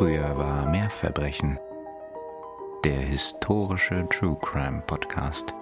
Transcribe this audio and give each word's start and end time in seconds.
Früher 0.00 0.34
war 0.38 0.64
mehr 0.64 0.88
Verbrechen. 0.88 1.58
Der 2.84 3.00
historische 3.00 4.08
True 4.08 4.38
Crime 4.40 4.82
Podcast. 4.86 5.52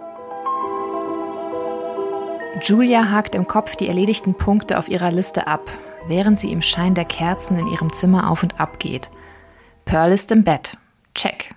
Julia 2.62 3.10
hakt 3.10 3.34
im 3.34 3.48
Kopf 3.48 3.74
die 3.74 3.88
erledigten 3.88 4.34
Punkte 4.34 4.78
auf 4.78 4.86
ihrer 4.86 5.10
Liste 5.10 5.48
ab, 5.48 5.68
während 6.06 6.38
sie 6.38 6.52
im 6.52 6.62
Schein 6.62 6.94
der 6.94 7.04
Kerzen 7.04 7.58
in 7.58 7.66
ihrem 7.66 7.92
Zimmer 7.92 8.30
auf 8.30 8.44
und 8.44 8.60
ab 8.60 8.78
geht. 8.78 9.10
Pearl 9.84 10.12
ist 10.12 10.30
im 10.30 10.44
Bett. 10.44 10.76
Check. 11.16 11.52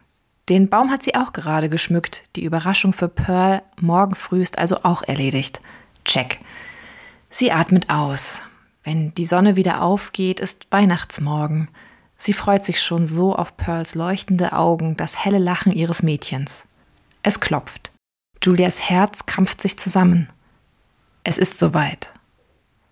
Den 0.50 0.68
Baum 0.68 0.90
hat 0.90 1.04
sie 1.04 1.14
auch 1.14 1.34
gerade 1.34 1.70
geschmückt. 1.70 2.24
Die 2.36 2.44
Überraschung 2.44 2.94
für 2.94 3.10
Pearl 3.10 3.62
morgen 3.80 4.16
früh 4.16 4.42
ist 4.42 4.58
also 4.58 4.78
auch 4.82 5.04
erledigt. 5.04 5.62
Check. 6.04 6.40
Sie 7.30 7.52
atmet 7.52 7.92
aus. 7.92 8.42
Wenn 8.84 9.14
die 9.14 9.26
Sonne 9.26 9.56
wieder 9.56 9.84
aufgeht, 9.84 10.40
ist 10.40 10.66
Weihnachtsmorgen. 10.72 11.68
Sie 12.24 12.34
freut 12.34 12.64
sich 12.64 12.80
schon 12.80 13.08
so 13.08 13.36
auf 13.36 13.58
Pearls 13.58 13.96
leuchtende 13.96 14.54
Augen, 14.54 14.96
das 14.96 15.26
helle 15.26 15.40
Lachen 15.40 15.72
ihres 15.72 16.04
Mädchens. 16.04 16.66
Es 17.24 17.40
klopft. 17.40 17.90
Julias 18.44 18.88
Herz 18.88 19.26
krampft 19.26 19.60
sich 19.60 19.80
zusammen. 19.80 20.28
Es 21.24 21.40
ist 21.40 21.58
soweit. 21.58 22.14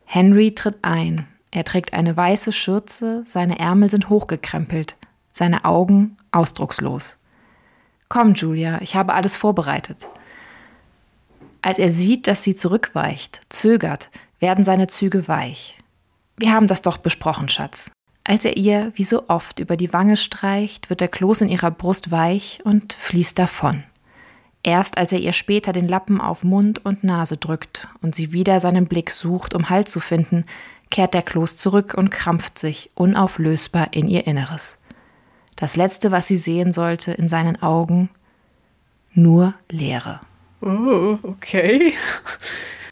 Henry 0.05 0.55
tritt 0.55 0.79
ein. 0.81 1.27
Er 1.51 1.63
trägt 1.63 1.93
eine 1.93 2.17
weiße 2.17 2.51
Schürze, 2.51 3.21
seine 3.23 3.59
Ärmel 3.59 3.91
sind 3.91 4.09
hochgekrempelt, 4.09 4.97
seine 5.31 5.63
Augen 5.63 6.17
ausdruckslos. 6.31 7.20
Komm, 8.07 8.34
Julia, 8.34 8.81
ich 8.81 8.95
habe 8.95 9.13
alles 9.13 9.37
vorbereitet. 9.37 10.09
Als 11.61 11.77
er 11.77 11.91
sieht, 11.91 12.25
dass 12.25 12.41
sie 12.41 12.55
zurückweicht, 12.55 13.41
zögert, 13.49 14.09
werden 14.39 14.63
seine 14.63 14.87
Züge 14.87 15.27
weich. 15.27 15.77
Wir 16.37 16.51
haben 16.51 16.65
das 16.65 16.81
doch 16.81 16.98
besprochen, 16.98 17.48
Schatz. 17.48 17.91
Als 18.29 18.45
er 18.45 18.57
ihr, 18.57 18.91
wie 18.93 19.05
so 19.05 19.27
oft, 19.27 19.57
über 19.57 19.75
die 19.75 19.91
Wange 19.91 20.15
streicht, 20.15 20.91
wird 20.91 21.01
der 21.01 21.07
Kloß 21.07 21.41
in 21.41 21.49
ihrer 21.49 21.71
Brust 21.71 22.12
weich 22.12 22.59
und 22.63 22.93
fließt 22.93 23.40
davon. 23.40 23.84
Erst 24.62 24.99
als 24.99 25.12
er 25.12 25.17
ihr 25.17 25.34
später 25.34 25.73
den 25.73 25.87
Lappen 25.87 26.21
auf 26.21 26.43
Mund 26.43 26.85
und 26.85 27.04
Nase 27.04 27.37
drückt 27.37 27.87
und 28.04 28.13
sie 28.13 28.31
wieder 28.31 28.59
seinen 28.59 28.85
Blick 28.85 29.09
sucht, 29.09 29.55
um 29.55 29.71
Halt 29.71 29.89
zu 29.89 29.99
finden, 29.99 30.45
kehrt 30.91 31.15
der 31.15 31.23
Kloß 31.23 31.57
zurück 31.57 31.95
und 31.95 32.12
krampft 32.12 32.59
sich 32.59 32.91
unauflösbar 32.93 33.93
in 33.93 34.07
ihr 34.07 34.27
Inneres. 34.27 34.77
Das 35.55 35.76
Letzte, 35.76 36.11
was 36.11 36.27
sie 36.27 36.37
sehen 36.37 36.71
sollte 36.71 37.11
in 37.11 37.29
seinen 37.29 37.59
Augen, 37.63 38.11
nur 39.11 39.55
Leere. 39.70 40.20
Oh, 40.61 41.17
okay. 41.23 41.95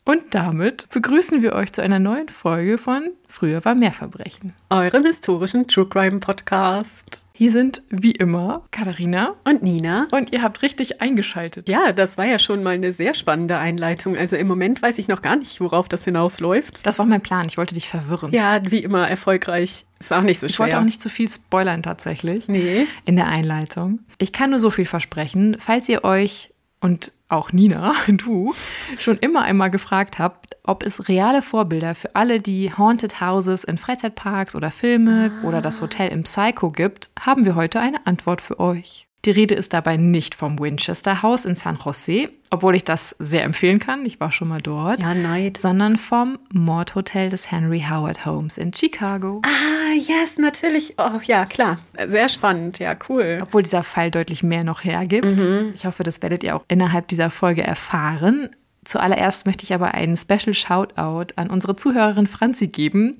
Und 0.07 0.23
damit 0.33 0.87
begrüßen 0.91 1.41
wir 1.41 1.51
euch 1.51 1.73
zu 1.73 1.83
einer 1.83 1.99
neuen 1.99 2.29
Folge 2.29 2.77
von 2.77 3.09
Früher 3.27 3.65
war 3.65 3.75
mehr 3.75 3.91
Verbrechen. 3.91 4.53
Eurem 4.69 5.03
historischen 5.03 5.67
True 5.67 5.85
Crime 5.85 6.19
Podcast. 6.19 7.25
Hier 7.33 7.51
sind 7.51 7.81
wie 7.89 8.13
immer 8.13 8.63
Katharina 8.71 9.35
und 9.43 9.63
Nina. 9.63 10.07
Und 10.11 10.31
ihr 10.31 10.43
habt 10.43 10.61
richtig 10.61 11.01
eingeschaltet. 11.01 11.67
Ja, 11.67 11.91
das 11.91 12.17
war 12.17 12.23
ja 12.23 12.39
schon 12.39 12.63
mal 12.63 12.75
eine 12.75 12.93
sehr 12.93 13.13
spannende 13.13 13.57
Einleitung. 13.57 14.15
Also 14.15 14.37
im 14.37 14.47
Moment 14.47 14.81
weiß 14.81 14.97
ich 14.97 15.09
noch 15.09 15.21
gar 15.21 15.35
nicht, 15.35 15.59
worauf 15.59 15.89
das 15.89 16.05
hinausläuft. 16.05 16.85
Das 16.85 16.99
war 16.99 17.05
mein 17.05 17.21
Plan. 17.21 17.43
Ich 17.45 17.57
wollte 17.57 17.75
dich 17.75 17.89
verwirren. 17.89 18.31
Ja, 18.31 18.61
wie 18.63 18.79
immer 18.79 19.09
erfolgreich. 19.09 19.85
Ist 19.99 20.13
auch 20.13 20.21
nicht 20.21 20.39
so 20.39 20.47
schwer. 20.47 20.53
Ich 20.53 20.59
wollte 20.59 20.79
auch 20.79 20.85
nicht 20.85 21.01
zu 21.01 21.09
viel 21.09 21.27
spoilern 21.27 21.83
tatsächlich. 21.83 22.47
Nee. 22.47 22.87
In 23.03 23.17
der 23.17 23.27
Einleitung. 23.27 23.99
Ich 24.19 24.31
kann 24.31 24.51
nur 24.51 24.59
so 24.59 24.69
viel 24.69 24.85
versprechen. 24.85 25.57
Falls 25.59 25.89
ihr 25.89 26.05
euch 26.05 26.53
und 26.79 27.11
auch 27.29 27.51
Nina, 27.51 27.93
du, 28.07 28.53
schon 28.97 29.17
immer 29.17 29.43
einmal 29.43 29.71
gefragt 29.71 30.19
habt, 30.19 30.57
ob 30.63 30.83
es 30.83 31.07
reale 31.07 31.41
Vorbilder 31.41 31.95
für 31.95 32.15
alle 32.15 32.39
die 32.39 32.71
Haunted 32.73 33.19
Houses 33.21 33.63
in 33.63 33.77
Freizeitparks 33.77 34.55
oder 34.55 34.71
Filme 34.71 35.31
ah. 35.41 35.47
oder 35.47 35.61
das 35.61 35.81
Hotel 35.81 36.09
im 36.09 36.23
Psycho 36.23 36.71
gibt, 36.71 37.09
haben 37.19 37.45
wir 37.45 37.55
heute 37.55 37.79
eine 37.79 38.05
Antwort 38.05 38.41
für 38.41 38.59
euch. 38.59 39.07
Die 39.25 39.31
Rede 39.31 39.55
ist 39.55 39.73
dabei 39.73 39.97
nicht 39.97 40.35
vom 40.35 40.59
Winchester 40.59 41.21
House 41.21 41.45
in 41.45 41.55
San 41.55 41.77
Jose, 41.83 42.29
obwohl 42.49 42.75
ich 42.75 42.85
das 42.85 43.15
sehr 43.19 43.43
empfehlen 43.43 43.79
kann, 43.79 44.05
ich 44.05 44.19
war 44.19 44.31
schon 44.31 44.47
mal 44.47 44.61
dort. 44.61 45.01
Ja, 45.01 45.13
neid. 45.13 45.57
Sondern 45.57 45.97
vom 45.97 46.39
Mordhotel 46.53 47.29
des 47.29 47.51
Henry 47.51 47.83
Howard 47.89 48.25
Homes 48.25 48.57
in 48.57 48.73
Chicago. 48.73 49.41
Ah, 49.43 49.93
yes, 49.95 50.37
natürlich. 50.37 50.93
Oh, 50.97 51.19
ja, 51.25 51.45
klar. 51.45 51.77
Sehr 52.07 52.29
spannend, 52.29 52.79
ja, 52.79 52.95
cool. 53.09 53.39
Obwohl 53.41 53.63
dieser 53.63 53.83
Fall 53.83 54.11
deutlich 54.11 54.43
mehr 54.43 54.63
noch 54.63 54.83
hergibt. 54.83 55.41
Mhm. 55.41 55.71
Ich 55.73 55.85
hoffe, 55.85 56.03
das 56.03 56.21
werdet 56.21 56.43
ihr 56.43 56.55
auch 56.55 56.63
innerhalb 56.67 57.07
dieser 57.09 57.29
Folge 57.29 57.63
erfahren. 57.63 58.49
Zuallererst 58.85 59.45
möchte 59.45 59.65
ich 59.65 59.73
aber 59.73 59.93
einen 59.93 60.15
Special 60.15 60.53
Shoutout 60.53 61.33
an 61.35 61.49
unsere 61.49 61.75
Zuhörerin 61.75 62.27
Franzi 62.27 62.67
geben, 62.67 63.17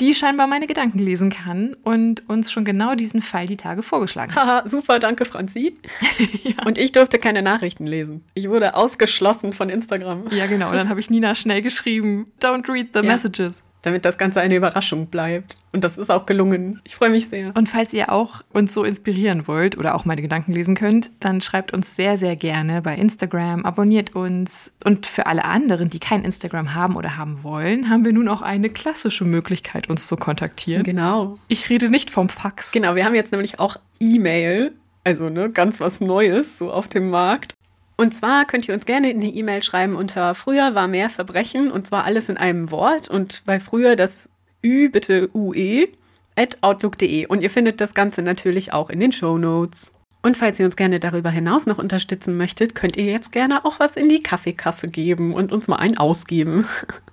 die 0.00 0.14
scheinbar 0.14 0.46
meine 0.46 0.66
Gedanken 0.66 0.98
lesen 0.98 1.30
kann 1.30 1.74
und 1.82 2.28
uns 2.28 2.52
schon 2.52 2.64
genau 2.64 2.94
diesen 2.94 3.20
Fall 3.20 3.46
die 3.46 3.56
Tage 3.56 3.82
vorgeschlagen 3.82 4.34
hat. 4.34 4.46
Haha, 4.46 4.68
super, 4.68 4.98
danke 4.98 5.24
Franzi. 5.24 5.76
ja. 6.44 6.64
Und 6.64 6.78
ich 6.78 6.92
durfte 6.92 7.18
keine 7.18 7.42
Nachrichten 7.42 7.86
lesen. 7.86 8.24
Ich 8.34 8.48
wurde 8.48 8.74
ausgeschlossen 8.74 9.52
von 9.52 9.68
Instagram. 9.68 10.24
Ja, 10.30 10.46
genau. 10.46 10.70
Und 10.70 10.76
dann 10.76 10.88
habe 10.88 11.00
ich 11.00 11.10
Nina 11.10 11.34
schnell 11.34 11.62
geschrieben, 11.62 12.26
don't 12.40 12.72
read 12.72 12.88
the 12.92 13.00
ja. 13.00 13.06
messages 13.06 13.62
damit 13.88 14.04
das 14.04 14.18
Ganze 14.18 14.40
eine 14.40 14.54
Überraschung 14.54 15.06
bleibt. 15.06 15.58
Und 15.72 15.82
das 15.82 15.96
ist 15.96 16.10
auch 16.10 16.26
gelungen. 16.26 16.80
Ich 16.84 16.96
freue 16.96 17.10
mich 17.10 17.28
sehr. 17.28 17.56
Und 17.56 17.68
falls 17.68 17.94
ihr 17.94 18.12
auch 18.12 18.42
uns 18.52 18.74
so 18.74 18.84
inspirieren 18.84 19.48
wollt 19.48 19.78
oder 19.78 19.94
auch 19.94 20.04
meine 20.04 20.20
Gedanken 20.20 20.52
lesen 20.52 20.74
könnt, 20.74 21.10
dann 21.20 21.40
schreibt 21.40 21.72
uns 21.72 21.96
sehr, 21.96 22.18
sehr 22.18 22.36
gerne 22.36 22.82
bei 22.82 22.94
Instagram, 22.94 23.64
abonniert 23.64 24.14
uns. 24.14 24.70
Und 24.84 25.06
für 25.06 25.26
alle 25.26 25.44
anderen, 25.44 25.88
die 25.88 25.98
kein 25.98 26.22
Instagram 26.22 26.74
haben 26.74 26.96
oder 26.96 27.16
haben 27.16 27.42
wollen, 27.42 27.88
haben 27.88 28.04
wir 28.04 28.12
nun 28.12 28.28
auch 28.28 28.42
eine 28.42 28.68
klassische 28.68 29.24
Möglichkeit, 29.24 29.88
uns 29.88 30.06
zu 30.06 30.16
kontaktieren. 30.16 30.82
Genau. 30.82 31.38
Ich 31.48 31.70
rede 31.70 31.88
nicht 31.88 32.10
vom 32.10 32.28
Fax. 32.28 32.72
Genau, 32.72 32.94
wir 32.94 33.04
haben 33.06 33.14
jetzt 33.14 33.32
nämlich 33.32 33.58
auch 33.58 33.76
E-Mail. 34.00 34.72
Also 35.04 35.30
ne, 35.30 35.50
ganz 35.50 35.80
was 35.80 36.00
Neues 36.02 36.58
so 36.58 36.70
auf 36.70 36.88
dem 36.88 37.08
Markt. 37.08 37.54
Und 38.00 38.14
zwar 38.14 38.44
könnt 38.44 38.68
ihr 38.68 38.74
uns 38.74 38.86
gerne 38.86 39.08
eine 39.08 39.26
E-Mail 39.26 39.60
schreiben 39.64 39.96
unter 39.96 40.36
früher 40.36 40.76
war 40.76 40.86
mehr 40.86 41.10
Verbrechen 41.10 41.72
und 41.72 41.88
zwar 41.88 42.04
alles 42.04 42.28
in 42.28 42.36
einem 42.36 42.70
Wort 42.70 43.08
und 43.08 43.42
bei 43.44 43.58
früher 43.58 43.96
das 43.96 44.30
Ü 44.64 44.88
bitte 44.88 45.28
UE 45.34 45.88
at 46.36 46.58
outlook.de 46.60 47.26
und 47.26 47.42
ihr 47.42 47.50
findet 47.50 47.80
das 47.80 47.94
Ganze 47.94 48.22
natürlich 48.22 48.72
auch 48.72 48.88
in 48.88 49.00
den 49.00 49.10
Show 49.10 49.36
Notes. 49.36 49.98
Und 50.22 50.36
falls 50.36 50.60
ihr 50.60 50.66
uns 50.66 50.76
gerne 50.76 51.00
darüber 51.00 51.30
hinaus 51.30 51.66
noch 51.66 51.78
unterstützen 51.78 52.36
möchtet, 52.36 52.76
könnt 52.76 52.96
ihr 52.96 53.04
jetzt 53.04 53.32
gerne 53.32 53.64
auch 53.64 53.80
was 53.80 53.96
in 53.96 54.08
die 54.08 54.22
Kaffeekasse 54.22 54.88
geben 54.88 55.34
und 55.34 55.50
uns 55.50 55.66
mal 55.66 55.76
einen 55.76 55.98
ausgeben. 55.98 56.68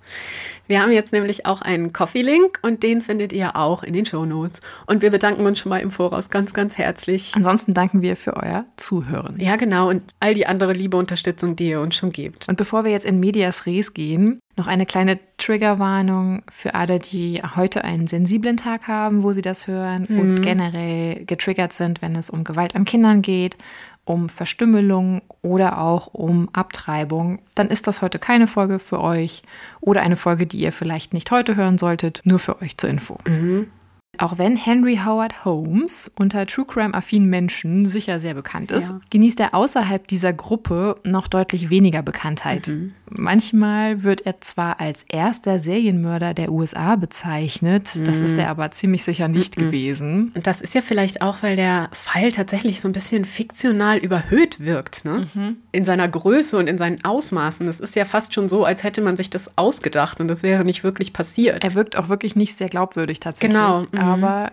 Wir 0.68 0.82
haben 0.82 0.92
jetzt 0.92 1.14
nämlich 1.14 1.46
auch 1.46 1.62
einen 1.62 1.94
Coffee-Link 1.94 2.60
und 2.62 2.84
den 2.84 3.02
findet 3.02 3.34
ihr 3.34 3.56
auch 3.56 3.84
in 3.84 3.94
den 3.94 4.06
Show 4.06 4.26
Notes. 4.26 4.62
Und 4.86 5.02
wir 5.02 5.12
bedanken 5.12 5.46
uns 5.46 5.60
schon 5.60 5.70
mal 5.70 5.80
im 5.80 5.92
Voraus 5.92 6.30
ganz, 6.30 6.54
ganz 6.54 6.78
herzlich. 6.78 7.34
Ansonsten 7.36 7.74
danken 7.74 8.02
wir 8.02 8.16
für 8.16 8.36
euer 8.36 8.66
Zuhören. 8.76 9.40
Ja, 9.40 9.56
genau. 9.56 9.90
Und 9.90 10.04
all 10.20 10.34
die 10.34 10.48
andere 10.48 10.74
liebe 10.74 10.98
Unterstützung, 10.98 11.56
die 11.56 11.70
ihr 11.70 11.82
uns 11.82 11.96
schon 11.96 12.12
gebt. 12.12 12.50
Und 12.50 12.58
bevor 12.58 12.84
wir 12.84 12.92
jetzt 12.92 13.06
in 13.06 13.20
Medias 13.20 13.66
Res 13.66 13.94
gehen, 13.94 14.40
noch 14.58 14.68
eine 14.68 14.86
kleine 14.86 15.20
Triggerwarnung 15.38 16.44
für 16.50 16.76
alle, 16.76 17.00
die 17.00 17.42
heute 17.56 17.84
einen 17.84 18.08
sensiblen 18.08 18.56
Tag 18.56 18.88
haben, 18.88 19.22
wo 19.22 19.34
sie 19.34 19.42
das 19.42 19.68
hören 19.68 20.06
mhm. 20.08 20.20
und 20.20 20.42
generell 20.42 21.26
getriggert 21.26 21.74
sind, 21.74 22.02
wenn 22.02 22.16
es 22.16 22.30
um 22.30 22.44
Gewalt 22.46 22.76
an 22.76 22.86
Kindern 22.86 23.22
geht 23.22 23.58
um 24.06 24.30
Verstümmelung 24.30 25.22
oder 25.42 25.80
auch 25.80 26.08
um 26.14 26.50
Abtreibung, 26.54 27.40
dann 27.56 27.70
ist 27.70 27.88
das 27.88 28.02
heute 28.02 28.20
keine 28.20 28.48
Folge 28.48 28.80
für 28.80 29.02
euch 29.02 29.42
oder 29.82 30.02
eine 30.02 30.16
Folge, 30.16 30.46
die 30.48 30.60
ihr 30.60 30.72
vielleicht 30.72 31.14
nicht 31.14 31.32
heute 31.32 31.56
hören 31.56 31.78
solltet, 31.78 32.22
nur 32.24 32.40
für 32.40 32.62
euch 32.62 32.78
zur 32.78 32.90
Info. 32.90 33.18
Mhm. 33.28 33.68
Auch 34.20 34.38
wenn 34.38 34.56
Henry 34.56 35.00
Howard 35.04 35.46
Holmes 35.46 36.12
unter 36.16 36.46
True 36.46 36.66
Crime-affinen 36.66 37.30
Menschen 37.30 37.86
sicher 37.86 38.20
sehr 38.20 38.34
bekannt 38.34 38.72
ist, 38.72 38.90
ja. 38.90 39.00
genießt 39.10 39.40
er 39.40 39.54
außerhalb 39.54 40.08
dieser 40.08 40.34
Gruppe 40.34 40.98
noch 41.04 41.28
deutlich 41.28 41.70
weniger 41.70 42.02
Bekanntheit. 42.02 42.68
Mhm. 42.68 42.94
Manchmal 43.10 44.04
wird 44.04 44.26
er 44.26 44.42
zwar 44.42 44.80
als 44.80 45.04
erster 45.08 45.60
Serienmörder 45.60 46.34
der 46.34 46.52
USA 46.52 46.96
bezeichnet, 46.96 47.90
mhm. 47.96 48.04
das 48.04 48.22
ist 48.22 48.38
er 48.38 48.50
aber 48.50 48.72
ziemlich 48.72 49.04
sicher 49.04 49.28
nicht 49.28 49.58
mhm. 49.58 49.62
gewesen. 49.62 50.32
Und 50.34 50.48
das 50.48 50.62
ist 50.62 50.74
ja 50.74 50.82
vielleicht 50.82 51.22
auch, 51.22 51.44
weil 51.44 51.56
der 51.56 51.90
Fall 51.92 52.32
tatsächlich 52.32 52.82
so 52.82 52.88
ein 52.88 52.94
bisschen 52.94 53.26
fiktional 53.26 53.98
überhöht 53.98 54.60
wirkt, 54.60 55.06
ne? 55.06 55.28
Mhm. 55.34 55.58
In 55.72 55.86
seiner 55.86 56.08
Größe 56.08 56.58
und 56.58 56.68
in 56.68 56.78
seinen 56.78 57.04
Ausmaßen. 57.04 57.68
Es 57.68 57.80
ist 57.80 57.96
ja 57.96 58.06
fast 58.06 58.34
schon 58.34 58.50
so, 58.50 58.66
als 58.66 58.84
hätte 58.84 59.02
man 59.02 59.18
sich 59.18 59.30
das 59.30 59.58
ausgedacht 59.58 60.20
und 60.20 60.28
das 60.28 60.42
wäre 60.44 60.66
nicht 60.66 60.84
wirklich 60.84 61.14
passiert. 61.14 61.64
Er 61.64 61.76
wirkt 61.76 61.98
auch 61.98 62.10
wirklich 62.10 62.36
nicht 62.36 62.58
sehr 62.58 62.70
glaubwürdig 62.70 63.20
tatsächlich. 63.20 63.56
Genau. 63.56 63.86
Mhm. 64.06 64.24
Aber 64.24 64.52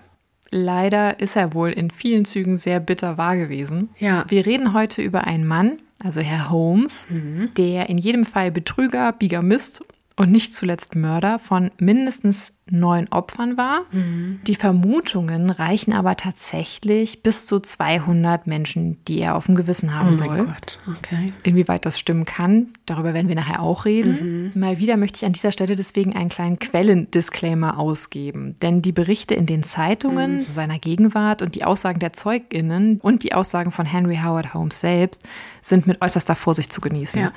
leider 0.50 1.20
ist 1.20 1.37
er 1.37 1.54
wohl 1.54 1.70
in 1.70 1.90
vielen 1.90 2.25
Zügen 2.25 2.56
sehr 2.56 2.81
bitter 2.81 3.19
wahr 3.19 3.37
gewesen. 3.37 3.90
Ja. 3.99 4.25
Wir 4.28 4.46
reden 4.46 4.72
heute 4.72 5.02
über 5.02 5.25
einen 5.25 5.46
Mann, 5.46 5.78
also 6.04 6.20
Herr 6.20 6.50
Holmes, 6.50 7.08
mhm. 7.10 7.50
der 7.56 7.88
in 7.88 7.99
jedem 7.99 8.25
Fall 8.25 8.50
Betrüger, 8.50 9.12
Bigamist 9.12 9.84
und 10.17 10.31
nicht 10.31 10.55
zuletzt 10.55 10.94
Mörder 10.94 11.38
von 11.38 11.70
mindestens 11.79 12.55
neun 12.70 13.09
Opfern 13.09 13.56
war. 13.56 13.82
Mhm. 13.91 14.41
Die 14.47 14.55
Vermutungen 14.55 15.50
reichen 15.50 15.93
aber 15.93 16.17
tatsächlich 16.17 17.23
bis 17.23 17.47
zu 17.47 17.61
200 17.61 18.47
Menschen, 18.47 19.03
die 19.06 19.19
er 19.19 19.35
auf 19.37 19.47
dem 19.47 19.55
Gewissen 19.56 19.94
haben 19.94 20.11
Oh 20.11 20.14
soll. 20.14 20.29
mein 20.29 20.47
Gott, 20.47 20.79
okay. 20.88 21.32
Inwieweit 21.43 21.85
das 21.85 21.99
stimmen 21.99 22.25
kann, 22.25 22.69
darüber 22.87 23.14
werden 23.14 23.29
wir 23.29 23.35
nachher 23.35 23.61
auch 23.61 23.85
reden. 23.85 24.53
Mal 24.55 24.79
wieder 24.79 24.97
möchte 24.97 25.17
ich 25.19 25.25
an 25.25 25.32
dieser 25.32 25.53
Stelle 25.53 25.76
deswegen 25.76 26.14
einen 26.14 26.29
kleinen 26.29 26.59
Quellendisclaimer 26.59 27.79
ausgeben. 27.79 28.56
Denn 28.62 28.81
die 28.81 28.93
Berichte 28.93 29.35
in 29.35 29.47
den 29.47 29.62
Zeitungen 29.62 30.47
seiner 30.47 30.79
Gegenwart 30.79 31.43
und 31.43 31.55
die 31.55 31.64
Aussagen 31.64 32.00
der 32.00 32.12
ZeugInnen 32.12 33.00
und 33.03 33.23
die 33.25 33.35
Aussagen 33.35 33.73
von 33.73 33.87
Henry 33.87 34.19
Howard 34.23 34.55
Holmes 34.55 34.81
selbst 34.81 35.23
sind 35.61 35.87
mit 35.87 36.00
äußerster 36.00 36.35
Vorsicht 36.37 36.73
zu 36.73 36.81
genießen. 36.81 37.20
Ja. 37.20 37.31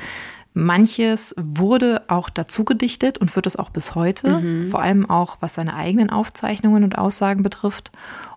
Manches 0.55 1.35
wurde 1.37 2.03
auch 2.07 2.29
dazu 2.29 2.63
gedichtet 2.63 3.17
und 3.17 3.35
wird 3.35 3.45
es 3.45 3.57
auch 3.57 3.69
bis 3.69 3.93
heute, 3.93 4.65
vor 4.71 4.81
allem 4.81 5.07
auch 5.09 5.37
was 5.41 5.55
seine 5.55 5.75
eigenen 5.75 6.09
Aufzeichnungen 6.09 6.83
und 6.83 6.97
Aussagen 6.97 7.43
betrifft. 7.43 7.91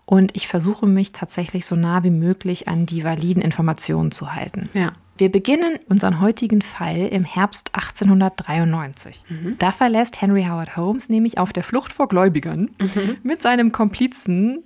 Und 0.05 0.35
ich 0.35 0.49
versuche 0.49 0.87
mich 0.87 1.13
tatsächlich 1.13 1.65
so 1.65 1.77
nah 1.77 2.03
wie 2.03 2.11
möglich 2.11 2.67
an 2.67 2.87
die 2.87 3.05
validen 3.05 3.41
Informationen 3.41 4.11
zu 4.11 4.35
halten. 4.35 4.69
Ja. 4.75 4.93
Wir 5.17 5.31
beginnen 5.31 5.79
unseren 5.89 6.21
heutigen 6.21 6.63
Fall 6.63 7.09
im 7.09 7.25
Herbst 7.25 7.71
1893. 7.75 9.25
Da 9.59 9.71
verlässt 9.71 10.21
Henry 10.21 10.45
Howard 10.45 10.77
Holmes 10.77 11.09
nämlich 11.09 11.39
auf 11.39 11.53
der 11.53 11.63
Flucht 11.63 11.93
vor 11.93 12.09
Gläubigern 12.09 12.71
mit 13.23 13.43
seinem 13.43 13.71
Komplizen 13.71 14.65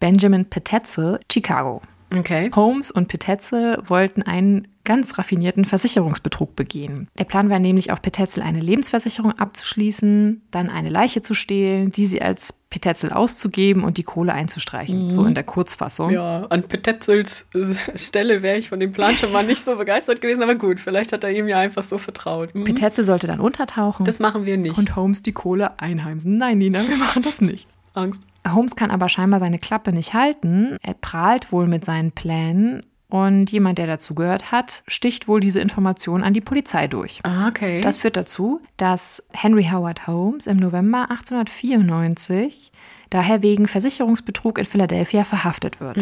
Benjamin 0.00 0.44
Petetzel 0.46 1.20
Chicago. 1.30 1.82
Okay. 2.18 2.50
Holmes 2.54 2.90
und 2.90 3.08
Petetzel 3.08 3.78
wollten 3.82 4.22
einen 4.22 4.68
ganz 4.84 5.16
raffinierten 5.18 5.64
Versicherungsbetrug 5.64 6.54
begehen. 6.56 7.08
Der 7.18 7.24
Plan 7.24 7.48
war 7.48 7.58
nämlich, 7.58 7.90
auf 7.90 8.02
Petetzel 8.02 8.42
eine 8.42 8.60
Lebensversicherung 8.60 9.32
abzuschließen, 9.32 10.42
dann 10.50 10.68
eine 10.68 10.90
Leiche 10.90 11.22
zu 11.22 11.34
stehlen, 11.34 11.90
die 11.90 12.06
sie 12.06 12.20
als 12.20 12.52
Petetzel 12.68 13.12
auszugeben 13.12 13.84
und 13.84 13.98
die 13.98 14.02
Kohle 14.02 14.32
einzustreichen. 14.32 15.10
So 15.12 15.24
in 15.24 15.34
der 15.34 15.44
Kurzfassung. 15.44 16.10
Ja, 16.10 16.44
an 16.50 16.64
Petetzels 16.64 17.48
äh, 17.54 17.98
Stelle 17.98 18.42
wäre 18.42 18.58
ich 18.58 18.68
von 18.68 18.80
dem 18.80 18.92
Plan 18.92 19.16
schon 19.16 19.32
mal 19.32 19.44
nicht 19.44 19.64
so 19.64 19.76
begeistert 19.76 20.20
gewesen, 20.20 20.42
aber 20.42 20.56
gut, 20.56 20.80
vielleicht 20.80 21.12
hat 21.12 21.24
er 21.24 21.30
ihm 21.30 21.48
ja 21.48 21.60
einfach 21.60 21.82
so 21.82 21.98
vertraut. 21.98 22.54
Mhm. 22.54 22.64
Petetzel 22.64 23.04
sollte 23.04 23.26
dann 23.26 23.40
untertauchen 23.40 24.04
Das 24.04 24.18
machen 24.18 24.44
wir 24.44 24.58
nicht. 24.58 24.76
und 24.76 24.96
Holmes 24.96 25.22
die 25.22 25.32
Kohle 25.32 25.78
einheimsen. 25.78 26.36
Nein, 26.36 26.58
Nina, 26.58 26.86
wir 26.86 26.96
machen 26.96 27.22
das 27.22 27.40
nicht. 27.40 27.68
Angst. 27.94 28.22
Holmes 28.46 28.76
kann 28.76 28.90
aber 28.90 29.08
scheinbar 29.08 29.40
seine 29.40 29.58
Klappe 29.58 29.92
nicht 29.92 30.14
halten. 30.14 30.76
Er 30.82 30.94
prahlt 30.94 31.50
wohl 31.52 31.66
mit 31.66 31.84
seinen 31.84 32.12
Plänen 32.12 32.82
und 33.08 33.52
jemand, 33.52 33.78
der 33.78 33.86
dazugehört 33.86 34.50
hat, 34.50 34.82
sticht 34.88 35.28
wohl 35.28 35.38
diese 35.38 35.60
Information 35.60 36.24
an 36.24 36.34
die 36.34 36.40
Polizei 36.40 36.88
durch. 36.88 37.20
Ah, 37.22 37.48
okay. 37.48 37.80
Das 37.80 37.98
führt 37.98 38.16
dazu, 38.16 38.60
dass 38.76 39.22
Henry 39.32 39.68
Howard 39.70 40.06
Holmes 40.06 40.46
im 40.46 40.56
November 40.56 41.10
1894 41.10 42.72
daher 43.14 43.42
wegen 43.42 43.68
Versicherungsbetrug 43.68 44.58
in 44.58 44.64
Philadelphia 44.64 45.22
verhaftet 45.22 45.80
wird. 45.80 45.98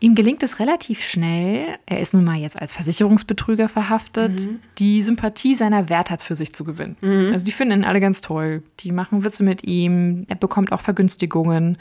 Ihm 0.00 0.14
gelingt 0.14 0.42
es 0.42 0.58
relativ 0.60 1.02
schnell, 1.02 1.66
er 1.84 2.00
ist 2.00 2.14
nun 2.14 2.24
mal 2.24 2.36
jetzt 2.36 2.58
als 2.60 2.72
Versicherungsbetrüger 2.72 3.68
verhaftet, 3.68 4.48
die 4.78 5.02
Sympathie 5.02 5.54
seiner 5.54 5.90
Wärter 5.90 6.18
für 6.18 6.34
sich 6.34 6.54
zu 6.54 6.64
gewinnen. 6.64 6.96
Also 7.30 7.44
die 7.44 7.52
finden 7.52 7.80
ihn 7.80 7.84
alle 7.84 8.00
ganz 8.00 8.22
toll. 8.22 8.62
Die 8.80 8.92
machen 8.92 9.24
Witze 9.24 9.42
mit 9.44 9.64
ihm, 9.64 10.24
er 10.28 10.36
bekommt 10.36 10.72
auch 10.72 10.80
Vergünstigungen. 10.80 11.76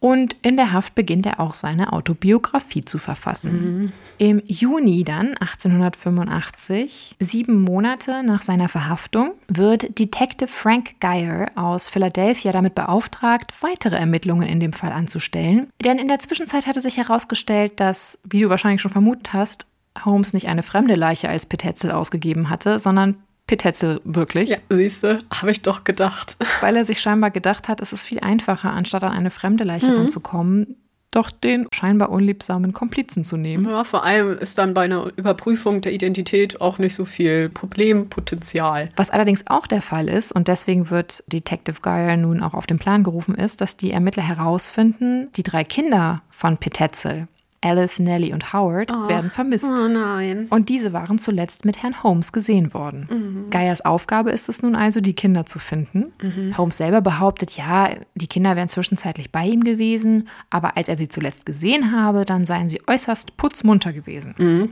Und 0.00 0.34
in 0.40 0.56
der 0.56 0.72
Haft 0.72 0.94
beginnt 0.94 1.26
er 1.26 1.40
auch 1.40 1.52
seine 1.52 1.92
Autobiografie 1.92 2.82
zu 2.82 2.96
verfassen. 2.96 3.92
Im 4.16 4.42
Juni 4.46 5.04
dann, 5.04 5.36
1885, 5.36 7.16
sieben 7.20 7.60
Monate 7.60 8.22
nach 8.22 8.40
seiner 8.40 8.70
Verhaftung, 8.70 9.32
wird 9.48 9.98
Detective 9.98 10.48
Frank 10.48 11.00
Geyer 11.00 11.50
aus 11.54 11.90
Philadelphia 11.90 12.50
damit 12.50 12.74
beauftragt, 12.74 13.52
weitere 13.60 13.96
Ermittlungen 13.96 14.48
in 14.48 14.58
dem 14.58 14.72
Fall 14.72 14.92
anzustellen. 14.92 15.68
Denn 15.84 15.98
in 15.98 16.08
der 16.08 16.18
Zwischenzeit 16.18 16.66
hatte 16.66 16.80
sich 16.80 16.96
herausgestellt, 16.96 17.78
dass, 17.78 18.18
wie 18.24 18.40
du 18.40 18.48
wahrscheinlich 18.48 18.80
schon 18.80 18.90
vermutet 18.90 19.34
hast, 19.34 19.66
Holmes 20.04 20.32
nicht 20.32 20.48
eine 20.48 20.62
fremde 20.62 20.94
Leiche 20.94 21.28
als 21.28 21.44
Petetzel 21.44 21.90
ausgegeben 21.90 22.48
hatte, 22.48 22.78
sondern 22.78 23.16
Petetzel 23.50 24.00
wirklich. 24.04 24.48
ja, 24.50 24.58
siehst 24.68 25.02
du, 25.02 25.18
habe 25.34 25.50
ich 25.50 25.60
doch 25.60 25.82
gedacht. 25.82 26.36
Weil 26.60 26.76
er 26.76 26.84
sich 26.84 27.00
scheinbar 27.00 27.32
gedacht 27.32 27.66
hat, 27.66 27.80
es 27.80 27.92
ist 27.92 28.06
viel 28.06 28.20
einfacher, 28.20 28.70
anstatt 28.70 29.02
an 29.02 29.10
eine 29.10 29.30
fremde 29.30 29.64
Leiche 29.64 29.96
ranzukommen, 29.96 30.76
doch 31.10 31.32
den 31.32 31.66
scheinbar 31.74 32.10
unliebsamen 32.10 32.72
Komplizen 32.72 33.24
zu 33.24 33.36
nehmen. 33.36 33.64
Ja, 33.68 33.82
vor 33.82 34.04
allem 34.04 34.38
ist 34.38 34.58
dann 34.58 34.72
bei 34.72 34.82
einer 34.82 35.10
Überprüfung 35.16 35.80
der 35.80 35.92
Identität 35.92 36.60
auch 36.60 36.78
nicht 36.78 36.94
so 36.94 37.04
viel 37.04 37.48
Problempotenzial. 37.48 38.88
Was 38.94 39.10
allerdings 39.10 39.44
auch 39.48 39.66
der 39.66 39.82
Fall 39.82 40.08
ist, 40.08 40.30
und 40.30 40.46
deswegen 40.46 40.88
wird 40.90 41.24
Detective 41.26 41.80
Geyer 41.82 42.16
nun 42.16 42.44
auch 42.44 42.54
auf 42.54 42.68
den 42.68 42.78
Plan 42.78 43.02
gerufen, 43.02 43.34
ist, 43.34 43.60
dass 43.60 43.76
die 43.76 43.90
Ermittler 43.90 44.22
herausfinden, 44.22 45.28
die 45.34 45.42
drei 45.42 45.64
Kinder 45.64 46.22
von 46.30 46.56
Petetzel, 46.56 47.26
Alice, 47.62 47.98
Nellie 47.98 48.32
und 48.32 48.52
Howard, 48.52 48.90
werden 48.90 49.30
vermisst. 49.30 49.66
Oh 49.66 49.88
nein. 49.88 50.46
Und 50.48 50.68
diese 50.68 50.92
waren 50.92 51.18
zuletzt 51.18 51.64
mit 51.64 51.82
Herrn 51.82 52.02
Holmes 52.02 52.32
gesehen 52.32 52.72
worden. 52.72 53.46
Geyers 53.50 53.84
Aufgabe 53.84 54.30
ist 54.30 54.48
es 54.48 54.62
nun 54.62 54.74
also, 54.74 55.00
die 55.00 55.14
Kinder 55.14 55.44
zu 55.46 55.58
finden. 55.58 56.12
Holmes 56.56 56.78
selber 56.78 57.00
behauptet, 57.00 57.56
ja, 57.56 57.90
die 58.14 58.26
Kinder 58.28 58.56
wären 58.56 58.68
zwischenzeitlich 58.68 59.30
bei 59.30 59.46
ihm 59.46 59.62
gewesen, 59.62 60.28
aber 60.48 60.76
als 60.76 60.88
er 60.88 60.96
sie 60.96 61.08
zuletzt 61.08 61.44
gesehen 61.44 61.92
habe, 61.92 62.24
dann 62.24 62.46
seien 62.46 62.68
sie 62.68 62.80
äußerst 62.86 63.36
putzmunter 63.36 63.92
gewesen. 63.92 64.70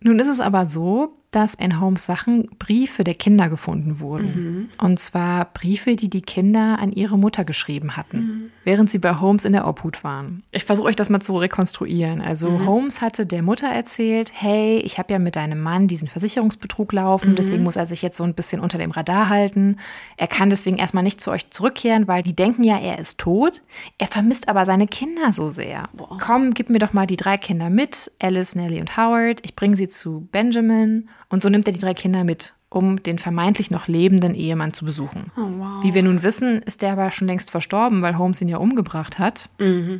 Nun 0.00 0.18
ist 0.18 0.28
es 0.28 0.40
aber 0.40 0.64
so, 0.64 1.12
dass 1.30 1.54
in 1.54 1.80
Holmes 1.80 2.06
Sachen 2.06 2.48
Briefe 2.58 3.04
der 3.04 3.14
Kinder 3.14 3.48
gefunden 3.48 4.00
wurden. 4.00 4.68
Und 4.78 4.98
zwar 4.98 5.44
Briefe, 5.44 5.94
die 5.94 6.10
die 6.10 6.22
Kinder 6.22 6.78
an 6.80 6.92
ihre 6.92 7.16
Mutter 7.16 7.44
geschrieben 7.44 7.96
hatten, 7.96 8.50
während 8.64 8.90
sie 8.90 8.98
bei 8.98 9.14
Holmes 9.14 9.44
in 9.44 9.52
der 9.52 9.66
Obhut 9.66 10.02
waren. 10.02 10.42
Ich 10.50 10.64
versuche 10.64 10.88
euch 10.88 10.96
das 10.96 11.08
mal 11.08 11.20
zu 11.20 11.36
rekonstruieren. 11.36 12.20
Also 12.20 12.64
Holmes 12.66 13.00
hatte 13.00 13.26
der 13.26 13.42
Mutter 13.42 13.68
erzählt, 13.68 14.32
hey, 14.34 14.78
ich 14.78 14.98
habe 14.98 15.12
ja 15.12 15.18
mit 15.20 15.36
deinem 15.36 15.60
Mann 15.60 15.86
diesen 15.86 16.08
Versicherungsbetrug 16.08 16.92
laufen, 16.92 17.36
deswegen 17.36 17.62
muss 17.62 17.76
er 17.76 17.86
sich 17.86 18.02
jetzt 18.02 18.16
so 18.16 18.24
ein 18.24 18.34
bisschen 18.34 18.60
unter 18.60 18.78
dem 18.78 18.90
Radar 18.90 19.28
halten. 19.28 19.76
Er 20.16 20.26
kann 20.26 20.50
deswegen 20.50 20.78
erstmal 20.78 21.04
nicht 21.04 21.20
zu 21.20 21.30
euch 21.30 21.50
zurückkehren, 21.50 22.08
weil 22.08 22.24
die 22.24 22.34
denken 22.34 22.64
ja, 22.64 22.78
er 22.78 22.98
ist 22.98 23.18
tot. 23.18 23.62
Er 23.98 24.08
vermisst 24.08 24.48
aber 24.48 24.66
seine 24.66 24.88
Kinder 24.88 25.32
so 25.32 25.48
sehr. 25.48 25.88
Komm, 26.20 26.54
gib 26.54 26.70
mir 26.70 26.80
doch 26.80 26.92
mal 26.92 27.06
die 27.06 27.16
drei 27.16 27.36
Kinder 27.36 27.70
mit, 27.70 28.10
Alice, 28.20 28.56
Nellie 28.56 28.80
und 28.80 28.96
Howard. 28.96 29.40
Ich 29.44 29.54
bringe 29.54 29.76
sie 29.76 29.88
zu 29.88 30.28
Benjamin. 30.32 31.08
Und 31.30 31.42
so 31.42 31.48
nimmt 31.48 31.66
er 31.66 31.72
die 31.72 31.78
drei 31.78 31.94
Kinder 31.94 32.24
mit, 32.24 32.54
um 32.70 33.02
den 33.02 33.18
vermeintlich 33.18 33.70
noch 33.70 33.86
lebenden 33.86 34.34
Ehemann 34.34 34.74
zu 34.74 34.84
besuchen. 34.84 35.30
Oh, 35.36 35.48
wow. 35.58 35.84
Wie 35.84 35.94
wir 35.94 36.02
nun 36.02 36.24
wissen, 36.24 36.60
ist 36.62 36.82
der 36.82 36.92
aber 36.92 37.12
schon 37.12 37.28
längst 37.28 37.52
verstorben, 37.52 38.02
weil 38.02 38.18
Holmes 38.18 38.40
ihn 38.40 38.48
ja 38.48 38.58
umgebracht 38.58 39.20
hat. 39.20 39.48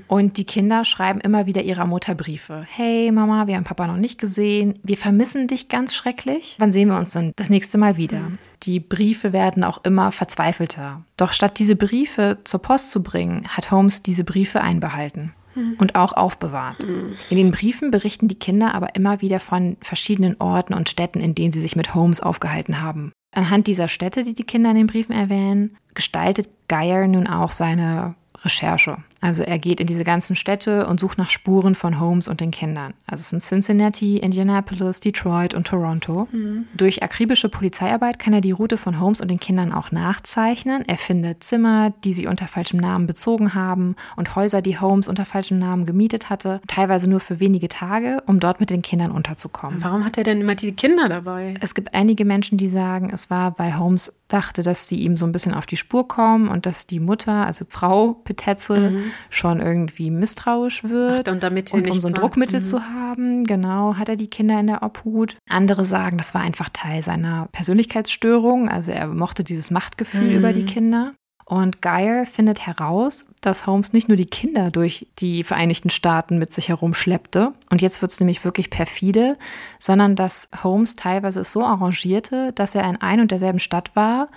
Und 0.09 0.37
die 0.37 0.45
Kinder 0.45 0.85
schreiben 0.85 1.21
immer 1.21 1.47
wieder 1.47 1.63
ihrer 1.63 1.87
Mutter 1.87 2.17
Briefe. 2.17 2.67
Hey 2.69 3.13
Mama, 3.13 3.47
wir 3.47 3.57
haben 3.57 3.65
Papa 3.65 3.87
noch 3.87 3.97
nicht 3.97 4.19
gesehen. 4.21 4.75
Wir 4.83 4.97
vermissen 4.97 5.47
dich 5.47 5.69
ganz 5.69 5.95
schrecklich. 5.95 6.57
Wann 6.59 6.73
sehen 6.73 6.89
wir 6.89 6.99
uns 6.99 7.13
denn 7.13 7.33
das 7.37 7.49
nächste 7.49 7.79
Mal 7.79 7.97
wieder? 7.97 8.33
Die 8.65 8.81
Briefe 8.81 9.33
werden 9.33 9.63
auch 9.63 9.85
immer 9.85 10.11
verzweifelter. 10.11 11.03
Doch 11.17 11.33
statt 11.33 11.59
diese 11.61 11.77
Briefe 11.77 12.39
zur 12.43 12.61
Post 12.61 12.91
zu 12.91 13.03
bringen, 13.05 13.47
hat 13.49 13.71
Holmes 13.71 14.03
diese 14.03 14.25
Briefe 14.25 14.61
einbehalten. 14.61 15.33
Und 15.79 15.95
auch 15.97 16.13
aufbewahrt. 16.13 16.85
In 17.29 17.37
den 17.37 17.51
Briefen 17.51 17.91
berichten 17.91 18.29
die 18.29 18.39
Kinder 18.39 18.75
aber 18.75 18.95
immer 18.95 19.21
wieder 19.21 19.41
von 19.41 19.77
verschiedenen 19.81 20.41
Orten 20.41 20.75
und 20.75 20.89
Städten, 20.89 21.21
in 21.21 21.35
denen 21.35 21.53
sie 21.53 21.61
sich 21.61 21.77
mit 21.77 21.95
Holmes 21.95 22.21
aufgehalten 22.21 22.81
haben. 22.81 23.13
Anhand 23.35 23.67
dieser 23.67 23.89
Städte, 23.89 24.25
die 24.25 24.35
die 24.35 24.45
Kinder 24.45 24.71
in 24.71 24.77
den 24.77 24.87
Briefen 24.87 25.13
erwähnen, 25.13 25.77
gestaltet 25.95 26.49
Geyer 26.69 27.07
nun 27.07 27.27
auch 27.27 27.53
seine 27.53 28.15
Recherche. 28.39 28.99
Also 29.21 29.43
er 29.43 29.59
geht 29.59 29.81
in 29.81 29.87
diese 29.87 30.05
ganzen 30.05 30.35
Städte 30.35 30.87
und 30.87 30.99
sucht 30.99 31.19
nach 31.19 31.29
Spuren 31.29 31.75
von 31.75 32.01
Holmes 32.01 32.27
und 32.27 32.41
den 32.41 32.51
Kindern. 32.51 32.95
Also 33.07 33.21
es 33.21 33.31
sind 33.31 33.43
Cincinnati, 33.43 34.17
Indianapolis, 34.17 35.01
Detroit 35.01 35.55
und 35.55 35.67
Toronto. 35.67 36.29
Durch 36.75 37.03
akribische 37.03 37.49
Polizeiarbeit 37.49 38.19
kann 38.19 38.33
er 38.33 38.41
die 38.41 38.53
Route 38.53 38.79
von 38.79 38.99
Holmes 38.99 39.21
und 39.21 39.31
den 39.31 39.41
Kindern 39.41 39.73
auch 39.73 39.93
nachzeichnen. 39.93 40.85
Er 40.87 40.97
findet 40.97 41.45
Zimmer, 41.45 41.93
die 42.05 42.13
sie 42.15 42.27
unter 42.27 42.49
falschem 42.49 42.81
Namen 42.81 43.07
bezogen 43.07 43.55
haben 43.55 43.95
und 44.17 44.37
Häuser, 44.37 44.63
die 44.63 44.79
Holmes 44.79 45.07
unter 45.07 45.27
falschem 45.27 45.59
Namen 45.59 45.85
gemietet 45.85 46.31
hatte, 46.31 46.61
teilweise 46.67 47.09
nur 47.09 47.21
für 47.21 47.41
wenige 47.41 47.69
Tage, 47.69 48.23
um 48.27 48.41
dort 48.41 48.61
mit 48.61 48.71
den 48.71 48.83
Kindern 48.83 49.11
unterzukommen. 49.11 49.83
Warum 49.83 50.05
hat 50.05 50.17
er 50.17 50.25
denn 50.25 50.41
immer 50.41 50.55
diese 50.55 50.73
Kinder 50.73 51.09
dabei? 51.09 51.55
Es 51.61 51.75
gibt 51.75 51.95
einige 51.95 52.25
Menschen, 52.25 52.57
die 52.57 52.69
sagen, 52.69 53.11
es 53.13 53.29
war, 53.29 53.59
weil 53.59 53.79
Holmes 53.79 54.19
dachte, 54.29 54.63
dass 54.63 54.89
sie 54.89 55.01
ihm 55.01 55.17
so 55.17 55.27
ein 55.27 55.33
bisschen 55.33 55.55
auf 55.55 55.67
die 55.67 55.77
Spur 55.77 56.07
kommen 56.09 56.49
und 56.49 56.65
dass 56.67 56.87
die 56.87 57.01
Mutter, 57.01 57.47
also 57.47 57.65
Frau 57.69 58.15
Petetzel, 58.25 59.10
schon 59.31 59.61
irgendwie 59.61 60.11
misstrauisch 60.11 60.85
wird. 60.85 61.29
Ach, 61.29 61.33
und 61.33 61.43
damit 61.43 61.73
und 61.73 61.91
um 61.91 62.01
so 62.01 62.09
ein 62.09 62.15
Druckmittel 62.15 62.61
mhm. 62.61 62.65
zu 62.65 62.83
haben, 62.85 63.45
genau, 63.45 63.97
hat 63.97 64.09
er 64.09 64.17
die 64.17 64.29
Kinder 64.29 64.59
in 64.61 64.67
der 64.67 64.83
Obhut. 64.83 65.37
Andere 65.49 65.85
sagen, 65.85 66.19
das 66.19 66.35
war 66.35 66.43
einfach 66.43 66.69
Teil 66.69 67.03
seiner 67.03 67.49
Persönlichkeitsstörung. 67.53 68.69
Also 68.69 68.93
er 68.93 69.07
mochte 69.07 69.45
dieses 69.45 69.71
Machtgefühl 69.71 70.33
über 70.33 70.53
die 70.53 70.65
Kinder. 70.65 71.13
Und 71.51 71.83
Geyer 71.83 72.27
findet 72.27 72.65
heraus, 72.65 73.27
dass 73.41 73.67
Holmes 73.67 73.93
nicht 73.93 74.07
nur 74.07 74.17
die 74.17 74.27
Kinder 74.27 74.71
durch 74.71 75.09
die 75.19 75.43
Vereinigten 75.43 75.91
Staaten 75.91 76.39
mit 76.39 76.53
sich 76.53 76.69
herumschleppte, 76.69 77.53
und 77.71 77.83
jetzt 77.83 78.03
wird 78.03 78.13
es 78.13 78.21
nämlich 78.21 78.45
wirklich 78.45 78.71
perfide, 78.71 79.37
sondern 79.81 80.15
dass 80.15 80.49
Holmes 80.63 80.95
teilweise 80.95 81.41
es 81.41 81.51
so 81.51 81.65
arrangierte, 81.65 82.53
dass 82.53 82.77
er 82.77 82.89
in 82.89 82.99
ein 82.99 83.19
und 83.19 83.33
derselben 83.33 83.59
Stadt 83.59 83.97
war 83.97 84.29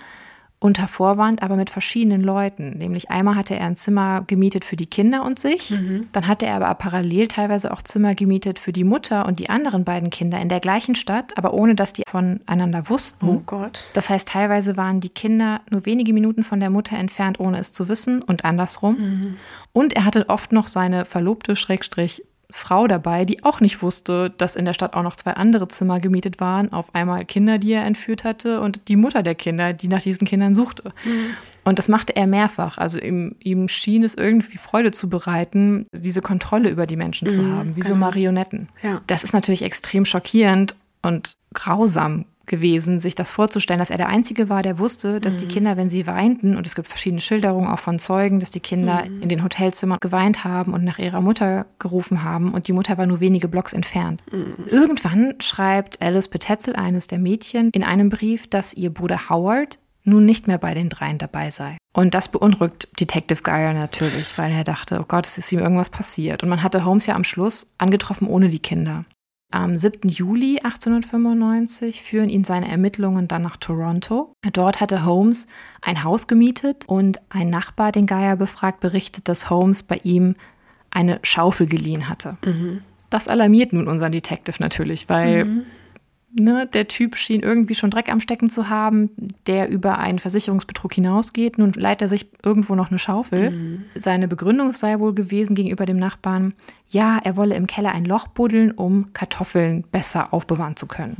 unter 0.64 0.88
Vorwand, 0.88 1.42
aber 1.42 1.56
mit 1.56 1.68
verschiedenen 1.68 2.22
Leuten. 2.22 2.70
Nämlich 2.78 3.10
einmal 3.10 3.34
hatte 3.34 3.54
er 3.54 3.66
ein 3.66 3.76
Zimmer 3.76 4.24
gemietet 4.26 4.64
für 4.64 4.76
die 4.76 4.86
Kinder 4.86 5.22
und 5.22 5.38
sich, 5.38 5.72
mhm. 5.72 6.08
dann 6.12 6.26
hatte 6.26 6.46
er 6.46 6.56
aber 6.56 6.74
parallel 6.74 7.28
teilweise 7.28 7.70
auch 7.70 7.82
Zimmer 7.82 8.14
gemietet 8.14 8.58
für 8.58 8.72
die 8.72 8.82
Mutter 8.82 9.26
und 9.26 9.40
die 9.40 9.50
anderen 9.50 9.84
beiden 9.84 10.08
Kinder 10.08 10.40
in 10.40 10.48
der 10.48 10.60
gleichen 10.60 10.94
Stadt, 10.94 11.36
aber 11.36 11.52
ohne 11.52 11.74
dass 11.74 11.92
die 11.92 12.02
voneinander 12.08 12.88
wussten. 12.88 13.28
Oh 13.28 13.42
Gott. 13.44 13.90
Das 13.92 14.08
heißt, 14.08 14.26
teilweise 14.26 14.78
waren 14.78 15.00
die 15.00 15.10
Kinder 15.10 15.60
nur 15.68 15.84
wenige 15.84 16.14
Minuten 16.14 16.44
von 16.44 16.60
der 16.60 16.70
Mutter 16.70 16.96
entfernt, 16.96 17.38
ohne 17.40 17.58
es 17.58 17.72
zu 17.72 17.88
wissen 17.88 18.22
und 18.22 18.46
andersrum. 18.46 18.96
Mhm. 18.96 19.36
Und 19.74 19.92
er 19.92 20.06
hatte 20.06 20.30
oft 20.30 20.50
noch 20.52 20.68
seine 20.68 21.04
Verlobte, 21.04 21.56
Schrägstrich, 21.56 22.22
Frau 22.56 22.86
dabei, 22.86 23.24
die 23.24 23.42
auch 23.42 23.60
nicht 23.60 23.82
wusste, 23.82 24.30
dass 24.30 24.54
in 24.54 24.64
der 24.64 24.74
Stadt 24.74 24.94
auch 24.94 25.02
noch 25.02 25.16
zwei 25.16 25.32
andere 25.32 25.66
Zimmer 25.66 25.98
gemietet 25.98 26.38
waren. 26.38 26.72
Auf 26.72 26.94
einmal 26.94 27.24
Kinder, 27.24 27.58
die 27.58 27.72
er 27.72 27.84
entführt 27.84 28.22
hatte 28.22 28.60
und 28.60 28.86
die 28.86 28.94
Mutter 28.94 29.24
der 29.24 29.34
Kinder, 29.34 29.72
die 29.72 29.88
nach 29.88 30.02
diesen 30.02 30.24
Kindern 30.24 30.54
suchte. 30.54 30.92
Mhm. 31.04 31.34
Und 31.64 31.80
das 31.80 31.88
machte 31.88 32.14
er 32.14 32.28
mehrfach. 32.28 32.78
Also 32.78 33.00
ihm, 33.00 33.34
ihm, 33.40 33.66
schien 33.66 34.04
es 34.04 34.14
irgendwie 34.14 34.56
Freude 34.56 34.92
zu 34.92 35.08
bereiten, 35.08 35.86
diese 35.92 36.22
Kontrolle 36.22 36.68
über 36.68 36.86
die 36.86 36.94
Menschen 36.96 37.26
mhm, 37.26 37.32
zu 37.32 37.44
haben, 37.44 37.70
wie 37.74 37.80
genau. 37.80 37.88
so 37.88 37.96
Marionetten. 37.96 38.68
Ja. 38.84 39.02
Das 39.08 39.24
ist 39.24 39.34
natürlich 39.34 39.62
extrem 39.62 40.04
schockierend 40.04 40.76
und 41.02 41.36
grausam 41.54 42.24
gewesen, 42.46 42.98
sich 42.98 43.14
das 43.14 43.30
vorzustellen, 43.30 43.78
dass 43.78 43.90
er 43.90 43.96
der 43.96 44.08
Einzige 44.08 44.48
war, 44.48 44.62
der 44.62 44.78
wusste, 44.78 45.20
dass 45.20 45.36
mhm. 45.36 45.40
die 45.40 45.48
Kinder, 45.48 45.76
wenn 45.76 45.88
sie 45.88 46.06
weinten, 46.06 46.56
und 46.56 46.66
es 46.66 46.74
gibt 46.74 46.88
verschiedene 46.88 47.20
Schilderungen 47.20 47.68
auch 47.68 47.78
von 47.78 47.98
Zeugen, 47.98 48.40
dass 48.40 48.50
die 48.50 48.60
Kinder 48.60 49.04
mhm. 49.04 49.22
in 49.22 49.28
den 49.28 49.42
Hotelzimmern 49.42 49.98
geweint 50.00 50.44
haben 50.44 50.72
und 50.74 50.84
nach 50.84 50.98
ihrer 50.98 51.20
Mutter 51.20 51.66
gerufen 51.78 52.22
haben 52.22 52.52
und 52.52 52.68
die 52.68 52.72
Mutter 52.72 52.98
war 52.98 53.06
nur 53.06 53.20
wenige 53.20 53.48
Blocks 53.48 53.72
entfernt. 53.72 54.22
Mhm. 54.30 54.54
Irgendwann 54.70 55.34
schreibt 55.40 56.00
Alice 56.02 56.28
Petetzel, 56.28 56.76
eines 56.76 57.06
der 57.06 57.18
Mädchen, 57.18 57.70
in 57.72 57.84
einem 57.84 58.08
Brief, 58.08 58.48
dass 58.48 58.74
ihr 58.74 58.92
Bruder 58.92 59.28
Howard 59.28 59.78
nun 60.04 60.26
nicht 60.26 60.46
mehr 60.46 60.58
bei 60.58 60.74
den 60.74 60.90
dreien 60.90 61.18
dabei 61.18 61.50
sei. 61.50 61.78
Und 61.94 62.14
das 62.14 62.28
beunruhigt 62.28 62.88
Detective 63.00 63.42
Geyer 63.42 63.72
natürlich, 63.72 64.36
weil 64.36 64.52
er 64.52 64.64
dachte, 64.64 64.98
oh 65.00 65.04
Gott, 65.06 65.26
es 65.26 65.38
ist 65.38 65.50
ihm 65.52 65.60
irgendwas 65.60 65.90
passiert. 65.90 66.42
Und 66.42 66.48
man 66.48 66.62
hatte 66.62 66.84
Holmes 66.84 67.06
ja 67.06 67.14
am 67.14 67.24
Schluss 67.24 67.72
angetroffen 67.78 68.28
ohne 68.28 68.48
die 68.48 68.58
Kinder. 68.58 69.04
Am 69.54 69.76
7. 69.76 70.08
Juli 70.08 70.58
1895 70.58 72.02
führen 72.02 72.28
ihn 72.28 72.42
seine 72.42 72.68
Ermittlungen 72.68 73.28
dann 73.28 73.42
nach 73.42 73.56
Toronto. 73.56 74.34
Dort 74.52 74.80
hatte 74.80 75.04
Holmes 75.04 75.46
ein 75.80 76.02
Haus 76.02 76.26
gemietet 76.26 76.86
und 76.88 77.20
ein 77.28 77.50
Nachbar, 77.50 77.92
den 77.92 78.06
Geier 78.06 78.34
befragt, 78.34 78.80
berichtet, 78.80 79.28
dass 79.28 79.50
Holmes 79.50 79.84
bei 79.84 80.00
ihm 80.02 80.34
eine 80.90 81.20
Schaufel 81.22 81.68
geliehen 81.68 82.08
hatte. 82.08 82.36
Mhm. 82.44 82.80
Das 83.10 83.28
alarmiert 83.28 83.72
nun 83.72 83.86
unseren 83.86 84.10
Detective 84.10 84.56
natürlich, 84.60 85.08
weil 85.08 85.44
mhm 85.44 85.66
ne, 86.34 86.66
der 86.66 86.88
Typ 86.88 87.16
schien 87.16 87.40
irgendwie 87.40 87.74
schon 87.74 87.90
Dreck 87.90 88.10
am 88.10 88.20
Stecken 88.20 88.50
zu 88.50 88.68
haben, 88.68 89.10
der 89.46 89.68
über 89.68 89.98
einen 89.98 90.18
Versicherungsbetrug 90.18 90.92
hinausgeht. 90.92 91.58
Nun 91.58 91.72
leiht 91.72 92.02
er 92.02 92.08
sich 92.08 92.26
irgendwo 92.42 92.74
noch 92.74 92.90
eine 92.90 92.98
Schaufel. 92.98 93.50
Mhm. 93.50 93.84
Seine 93.94 94.28
Begründung 94.28 94.72
sei 94.72 94.98
wohl 94.98 95.14
gewesen 95.14 95.54
gegenüber 95.54 95.86
dem 95.86 95.98
Nachbarn, 95.98 96.54
ja, 96.88 97.18
er 97.22 97.36
wolle 97.36 97.56
im 97.56 97.66
Keller 97.66 97.92
ein 97.92 98.04
Loch 98.04 98.28
buddeln, 98.28 98.70
um 98.70 99.12
Kartoffeln 99.14 99.84
besser 99.90 100.32
aufbewahren 100.32 100.76
zu 100.76 100.86
können. 100.86 101.14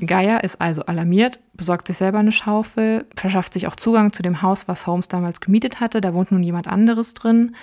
Mhm. 0.00 0.06
Geier 0.06 0.42
ist 0.42 0.60
also 0.60 0.86
alarmiert, 0.86 1.40
besorgt 1.54 1.86
sich 1.86 1.96
selber 1.96 2.18
eine 2.18 2.32
Schaufel, 2.32 3.04
verschafft 3.14 3.52
sich 3.52 3.66
auch 3.66 3.76
Zugang 3.76 4.12
zu 4.12 4.22
dem 4.22 4.42
Haus, 4.42 4.68
was 4.68 4.86
Holmes 4.86 5.08
damals 5.08 5.40
gemietet 5.40 5.80
hatte. 5.80 6.00
Da 6.00 6.14
wohnt 6.14 6.32
nun 6.32 6.42
jemand 6.42 6.68
anderes 6.68 7.14
drin. 7.14 7.54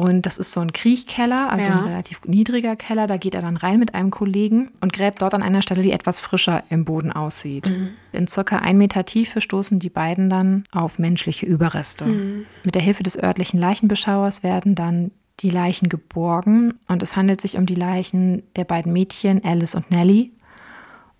Und 0.00 0.24
das 0.24 0.38
ist 0.38 0.52
so 0.52 0.60
ein 0.60 0.72
Kriechkeller, 0.72 1.50
also 1.52 1.68
ja. 1.68 1.78
ein 1.78 1.84
relativ 1.84 2.24
niedriger 2.24 2.74
Keller. 2.74 3.06
Da 3.06 3.18
geht 3.18 3.34
er 3.34 3.42
dann 3.42 3.58
rein 3.58 3.78
mit 3.78 3.94
einem 3.94 4.10
Kollegen 4.10 4.70
und 4.80 4.94
gräbt 4.94 5.20
dort 5.20 5.34
an 5.34 5.42
einer 5.42 5.60
Stelle, 5.60 5.82
die 5.82 5.92
etwas 5.92 6.20
frischer 6.20 6.62
im 6.70 6.86
Boden 6.86 7.12
aussieht. 7.12 7.68
Mhm. 7.68 7.90
In 8.12 8.26
circa 8.26 8.60
ein 8.60 8.78
Meter 8.78 9.04
Tiefe 9.04 9.42
stoßen 9.42 9.78
die 9.78 9.90
beiden 9.90 10.30
dann 10.30 10.64
auf 10.72 10.98
menschliche 10.98 11.44
Überreste. 11.44 12.06
Mhm. 12.06 12.46
Mit 12.64 12.76
der 12.76 12.80
Hilfe 12.80 13.02
des 13.02 13.22
örtlichen 13.22 13.60
Leichenbeschauers 13.60 14.42
werden 14.42 14.74
dann 14.74 15.10
die 15.40 15.50
Leichen 15.50 15.90
geborgen 15.90 16.78
und 16.88 17.02
es 17.02 17.14
handelt 17.14 17.42
sich 17.42 17.58
um 17.58 17.66
die 17.66 17.74
Leichen 17.74 18.42
der 18.56 18.64
beiden 18.64 18.94
Mädchen, 18.94 19.44
Alice 19.44 19.74
und 19.74 19.90
Nellie. 19.90 20.30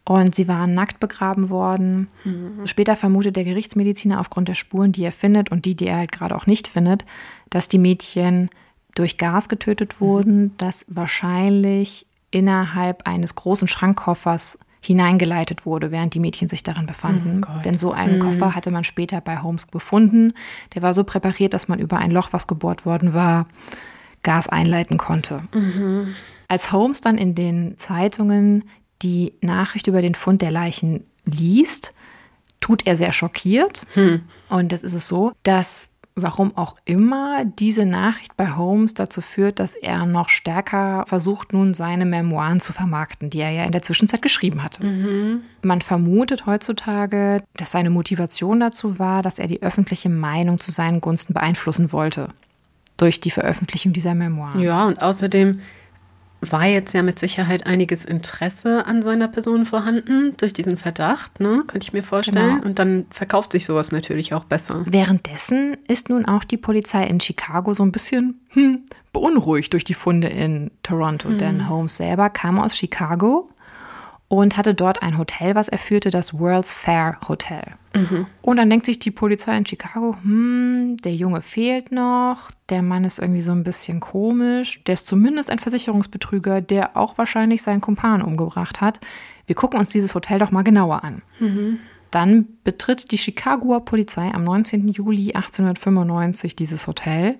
Und 0.06 0.34
sie 0.34 0.48
waren 0.48 0.72
nackt 0.72 1.00
begraben 1.00 1.50
worden. 1.50 2.08
Mhm. 2.24 2.66
Später 2.66 2.96
vermutet 2.96 3.36
der 3.36 3.44
Gerichtsmediziner 3.44 4.20
aufgrund 4.20 4.48
der 4.48 4.54
Spuren, 4.54 4.92
die 4.92 5.04
er 5.04 5.12
findet 5.12 5.50
und 5.50 5.66
die, 5.66 5.76
die 5.76 5.86
er 5.86 5.98
halt 5.98 6.12
gerade 6.12 6.34
auch 6.34 6.46
nicht 6.46 6.66
findet, 6.66 7.04
dass 7.50 7.68
die 7.68 7.78
Mädchen 7.78 8.48
durch 8.94 9.16
Gas 9.16 9.48
getötet 9.48 10.00
wurden, 10.00 10.42
mhm. 10.42 10.50
das 10.58 10.84
wahrscheinlich 10.88 12.06
innerhalb 12.30 13.06
eines 13.06 13.34
großen 13.34 13.68
Schrankkoffers 13.68 14.58
hineingeleitet 14.82 15.66
wurde, 15.66 15.90
während 15.90 16.14
die 16.14 16.20
Mädchen 16.20 16.48
sich 16.48 16.62
darin 16.62 16.86
befanden. 16.86 17.42
Oh 17.44 17.62
Denn 17.62 17.76
so 17.76 17.92
einen 17.92 18.16
mhm. 18.16 18.22
Koffer 18.22 18.54
hatte 18.54 18.70
man 18.70 18.84
später 18.84 19.20
bei 19.20 19.38
Holmes 19.42 19.70
gefunden. 19.70 20.32
Der 20.74 20.82
war 20.82 20.94
so 20.94 21.04
präpariert, 21.04 21.52
dass 21.52 21.68
man 21.68 21.78
über 21.78 21.98
ein 21.98 22.10
Loch, 22.10 22.28
was 22.32 22.46
gebohrt 22.46 22.86
worden 22.86 23.12
war, 23.12 23.46
Gas 24.22 24.48
einleiten 24.48 24.96
konnte. 24.96 25.42
Mhm. 25.52 26.14
Als 26.48 26.72
Holmes 26.72 27.00
dann 27.00 27.18
in 27.18 27.34
den 27.34 27.76
Zeitungen 27.78 28.64
die 29.02 29.34
Nachricht 29.40 29.86
über 29.86 30.02
den 30.02 30.14
Fund 30.14 30.42
der 30.42 30.50
Leichen 30.50 31.04
liest, 31.24 31.94
tut 32.60 32.86
er 32.86 32.96
sehr 32.96 33.12
schockiert. 33.12 33.86
Hm. 33.94 34.22
Und 34.48 34.72
das 34.72 34.82
ist 34.82 34.94
es 34.94 35.08
so, 35.08 35.32
dass 35.42 35.89
warum 36.22 36.56
auch 36.56 36.76
immer 36.84 37.44
diese 37.44 37.84
Nachricht 37.84 38.36
bei 38.36 38.56
Holmes 38.56 38.94
dazu 38.94 39.20
führt, 39.20 39.58
dass 39.58 39.74
er 39.74 40.06
noch 40.06 40.28
stärker 40.28 41.04
versucht, 41.06 41.52
nun 41.52 41.74
seine 41.74 42.06
Memoiren 42.06 42.60
zu 42.60 42.72
vermarkten, 42.72 43.30
die 43.30 43.40
er 43.40 43.50
ja 43.50 43.64
in 43.64 43.72
der 43.72 43.82
Zwischenzeit 43.82 44.22
geschrieben 44.22 44.62
hatte. 44.62 44.84
Mhm. 44.84 45.42
Man 45.62 45.80
vermutet 45.80 46.46
heutzutage, 46.46 47.42
dass 47.56 47.70
seine 47.70 47.90
Motivation 47.90 48.60
dazu 48.60 48.98
war, 48.98 49.22
dass 49.22 49.38
er 49.38 49.46
die 49.46 49.62
öffentliche 49.62 50.08
Meinung 50.08 50.58
zu 50.58 50.70
seinen 50.70 51.00
Gunsten 51.00 51.34
beeinflussen 51.34 51.92
wollte. 51.92 52.28
Durch 52.96 53.20
die 53.20 53.30
Veröffentlichung 53.30 53.92
dieser 53.92 54.14
Memoiren. 54.14 54.60
Ja, 54.60 54.86
und 54.86 55.00
außerdem 55.00 55.60
war 56.40 56.66
jetzt 56.66 56.92
ja 56.94 57.02
mit 57.02 57.18
Sicherheit 57.18 57.66
einiges 57.66 58.04
Interesse 58.04 58.86
an 58.86 59.02
seiner 59.02 59.28
Person 59.28 59.64
vorhanden, 59.64 60.34
durch 60.38 60.52
diesen 60.52 60.76
Verdacht, 60.76 61.40
ne? 61.40 61.64
könnte 61.66 61.84
ich 61.84 61.92
mir 61.92 62.02
vorstellen. 62.02 62.56
Genau. 62.56 62.66
Und 62.66 62.78
dann 62.78 63.06
verkauft 63.10 63.52
sich 63.52 63.64
sowas 63.64 63.92
natürlich 63.92 64.32
auch 64.32 64.44
besser. 64.44 64.82
Währenddessen 64.86 65.76
ist 65.86 66.08
nun 66.08 66.24
auch 66.24 66.44
die 66.44 66.56
Polizei 66.56 67.06
in 67.06 67.20
Chicago 67.20 67.74
so 67.74 67.82
ein 67.82 67.92
bisschen 67.92 68.40
hm, 68.48 68.82
beunruhigt 69.12 69.72
durch 69.72 69.84
die 69.84 69.94
Funde 69.94 70.28
in 70.28 70.70
Toronto. 70.82 71.28
Hm. 71.28 71.38
Denn 71.38 71.68
Holmes 71.68 71.96
selber 71.96 72.30
kam 72.30 72.58
aus 72.58 72.76
Chicago 72.76 73.50
und 74.30 74.56
hatte 74.56 74.74
dort 74.74 75.02
ein 75.02 75.18
Hotel, 75.18 75.56
was 75.56 75.68
er 75.68 75.76
führte, 75.76 76.10
das 76.10 76.38
World's 76.38 76.72
Fair 76.72 77.18
Hotel. 77.28 77.74
Mhm. 77.96 78.26
Und 78.42 78.58
dann 78.58 78.70
denkt 78.70 78.86
sich 78.86 79.00
die 79.00 79.10
Polizei 79.10 79.56
in 79.56 79.66
Chicago, 79.66 80.14
hm, 80.22 80.98
der 81.02 81.12
Junge 81.12 81.42
fehlt 81.42 81.90
noch, 81.90 82.52
der 82.68 82.80
Mann 82.82 83.02
ist 83.02 83.18
irgendwie 83.18 83.40
so 83.40 83.50
ein 83.50 83.64
bisschen 83.64 83.98
komisch, 83.98 84.84
der 84.84 84.94
ist 84.94 85.08
zumindest 85.08 85.50
ein 85.50 85.58
Versicherungsbetrüger, 85.58 86.60
der 86.60 86.96
auch 86.96 87.18
wahrscheinlich 87.18 87.62
seinen 87.62 87.80
Kumpan 87.80 88.22
umgebracht 88.22 88.80
hat. 88.80 89.00
Wir 89.46 89.56
gucken 89.56 89.80
uns 89.80 89.88
dieses 89.88 90.14
Hotel 90.14 90.38
doch 90.38 90.52
mal 90.52 90.62
genauer 90.62 91.02
an. 91.02 91.22
Mhm. 91.40 91.80
Dann 92.12 92.46
betritt 92.62 93.10
die 93.10 93.18
Chicagoer 93.18 93.84
Polizei 93.84 94.32
am 94.32 94.44
19. 94.44 94.86
Juli 94.86 95.32
1895 95.34 96.54
dieses 96.54 96.86
Hotel 96.86 97.36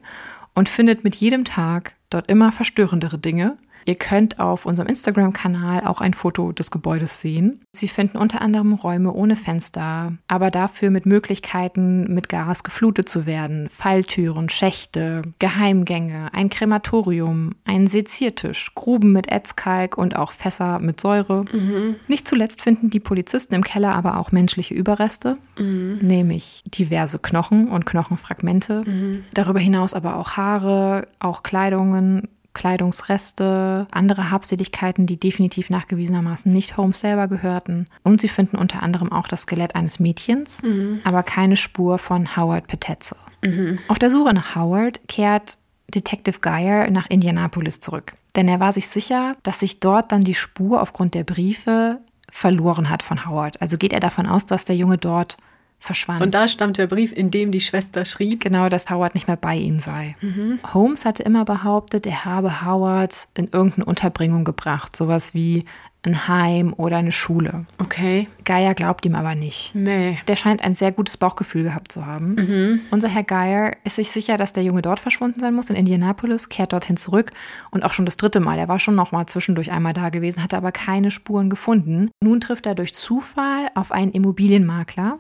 und 0.57 0.69
findet 0.69 1.05
mit 1.05 1.15
jedem 1.15 1.45
Tag 1.45 1.95
dort 2.11 2.29
immer 2.29 2.51
verstörendere 2.51 3.19
Dinge. 3.19 3.59
Ihr 3.91 3.97
könnt 3.97 4.39
auf 4.39 4.67
unserem 4.67 4.89
Instagram-Kanal 4.89 5.81
auch 5.85 6.01
ein 6.01 6.15
Foto 6.15 6.53
des 6.53 6.71
Gebäudes 6.71 7.21
sehen. 7.21 7.63
Sie 7.73 7.89
finden 7.89 8.19
unter 8.19 8.41
anderem 8.41 8.75
Räume 8.75 9.13
ohne 9.13 9.35
Fenster, 9.35 10.13
aber 10.29 10.53
dafür 10.53 10.91
mit 10.91 11.07
Möglichkeiten, 11.07 12.15
mit 12.15 12.29
Gas 12.29 12.63
geflutet 12.63 13.09
zu 13.09 13.27
werden, 13.27 13.69
Falltüren, 13.69 14.49
Schächte, 14.49 15.23
Geheimgänge, 15.41 16.33
ein 16.33 16.51
Krematorium, 16.51 17.57
einen 17.65 17.89
Seziertisch, 17.89 18.73
Gruben 18.77 19.11
mit 19.11 19.29
Ätzkalk 19.29 19.99
und 19.99 20.15
auch 20.15 20.31
Fässer 20.31 20.79
mit 20.79 21.01
Säure. 21.01 21.47
Mhm. 21.53 21.97
Nicht 22.07 22.29
zuletzt 22.29 22.63
finden 22.63 22.91
die 22.91 23.01
Polizisten 23.01 23.55
im 23.55 23.65
Keller 23.65 23.97
aber 23.97 24.19
auch 24.19 24.31
menschliche 24.31 24.75
Überreste, 24.75 25.37
mhm. 25.59 25.99
nämlich 26.01 26.63
diverse 26.65 27.19
Knochen 27.19 27.67
und 27.67 27.87
Knochenfragmente. 27.87 28.85
Mhm. 28.87 29.25
Darüber 29.35 29.59
hinaus 29.59 29.95
aber 29.95 30.15
auch 30.15 30.37
Haare, 30.37 31.09
auch 31.19 31.43
Kleidungen, 31.43 32.29
Kleidungsreste, 32.53 33.87
andere 33.91 34.31
Habseligkeiten, 34.31 35.07
die 35.07 35.19
definitiv 35.19 35.71
nachgewiesenermaßen 35.71 36.53
nicht 36.53 36.77
Holmes 36.77 37.01
selber 37.01 37.29
gehörten. 37.29 37.87
Und 38.03 38.21
sie 38.21 38.29
finden 38.29 38.57
unter 38.57 38.83
anderem 38.83 39.13
auch 39.13 39.29
das 39.29 39.43
Skelett 39.43 39.75
eines 39.75 40.01
Mädchens, 40.01 40.63
mhm. 40.63 41.01
aber 41.05 41.23
keine 41.23 41.57
Spur 41.57 41.99
von 41.99 42.37
Howard 42.37 42.67
Petetzel. 42.67 43.19
Mhm. 43.43 43.79
Auf 43.89 43.99
der 43.99 44.11
Suche 44.11 44.35
nach 44.35 44.57
Howard 44.57 45.01
kehrt 45.09 45.59
Detective 45.95 46.41
Geyer 46.41 46.91
nach 46.91 47.07
Indianapolis 47.09 47.81
zurück. 47.81 48.15
Denn 48.37 48.49
er 48.49 48.61
war 48.61 48.73
sich 48.73 48.89
sicher, 48.89 49.37
dass 49.43 49.61
sich 49.61 49.81
dort 49.81 50.13
dann 50.13 50.23
die 50.23 50.35
Spur 50.35 50.81
aufgrund 50.81 51.15
der 51.15 51.25
Briefe 51.25 51.99
verloren 52.31 52.89
hat 52.89 53.03
von 53.03 53.27
Howard. 53.27 53.61
Also 53.61 53.77
geht 53.77 53.93
er 53.93 54.01
davon 54.01 54.27
aus, 54.27 54.47
dass 54.47 54.65
der 54.65 54.77
Junge 54.77 54.99
dort 54.99 55.37
verschwand. 55.81 56.21
Von 56.21 56.31
da 56.31 56.47
stammt 56.47 56.79
der 56.79 56.87
Brief, 56.87 57.13
in 57.13 57.31
dem 57.31 57.51
die 57.51 57.61
Schwester 57.61 58.05
schrieb. 58.05 58.43
Genau, 58.43 58.69
dass 58.69 58.91
Howard 58.91 59.15
nicht 59.15 59.27
mehr 59.27 59.37
bei 59.37 59.57
ihnen 59.57 59.81
sei. 59.81 60.15
Mhm. 60.21 60.61
Holmes 60.73 61.05
hatte 61.05 61.23
immer 61.23 61.45
behauptet, 61.45 62.07
er 62.07 62.25
habe 62.25 62.65
Howard 62.65 63.27
in 63.35 63.49
irgendeine 63.51 63.87
Unterbringung 63.87 64.45
gebracht. 64.45 64.95
Sowas 64.95 65.35
wie 65.35 65.65
ein 66.03 66.29
Heim 66.29 66.73
oder 66.77 66.97
eine 66.97 67.13
Schule. 67.13 67.67
Okay. 67.79 68.27
Geier 68.45 68.75
glaubt 68.75 69.05
ihm 69.05 69.15
aber 69.15 69.35
nicht. 69.35 69.75
Nee. 69.75 70.19
Der 70.29 70.37
scheint 70.37 70.63
ein 70.63 70.75
sehr 70.75 70.93
gutes 70.93 71.19
Bauchgefühl 71.19 71.63
gehabt 71.63 71.93
zu 71.93 72.07
haben. 72.07 72.81
Unser 72.91 73.09
Herr 73.09 73.23
Geyer 73.23 73.77
ist 73.85 73.97
sich 73.97 74.11
sicher, 74.11 74.39
dass 74.39 74.55
der 74.55 74.63
Junge 74.63 74.81
dort 74.81 74.99
verschwunden 74.99 75.41
sein 75.41 75.55
muss, 75.55 75.69
in 75.69 75.77
Indianapolis, 75.77 76.49
kehrt 76.49 76.73
dorthin 76.73 76.97
zurück 76.97 77.33
und 77.71 77.83
auch 77.85 77.93
schon 77.93 78.07
das 78.07 78.17
dritte 78.17 78.41
Mal. 78.41 78.59
Er 78.59 78.69
war 78.69 78.79
schon 78.79 78.95
noch 78.95 79.13
mal 79.13 79.27
zwischendurch 79.27 79.71
einmal 79.73 79.93
da 79.93 80.09
gewesen, 80.09 80.43
hatte 80.43 80.57
aber 80.57 80.73
keine 80.73 81.11
Spuren 81.11 81.51
gefunden. 81.51 82.11
Nun 82.23 82.41
trifft 82.41 82.65
er 82.65 82.75
durch 82.75 82.95
Zufall 82.95 83.69
auf 83.75 83.93
einen 83.93 84.13
Immobilienmakler 84.13 85.19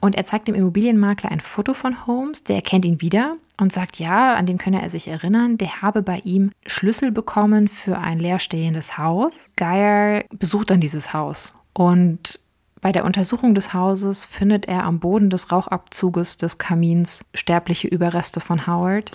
und 0.00 0.14
er 0.14 0.24
zeigt 0.24 0.48
dem 0.48 0.54
Immobilienmakler 0.54 1.30
ein 1.30 1.40
Foto 1.40 1.74
von 1.74 2.06
Holmes, 2.06 2.44
der 2.44 2.56
erkennt 2.56 2.84
ihn 2.84 3.00
wieder 3.00 3.36
und 3.60 3.72
sagt, 3.72 3.98
ja, 3.98 4.34
an 4.34 4.46
den 4.46 4.58
könne 4.58 4.82
er 4.82 4.90
sich 4.90 5.08
erinnern, 5.08 5.58
der 5.58 5.82
habe 5.82 6.02
bei 6.02 6.18
ihm 6.24 6.52
Schlüssel 6.66 7.10
bekommen 7.10 7.68
für 7.68 7.98
ein 7.98 8.18
leerstehendes 8.18 8.98
Haus. 8.98 9.50
Geyer 9.56 10.24
besucht 10.30 10.70
dann 10.70 10.80
dieses 10.80 11.12
Haus. 11.12 11.54
Und 11.72 12.40
bei 12.80 12.92
der 12.92 13.04
Untersuchung 13.04 13.54
des 13.54 13.74
Hauses 13.74 14.24
findet 14.24 14.66
er 14.66 14.84
am 14.84 15.00
Boden 15.00 15.30
des 15.30 15.50
Rauchabzuges 15.50 16.36
des 16.36 16.58
Kamins 16.58 17.24
sterbliche 17.34 17.88
Überreste 17.88 18.40
von 18.40 18.66
Howard. 18.66 19.12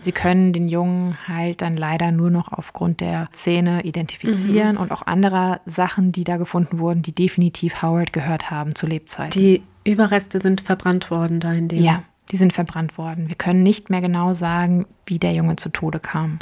Sie 0.00 0.12
können 0.12 0.52
den 0.52 0.68
Jungen 0.68 1.16
halt 1.26 1.62
dann 1.62 1.76
leider 1.76 2.10
nur 2.10 2.30
noch 2.30 2.52
aufgrund 2.52 3.00
der 3.00 3.28
Zähne 3.32 3.82
identifizieren 3.84 4.76
und 4.76 4.92
auch 4.92 5.02
anderer 5.06 5.60
Sachen, 5.66 6.12
die 6.12 6.24
da 6.24 6.36
gefunden 6.36 6.78
wurden, 6.78 7.02
die 7.02 7.14
definitiv 7.14 7.82
Howard 7.82 8.12
gehört 8.12 8.50
haben 8.50 8.74
zu 8.74 8.86
Lebzeiten. 8.86 9.30
Die 9.40 9.62
Überreste 9.84 10.40
sind 10.40 10.60
verbrannt 10.60 11.10
worden 11.10 11.40
da 11.40 11.52
in 11.52 11.68
dem. 11.68 11.82
Ja, 11.82 12.02
die 12.30 12.36
sind 12.36 12.52
verbrannt 12.52 12.98
worden. 12.98 13.28
Wir 13.28 13.36
können 13.36 13.62
nicht 13.62 13.88
mehr 13.88 14.00
genau 14.00 14.34
sagen, 14.34 14.86
wie 15.06 15.18
der 15.18 15.32
Junge 15.32 15.56
zu 15.56 15.70
Tode 15.70 15.98
kam. 15.98 16.38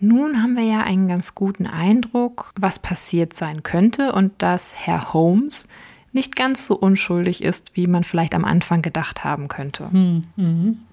Nun 0.00 0.42
haben 0.42 0.56
wir 0.56 0.64
ja 0.64 0.80
einen 0.80 1.08
ganz 1.08 1.34
guten 1.34 1.66
Eindruck, 1.66 2.52
was 2.58 2.78
passiert 2.78 3.34
sein 3.34 3.62
könnte 3.62 4.12
und 4.12 4.32
dass 4.38 4.76
Herr 4.78 5.12
Holmes 5.12 5.68
nicht 6.12 6.34
ganz 6.34 6.66
so 6.66 6.74
unschuldig 6.74 7.44
ist, 7.44 7.76
wie 7.76 7.86
man 7.86 8.02
vielleicht 8.02 8.34
am 8.34 8.44
Anfang 8.44 8.82
gedacht 8.82 9.22
haben 9.22 9.46
könnte. 9.46 9.90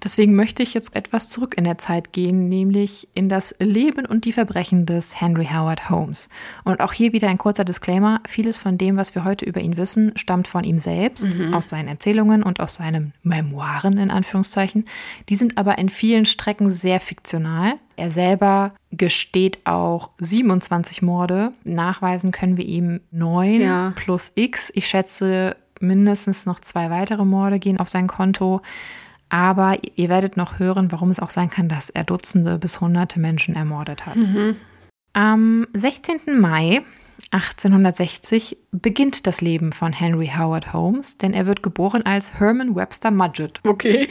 Deswegen 0.03 0.35
möchte 0.35 0.61
ich 0.61 0.75
jetzt 0.75 0.95
etwas 0.95 1.29
zurück 1.29 1.57
in 1.57 1.63
der 1.63 1.79
Zeit 1.79 2.13
gehen, 2.13 2.49
nämlich 2.49 3.07
in 3.15 3.27
das 3.27 3.55
Leben 3.59 4.05
und 4.05 4.25
die 4.25 4.31
Verbrechen 4.31 4.85
des 4.85 5.19
Henry 5.19 5.45
Howard 5.45 5.89
Holmes. 5.89 6.29
Und 6.65 6.81
auch 6.81 6.93
hier 6.93 7.13
wieder 7.13 7.29
ein 7.29 7.39
kurzer 7.39 7.65
Disclaimer. 7.65 8.21
Vieles 8.27 8.59
von 8.59 8.77
dem, 8.77 8.95
was 8.97 9.15
wir 9.15 9.23
heute 9.23 9.45
über 9.45 9.59
ihn 9.59 9.77
wissen, 9.77 10.11
stammt 10.17 10.47
von 10.47 10.63
ihm 10.63 10.77
selbst, 10.77 11.27
aus 11.51 11.67
seinen 11.67 11.87
Erzählungen 11.87 12.43
und 12.43 12.59
aus 12.59 12.75
seinen 12.75 13.13
Memoiren 13.23 13.97
in 13.97 14.11
Anführungszeichen. 14.11 14.85
Die 15.29 15.35
sind 15.35 15.57
aber 15.57 15.79
in 15.79 15.89
vielen 15.89 16.25
Strecken 16.25 16.69
sehr 16.69 16.99
fiktional. 16.99 17.73
Er 17.97 18.11
selber 18.11 18.73
gesteht 18.91 19.59
auch 19.65 20.11
27 20.19 21.01
Morde. 21.01 21.51
Nachweisen 21.63 22.31
können 22.31 22.55
wir 22.55 22.65
ihm 22.65 23.01
neun 23.11 23.59
Ja. 23.59 23.93
plus 23.95 24.31
X. 24.35 24.71
Ich 24.75 24.87
schätze, 24.87 25.57
mindestens 25.79 26.45
noch 26.45 26.59
zwei 26.59 26.89
weitere 26.89 27.25
Morde 27.25 27.59
gehen 27.59 27.79
auf 27.79 27.89
sein 27.89 28.07
Konto. 28.07 28.61
Aber 29.29 29.77
ihr 29.95 30.09
werdet 30.09 30.37
noch 30.37 30.59
hören, 30.59 30.91
warum 30.91 31.09
es 31.09 31.19
auch 31.19 31.31
sein 31.31 31.49
kann, 31.49 31.67
dass 31.69 31.89
er 31.89 32.03
Dutzende 32.03 32.57
bis 32.59 32.79
Hunderte 32.79 33.19
Menschen 33.19 33.55
ermordet 33.55 34.05
hat. 34.05 34.17
Am 35.13 35.67
16. 35.73 36.39
Mai 36.39 36.83
1860 37.31 38.57
beginnt 38.71 39.27
das 39.27 39.41
Leben 39.41 39.71
von 39.73 39.91
Henry 39.91 40.31
Howard 40.37 40.71
Holmes, 40.71 41.17
denn 41.17 41.33
er 41.33 41.45
wird 41.45 41.63
geboren 41.63 42.05
als 42.05 42.39
Herman 42.39 42.75
Webster 42.75 43.11
Mudgett. 43.11 43.59
Okay. 43.65 44.07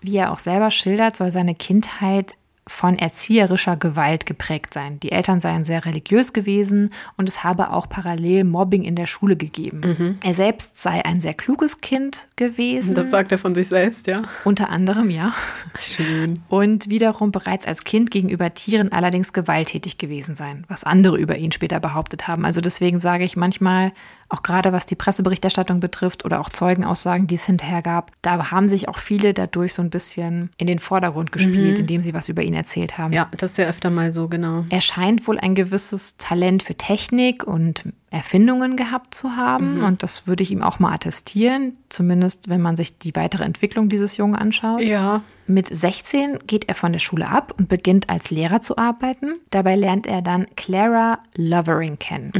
Wie 0.00 0.16
er 0.16 0.32
auch 0.32 0.38
selber 0.38 0.70
schildert, 0.70 1.16
soll 1.16 1.32
seine 1.32 1.54
Kindheit 1.54 2.36
von 2.66 2.98
erzieherischer 2.98 3.76
Gewalt 3.76 4.26
geprägt 4.26 4.72
sein. 4.72 4.98
Die 5.00 5.12
Eltern 5.12 5.40
seien 5.40 5.64
sehr 5.64 5.84
religiös 5.84 6.32
gewesen 6.32 6.90
und 7.16 7.28
es 7.28 7.44
habe 7.44 7.70
auch 7.70 7.88
parallel 7.88 8.44
Mobbing 8.44 8.84
in 8.84 8.96
der 8.96 9.06
Schule 9.06 9.36
gegeben. 9.36 10.18
Er 10.22 10.34
selbst 10.34 10.80
sei 10.80 11.04
ein 11.04 11.20
sehr 11.20 11.34
kluges 11.34 11.80
Kind 11.80 12.26
gewesen. 12.36 12.94
Das 12.94 13.10
sagt 13.10 13.32
er 13.32 13.38
von 13.38 13.54
sich 13.54 13.68
selbst, 13.68 14.06
ja. 14.06 14.22
unter 14.44 14.70
anderem, 14.70 15.10
ja. 15.10 15.34
Schön. 15.78 16.42
Und 16.48 16.88
wiederum 16.88 17.32
bereits 17.32 17.66
als 17.66 17.84
Kind 17.84 18.10
gegenüber 18.10 18.54
Tieren 18.54 18.92
allerdings 18.92 19.32
gewalttätig 19.32 19.98
gewesen 19.98 20.34
sein, 20.34 20.64
was 20.68 20.84
andere 20.84 21.18
über 21.18 21.36
ihn 21.36 21.52
später 21.52 21.80
behauptet 21.80 22.28
haben. 22.28 22.44
Also 22.44 22.60
deswegen 22.60 22.98
sage 22.98 23.24
ich 23.24 23.36
manchmal, 23.36 23.92
auch 24.34 24.42
gerade 24.42 24.72
was 24.72 24.86
die 24.86 24.96
Presseberichterstattung 24.96 25.80
betrifft 25.80 26.24
oder 26.24 26.40
auch 26.40 26.50
Zeugenaussagen, 26.50 27.26
die 27.26 27.36
es 27.36 27.46
hinterher 27.46 27.82
gab, 27.82 28.10
da 28.20 28.50
haben 28.50 28.68
sich 28.68 28.88
auch 28.88 28.98
viele 28.98 29.32
dadurch 29.32 29.74
so 29.74 29.82
ein 29.82 29.90
bisschen 29.90 30.50
in 30.56 30.66
den 30.66 30.80
Vordergrund 30.80 31.30
gespielt, 31.30 31.78
indem 31.78 32.00
sie 32.00 32.14
was 32.14 32.28
über 32.28 32.42
ihn 32.42 32.54
erzählt 32.54 32.98
haben. 32.98 33.12
Ja, 33.12 33.30
das 33.36 33.52
ist 33.52 33.58
ja 33.58 33.66
öfter 33.66 33.90
mal 33.90 34.12
so, 34.12 34.28
genau. 34.28 34.64
Er 34.70 34.80
scheint 34.80 35.26
wohl 35.28 35.38
ein 35.38 35.54
gewisses 35.54 36.16
Talent 36.16 36.64
für 36.64 36.74
Technik 36.74 37.44
und 37.44 37.84
Erfindungen 38.14 38.76
gehabt 38.76 39.12
zu 39.12 39.36
haben. 39.36 39.82
Und 39.82 40.02
das 40.02 40.26
würde 40.26 40.42
ich 40.42 40.52
ihm 40.52 40.62
auch 40.62 40.78
mal 40.78 40.92
attestieren, 40.94 41.76
zumindest 41.88 42.48
wenn 42.48 42.62
man 42.62 42.76
sich 42.76 42.98
die 42.98 43.14
weitere 43.16 43.44
Entwicklung 43.44 43.88
dieses 43.88 44.16
Jungen 44.16 44.36
anschaut. 44.36 44.80
Ja. 44.80 45.22
Mit 45.46 45.66
16 45.66 46.38
geht 46.46 46.68
er 46.68 46.74
von 46.74 46.92
der 46.92 47.00
Schule 47.00 47.28
ab 47.28 47.52
und 47.58 47.68
beginnt 47.68 48.08
als 48.08 48.30
Lehrer 48.30 48.60
zu 48.60 48.78
arbeiten. 48.78 49.34
Dabei 49.50 49.76
lernt 49.76 50.06
er 50.06 50.22
dann 50.22 50.46
Clara 50.56 51.18
Lovering 51.34 51.98
kennen. 51.98 52.32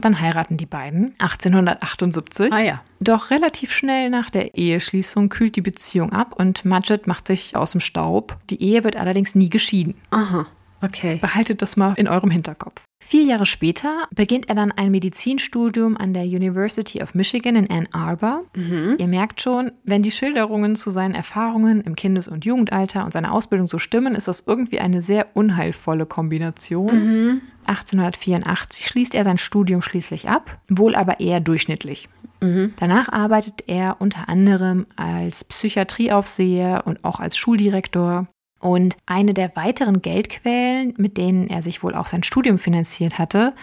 Dann 0.00 0.20
heiraten 0.20 0.56
die 0.56 0.64
beiden 0.64 1.14
1878. 1.18 2.52
Ah 2.52 2.60
ja. 2.60 2.82
Doch 3.00 3.30
relativ 3.30 3.72
schnell 3.72 4.08
nach 4.08 4.30
der 4.30 4.56
Eheschließung 4.56 5.28
kühlt 5.28 5.56
die 5.56 5.60
Beziehung 5.60 6.12
ab 6.12 6.34
und 6.38 6.64
Mudgett 6.64 7.06
macht 7.06 7.26
sich 7.26 7.56
aus 7.56 7.72
dem 7.72 7.80
Staub. 7.80 8.38
Die 8.48 8.62
Ehe 8.62 8.84
wird 8.84 8.96
allerdings 8.96 9.34
nie 9.34 9.50
geschieden. 9.50 9.94
Aha. 10.10 10.46
Okay. 10.80 11.18
Behaltet 11.20 11.62
das 11.62 11.76
mal 11.76 11.94
in 11.96 12.08
eurem 12.08 12.30
Hinterkopf. 12.30 12.85
Vier 12.98 13.22
Jahre 13.22 13.46
später 13.46 14.08
beginnt 14.14 14.48
er 14.48 14.56
dann 14.56 14.72
ein 14.72 14.90
Medizinstudium 14.90 15.96
an 15.96 16.12
der 16.12 16.24
University 16.24 17.02
of 17.02 17.14
Michigan 17.14 17.54
in 17.54 17.70
Ann 17.70 17.86
Arbor. 17.92 18.42
Ihr 18.98 19.06
merkt 19.06 19.40
schon, 19.40 19.70
wenn 19.84 20.02
die 20.02 20.10
Schilderungen 20.10 20.74
zu 20.74 20.90
seinen 20.90 21.14
Erfahrungen 21.14 21.82
im 21.82 21.94
Kindes- 21.94 22.26
und 22.26 22.44
Jugendalter 22.44 23.04
und 23.04 23.12
seiner 23.12 23.32
Ausbildung 23.32 23.68
so 23.68 23.78
stimmen, 23.78 24.16
ist 24.16 24.26
das 24.26 24.44
irgendwie 24.46 24.80
eine 24.80 25.02
sehr 25.02 25.28
unheilvolle 25.34 26.04
Kombination. 26.06 27.42
1884 27.66 28.86
schließt 28.86 29.14
er 29.14 29.24
sein 29.24 29.38
Studium 29.38 29.82
schließlich 29.82 30.28
ab, 30.28 30.58
wohl 30.68 30.96
aber 30.96 31.20
eher 31.20 31.38
durchschnittlich. 31.40 32.08
Danach 32.76 33.08
arbeitet 33.12 33.64
er 33.68 33.96
unter 34.00 34.28
anderem 34.28 34.86
als 34.96 35.44
Psychiatrieaufseher 35.44 36.82
und 36.86 37.04
auch 37.04 37.20
als 37.20 37.36
Schuldirektor. 37.36 38.26
Und 38.58 38.96
eine 39.06 39.34
der 39.34 39.54
weiteren 39.54 40.02
Geldquellen, 40.02 40.94
mit 40.96 41.18
denen 41.18 41.48
er 41.48 41.62
sich 41.62 41.82
wohl 41.82 41.94
auch 41.94 42.06
sein 42.06 42.22
Studium 42.22 42.58
finanziert 42.58 43.18
hatte, 43.18 43.54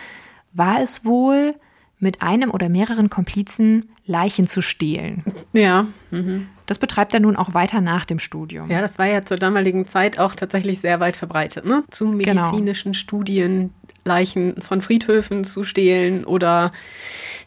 war 0.53 0.81
es 0.81 1.03
wohl, 1.03 1.55
mit 1.99 2.21
einem 2.21 2.51
oder 2.51 2.69
mehreren 2.69 3.09
Komplizen 3.09 3.89
Leichen 4.05 4.45
zu 4.45 4.61
stehlen. 4.61 5.23
Ja. 5.53 5.87
Mhm. 6.11 6.47
Das 6.65 6.79
betreibt 6.79 7.13
er 7.13 7.19
nun 7.19 7.35
auch 7.35 7.53
weiter 7.53 7.81
nach 7.81 8.05
dem 8.05 8.19
Studium. 8.19 8.69
Ja, 8.71 8.81
das 8.81 8.97
war 8.99 9.05
ja 9.05 9.23
zur 9.23 9.37
damaligen 9.37 9.87
Zeit 9.87 10.19
auch 10.19 10.33
tatsächlich 10.35 10.79
sehr 10.79 10.99
weit 10.99 11.15
verbreitet, 11.17 11.65
ne? 11.65 11.83
Zu 11.91 12.11
Genau. 12.17 12.43
medizinischen 12.43 12.93
Studien 12.93 13.73
Leichen 14.05 14.61
von 14.61 14.81
Friedhöfen 14.81 15.43
zu 15.45 15.63
stehlen 15.63 16.25
oder 16.25 16.71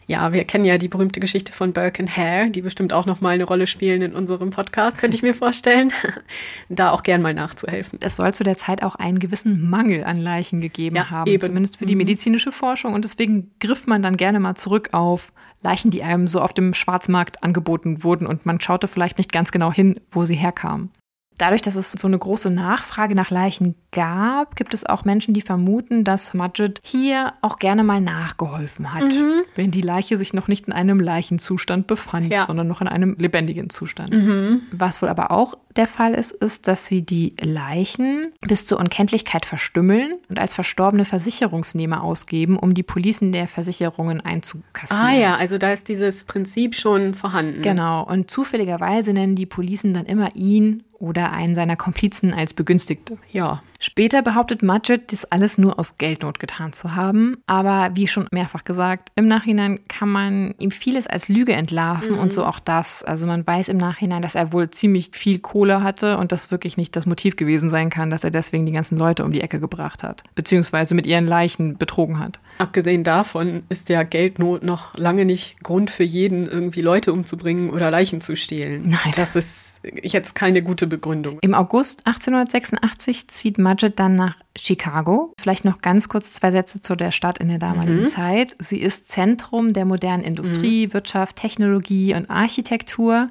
ja, 0.07 0.31
wir 0.33 0.43
kennen 0.45 0.63
ja 0.65 0.77
die 0.77 0.87
berühmte 0.87 1.19
Geschichte 1.19 1.51
von 1.51 1.73
Burke 1.73 1.99
and 2.01 2.15
Hare, 2.17 2.49
die 2.49 2.61
bestimmt 2.61 2.93
auch 2.93 3.05
noch 3.05 3.19
mal 3.21 3.31
eine 3.31 3.43
Rolle 3.43 3.67
spielen 3.67 4.01
in 4.01 4.13
unserem 4.15 4.49
Podcast, 4.51 4.97
könnte 4.97 5.15
ich 5.15 5.21
mir 5.23 5.33
vorstellen. 5.33 5.91
da 6.69 6.91
auch 6.91 7.03
gern 7.03 7.21
mal 7.21 7.33
nachzuhelfen. 7.33 7.99
Es 8.01 8.15
soll 8.15 8.33
zu 8.33 8.43
der 8.43 8.55
Zeit 8.55 8.83
auch 8.83 8.95
einen 8.95 9.19
gewissen 9.19 9.69
Mangel 9.69 10.03
an 10.05 10.19
Leichen 10.19 10.61
gegeben 10.61 10.95
Ja, 10.95 11.09
haben, 11.09 11.29
eben. 11.29 11.43
zumindest 11.43 11.77
für 11.77 11.85
die 11.85 11.95
medizinische 11.95 12.51
Forschung. 12.51 12.93
Und 12.93 13.03
deswegen 13.03 13.51
griff 13.59 13.85
man 13.85 14.01
dann 14.01 14.17
gerne 14.17 14.39
mal 14.39 14.55
zurück 14.55 14.89
auf 14.93 15.33
Leichen, 15.61 15.91
die 15.91 16.03
einem 16.03 16.27
so 16.27 16.41
auf 16.41 16.53
dem 16.53 16.73
Schwarzmarkt 16.73 17.43
angeboten 17.43 18.03
wurden 18.03 18.27
und 18.27 18.45
man 18.45 18.61
schaute 18.61 18.87
vielleicht 18.87 19.17
nicht 19.17 19.31
ganz 19.31 19.51
genau 19.51 19.71
hin, 19.71 19.99
wo 20.09 20.25
sie 20.25 20.35
herkamen. 20.35 20.91
Dadurch, 21.37 21.61
dass 21.61 21.75
es 21.75 21.91
so 21.91 22.07
eine 22.07 22.17
große 22.17 22.49
Nachfrage 22.49 23.15
nach 23.15 23.29
Leichen 23.29 23.75
gab, 23.91 24.55
gibt 24.55 24.73
es 24.73 24.85
auch 24.85 25.05
Menschen, 25.05 25.33
die 25.33 25.41
vermuten, 25.41 26.03
dass 26.03 26.33
Mudgett 26.33 26.79
hier 26.83 27.33
auch 27.41 27.57
gerne 27.59 27.83
mal 27.83 28.01
nachgeholfen 28.01 28.93
hat, 28.93 29.13
wenn 29.55 29.71
die 29.71 29.81
Leiche 29.81 30.17
sich 30.17 30.33
noch 30.33 30.47
nicht 30.47 30.67
in 30.67 30.73
einem 30.73 30.99
Leichenzustand 30.99 31.87
befand, 31.87 32.31
Ja. 32.31 32.45
sondern 32.45 32.67
noch 32.67 32.81
in 32.81 32.87
einem 32.87 33.15
lebendigen 33.19 33.69
Zustand. 33.69 34.61
Was 34.71 35.01
wohl 35.01 35.09
aber 35.09 35.31
auch 35.31 35.57
der 35.75 35.87
Fall 35.87 36.13
ist, 36.15 36.31
ist, 36.31 36.67
dass 36.67 36.87
sie 36.87 37.03
die 37.03 37.35
Leichen 37.39 38.33
bis 38.41 38.65
zur 38.65 38.79
Unkenntlichkeit 38.79 39.45
verstümmeln 39.45 40.13
und 40.29 40.39
als 40.39 40.53
verstorbene 40.55 41.05
Versicherungsnehmer 41.05 42.03
ausgeben, 42.03 42.57
um 42.57 42.73
die 42.73 42.83
Policen 42.83 43.31
der 43.31 43.47
Versicherungen 43.47 44.21
einzukassieren. 44.21 45.05
Ah 45.05 45.13
ja, 45.13 45.35
also 45.35 45.57
da 45.59 45.71
ist 45.71 45.87
dieses 45.87 46.23
Prinzip 46.23 46.73
schon 46.75 47.13
vorhanden. 47.13 47.61
Genau. 47.61 48.03
Und 48.03 48.31
zufälligerweise 48.31 49.13
nennen 49.13 49.35
die 49.35 49.45
Policen 49.45 49.93
dann 49.93 50.05
immer 50.05 50.35
ihn 50.35 50.83
oder 50.99 51.31
einen 51.31 51.55
seiner 51.55 51.75
Komplizen 51.75 52.33
als 52.33 52.53
Begünstigte. 52.53 53.17
Ja. 53.31 53.61
Später 53.79 54.23
behauptet 54.23 54.63
Mudgett, 54.63 55.11
dies 55.11 55.25
alles 55.25 55.59
nur 55.59 55.77
aus 55.77 55.97
Geldnot 55.97 56.39
getan 56.39 56.73
zu 56.73 56.95
haben. 56.95 57.37
Aber 57.45 57.91
wie 57.95 58.07
schon 58.07 58.27
mehrfach 58.31 58.63
gesagt, 58.63 59.11
im 59.15 59.27
Nachhinein 59.27 59.79
kann 59.87 60.09
man 60.09 60.55
ihm 60.57 60.71
vieles 60.71 61.05
als 61.05 61.29
Lüge 61.29 61.53
entlarven 61.53 62.17
und 62.17 62.33
so 62.33 62.43
auch 62.43 62.59
das. 62.59 63.03
Also 63.03 63.27
man 63.27 63.45
weiß 63.45 63.69
im 63.69 63.77
Nachhinein, 63.77 64.23
dass 64.23 64.33
er 64.33 64.51
wohl 64.51 64.71
ziemlich 64.71 65.11
viel 65.13 65.39
Kohle 65.39 65.83
hatte 65.83 66.17
und 66.17 66.31
das 66.31 66.49
wirklich 66.49 66.77
nicht 66.77 66.95
das 66.95 67.05
Motiv 67.05 67.35
gewesen 67.35 67.69
sein 67.69 67.91
kann, 67.91 68.09
dass 68.09 68.23
er 68.23 68.31
deswegen 68.31 68.65
die 68.65 68.71
ganzen 68.71 68.97
Leute 68.97 69.23
um 69.23 69.31
die 69.31 69.41
Ecke 69.41 69.59
gebracht 69.59 70.01
hat. 70.01 70.23
Beziehungsweise 70.33 70.95
mit 70.95 71.05
ihren 71.05 71.27
Leichen 71.27 71.77
betrogen 71.77 72.19
hat. 72.19 72.39
Abgesehen 72.57 73.03
davon 73.03 73.63
ist 73.69 73.89
ja 73.89 74.03
Geldnot 74.03 74.63
noch 74.63 74.95
lange 74.97 75.25
nicht 75.25 75.63
Grund 75.63 75.89
für 75.89 76.03
jeden, 76.03 76.47
irgendwie 76.47 76.81
Leute 76.81 77.13
umzubringen 77.13 77.69
oder 77.69 77.91
Leichen 77.91 78.21
zu 78.21 78.35
stehlen. 78.35 78.81
Nein. 78.89 79.13
Das 79.15 79.35
ist 79.35 79.79
jetzt 80.03 80.33
keine 80.35 80.61
gute 80.63 80.87
Begründung. 80.87 81.37
Im 81.41 81.53
August 81.53 82.05
1886 82.07 83.27
zieht 83.27 83.57
Mudgett 83.57 83.99
dann 83.99 84.15
nach 84.15 84.35
Chicago. 84.57 85.33
Vielleicht 85.39 85.65
noch 85.65 85.81
ganz 85.81 86.09
kurz 86.09 86.33
zwei 86.33 86.51
Sätze 86.51 86.81
zu 86.81 86.95
der 86.95 87.11
Stadt 87.11 87.37
in 87.37 87.47
der 87.49 87.59
damaligen 87.59 88.01
Mhm. 88.01 88.05
Zeit. 88.07 88.55
Sie 88.59 88.81
ist 88.81 89.09
Zentrum 89.11 89.73
der 89.73 89.85
modernen 89.85 90.23
Industrie, 90.23 90.93
Wirtschaft, 90.93 91.35
Technologie 91.35 92.15
und 92.15 92.29
Architektur. 92.29 93.29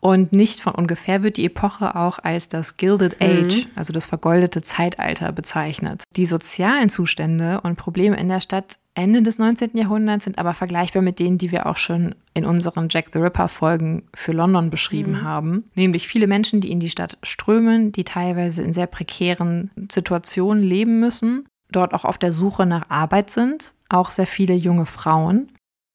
Und 0.00 0.32
nicht 0.32 0.60
von 0.60 0.74
ungefähr 0.74 1.22
wird 1.22 1.36
die 1.36 1.44
Epoche 1.44 1.94
auch 1.94 2.18
als 2.18 2.48
das 2.48 2.78
Gilded 2.78 3.20
Age, 3.20 3.68
also 3.74 3.92
das 3.92 4.06
vergoldete 4.06 4.62
Zeitalter, 4.62 5.30
bezeichnet. 5.32 6.02
Die 6.16 6.26
sozialen 6.26 6.88
Zustände 6.88 7.60
und 7.60 7.76
Probleme 7.76 8.18
in 8.18 8.28
der 8.28 8.40
Stadt 8.40 8.78
Ende 8.94 9.22
des 9.22 9.38
19. 9.38 9.70
Jahrhunderts 9.74 10.24
sind 10.24 10.38
aber 10.38 10.52
vergleichbar 10.52 11.02
mit 11.02 11.18
denen, 11.18 11.38
die 11.38 11.52
wir 11.52 11.66
auch 11.66 11.76
schon 11.76 12.14
in 12.34 12.44
unseren 12.44 12.88
Jack 12.90 13.10
the 13.12 13.18
Ripper-Folgen 13.18 14.02
für 14.14 14.32
London 14.32 14.68
beschrieben 14.68 15.22
haben. 15.22 15.64
Nämlich 15.74 16.08
viele 16.08 16.26
Menschen, 16.26 16.60
die 16.60 16.70
in 16.70 16.80
die 16.80 16.90
Stadt 16.90 17.16
strömen, 17.22 17.92
die 17.92 18.04
teilweise 18.04 18.62
in 18.62 18.72
sehr 18.72 18.86
prekären 18.86 19.70
Situationen 19.90 20.62
leben 20.62 20.98
müssen, 20.98 21.46
dort 21.70 21.94
auch 21.94 22.04
auf 22.04 22.18
der 22.18 22.32
Suche 22.32 22.66
nach 22.66 22.90
Arbeit 22.90 23.30
sind, 23.30 23.74
auch 23.88 24.10
sehr 24.10 24.26
viele 24.26 24.54
junge 24.54 24.86
Frauen. 24.86 25.48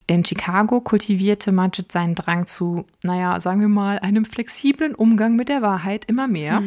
In 0.07 0.23
Chicago 0.23 0.81
kultivierte 0.81 1.51
Mudgett 1.51 1.91
seinen 1.91 2.15
Drang 2.15 2.45
zu, 2.45 2.85
naja, 3.03 3.39
sagen 3.39 3.59
wir 3.59 3.67
mal, 3.67 3.99
einem 3.99 4.25
flexiblen 4.25 4.93
Umgang 4.93 5.35
mit 5.35 5.49
der 5.49 5.61
Wahrheit 5.61 6.05
immer 6.05 6.27
mehr. 6.27 6.61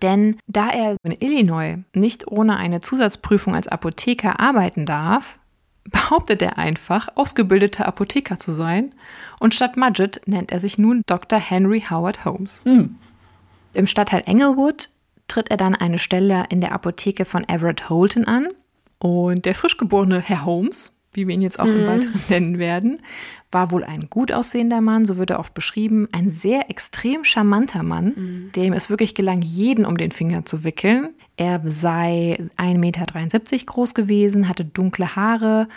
Denn 0.00 0.38
da 0.46 0.70
er 0.70 0.96
in 1.02 1.12
Illinois 1.12 1.78
nicht 1.92 2.28
ohne 2.28 2.56
eine 2.56 2.80
Zusatzprüfung 2.80 3.54
als 3.54 3.68
Apotheker 3.68 4.40
arbeiten 4.40 4.86
darf, 4.86 5.38
behauptet 5.84 6.42
er 6.42 6.58
einfach, 6.58 7.08
ausgebildeter 7.14 7.86
Apotheker 7.86 8.38
zu 8.38 8.52
sein 8.52 8.94
und 9.40 9.54
statt 9.54 9.76
Mudgett 9.76 10.20
nennt 10.26 10.52
er 10.52 10.60
sich 10.60 10.78
nun 10.78 11.02
Dr. 11.06 11.38
Henry 11.38 11.84
Howard 11.90 12.24
Holmes. 12.24 12.62
Im 13.74 13.86
Stadtteil 13.86 14.22
Englewood 14.26 14.90
tritt 15.28 15.50
er 15.50 15.56
dann 15.56 15.74
eine 15.74 15.98
Stelle 15.98 16.46
in 16.48 16.60
der 16.60 16.72
Apotheke 16.72 17.24
von 17.24 17.46
Everett 17.48 17.88
Holton 17.90 18.24
an 18.24 18.48
und 18.98 19.44
der 19.44 19.54
frisch 19.54 19.76
geborene 19.76 20.20
Herr 20.20 20.44
Holmes, 20.44 20.97
wie 21.18 21.26
wir 21.26 21.34
ihn 21.34 21.42
jetzt 21.42 21.60
auch 21.60 21.66
im 21.66 21.86
Weiteren 21.86 22.20
nennen 22.30 22.58
werden, 22.58 23.00
war 23.50 23.70
wohl 23.70 23.84
ein 23.84 24.08
gut 24.08 24.32
aussehender 24.32 24.80
Mann, 24.80 25.04
so 25.04 25.16
wird 25.16 25.30
er 25.30 25.38
oft 25.38 25.52
beschrieben, 25.52 26.08
ein 26.12 26.30
sehr 26.30 26.70
extrem 26.70 27.24
charmanter 27.24 27.82
Mann, 27.82 28.50
dem 28.56 28.72
es 28.72 28.88
wirklich 28.88 29.14
gelang, 29.14 29.42
jeden 29.42 29.84
um 29.84 29.96
den 29.96 30.10
Finger 30.10 30.44
zu 30.44 30.64
wickeln. 30.64 31.10
Er 31.36 31.60
sei 31.64 32.48
1,73 32.56 32.78
Meter 32.78 33.06
groß 33.66 33.94
gewesen, 33.94 34.48
hatte 34.48 34.64
dunkle 34.64 35.16
Haare 35.16 35.68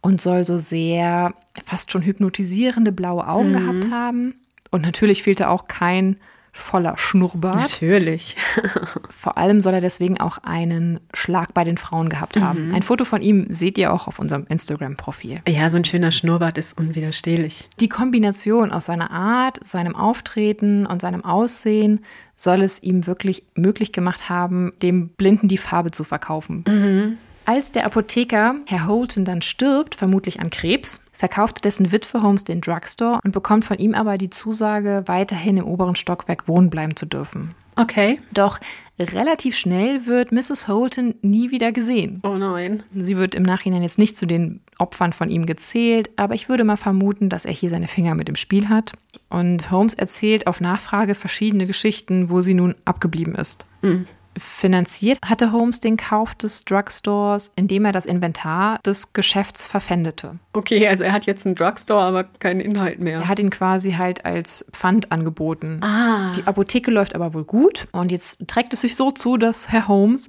und 0.00 0.20
soll 0.20 0.44
so 0.44 0.56
sehr 0.56 1.34
fast 1.64 1.92
schon 1.92 2.02
hypnotisierende 2.02 2.92
blaue 2.92 3.26
Augen 3.26 3.52
gehabt 3.52 3.90
haben. 3.90 4.34
Und 4.70 4.82
natürlich 4.82 5.22
fehlte 5.22 5.48
auch 5.48 5.66
kein 5.66 6.16
voller 6.52 6.96
Schnurrbart. 6.96 7.56
Natürlich. 7.56 8.36
Vor 9.10 9.38
allem 9.38 9.60
soll 9.60 9.74
er 9.74 9.80
deswegen 9.80 10.20
auch 10.20 10.38
einen 10.38 11.00
Schlag 11.14 11.54
bei 11.54 11.64
den 11.64 11.78
Frauen 11.78 12.08
gehabt 12.08 12.36
haben. 12.38 12.74
Ein 12.74 12.82
Foto 12.82 13.04
von 13.04 13.22
ihm 13.22 13.46
seht 13.50 13.78
ihr 13.78 13.92
auch 13.92 14.08
auf 14.08 14.18
unserem 14.18 14.46
Instagram-Profil. 14.48 15.42
Ja, 15.48 15.68
so 15.68 15.76
ein 15.76 15.84
schöner 15.84 16.10
Schnurrbart 16.10 16.58
ist 16.58 16.76
unwiderstehlich. 16.78 17.68
Die 17.78 17.88
Kombination 17.88 18.72
aus 18.72 18.86
seiner 18.86 19.10
Art, 19.10 19.64
seinem 19.64 19.94
Auftreten 19.94 20.86
und 20.86 21.00
seinem 21.00 21.24
Aussehen 21.24 22.04
soll 22.36 22.62
es 22.62 22.82
ihm 22.82 23.06
wirklich 23.06 23.44
möglich 23.54 23.92
gemacht 23.92 24.28
haben, 24.28 24.72
dem 24.82 25.08
Blinden 25.08 25.48
die 25.48 25.58
Farbe 25.58 25.90
zu 25.90 26.04
verkaufen. 26.04 27.18
Als 27.44 27.72
der 27.72 27.84
Apotheker 27.84 28.56
Herr 28.66 28.86
Holton 28.86 29.24
dann 29.24 29.42
stirbt, 29.42 29.94
vermutlich 29.94 30.40
an 30.40 30.50
Krebs, 30.50 31.04
verkauft 31.20 31.64
dessen 31.64 31.92
Witwe 31.92 32.22
Holmes 32.22 32.44
den 32.44 32.62
Drugstore 32.62 33.20
und 33.22 33.32
bekommt 33.32 33.66
von 33.66 33.78
ihm 33.78 33.94
aber 33.94 34.18
die 34.18 34.30
Zusage, 34.30 35.04
weiterhin 35.06 35.58
im 35.58 35.66
oberen 35.66 35.94
Stockwerk 35.94 36.48
wohnen 36.48 36.70
bleiben 36.70 36.96
zu 36.96 37.06
dürfen. 37.06 37.54
Okay. 37.76 38.20
Doch 38.32 38.58
relativ 38.98 39.56
schnell 39.56 40.06
wird 40.06 40.32
Mrs. 40.32 40.66
Holton 40.66 41.14
nie 41.22 41.50
wieder 41.50 41.72
gesehen. 41.72 42.20
Oh 42.24 42.36
nein. 42.36 42.82
Sie 42.94 43.16
wird 43.16 43.34
im 43.34 43.42
Nachhinein 43.42 43.82
jetzt 43.82 43.98
nicht 43.98 44.16
zu 44.16 44.26
den 44.26 44.60
Opfern 44.78 45.12
von 45.12 45.30
ihm 45.30 45.46
gezählt, 45.46 46.10
aber 46.16 46.34
ich 46.34 46.48
würde 46.48 46.64
mal 46.64 46.76
vermuten, 46.76 47.28
dass 47.28 47.44
er 47.44 47.52
hier 47.52 47.70
seine 47.70 47.88
Finger 47.88 48.14
mit 48.14 48.28
im 48.28 48.36
Spiel 48.36 48.68
hat. 48.68 48.92
Und 49.28 49.70
Holmes 49.70 49.94
erzählt 49.94 50.46
auf 50.46 50.60
Nachfrage 50.60 51.14
verschiedene 51.14 51.66
Geschichten, 51.66 52.30
wo 52.30 52.40
sie 52.40 52.54
nun 52.54 52.74
abgeblieben 52.84 53.34
ist. 53.34 53.66
Finanziert 54.38 55.18
hatte 55.24 55.52
Holmes 55.52 55.80
den 55.80 55.96
Kauf 55.96 56.34
des 56.34 56.64
Drugstores, 56.64 57.52
indem 57.56 57.84
er 57.84 57.92
das 57.92 58.06
Inventar 58.06 58.78
des 58.84 59.12
Geschäfts 59.12 59.66
verpfändete. 59.66 60.38
Okay, 60.52 60.86
also 60.86 61.04
er 61.04 61.12
hat 61.12 61.26
jetzt 61.26 61.46
einen 61.46 61.54
Drugstore, 61.56 62.02
aber 62.02 62.24
keinen 62.24 62.60
Inhalt 62.60 63.00
mehr. 63.00 63.20
Er 63.20 63.28
hat 63.28 63.38
ihn 63.38 63.50
quasi 63.50 63.92
halt 63.92 64.24
als 64.24 64.66
Pfand 64.72 65.12
angeboten. 65.12 65.80
ah. 65.82 66.32
Die 66.36 66.46
Apotheke 66.46 66.90
läuft 66.90 67.14
aber 67.14 67.34
wohl 67.34 67.44
gut 67.44 67.88
und 67.92 68.12
jetzt 68.12 68.46
trägt 68.46 68.72
es 68.72 68.82
sich 68.82 68.96
so 68.96 69.10
zu, 69.10 69.36
dass 69.36 69.70
Herr 69.70 69.88
Holmes 69.88 70.28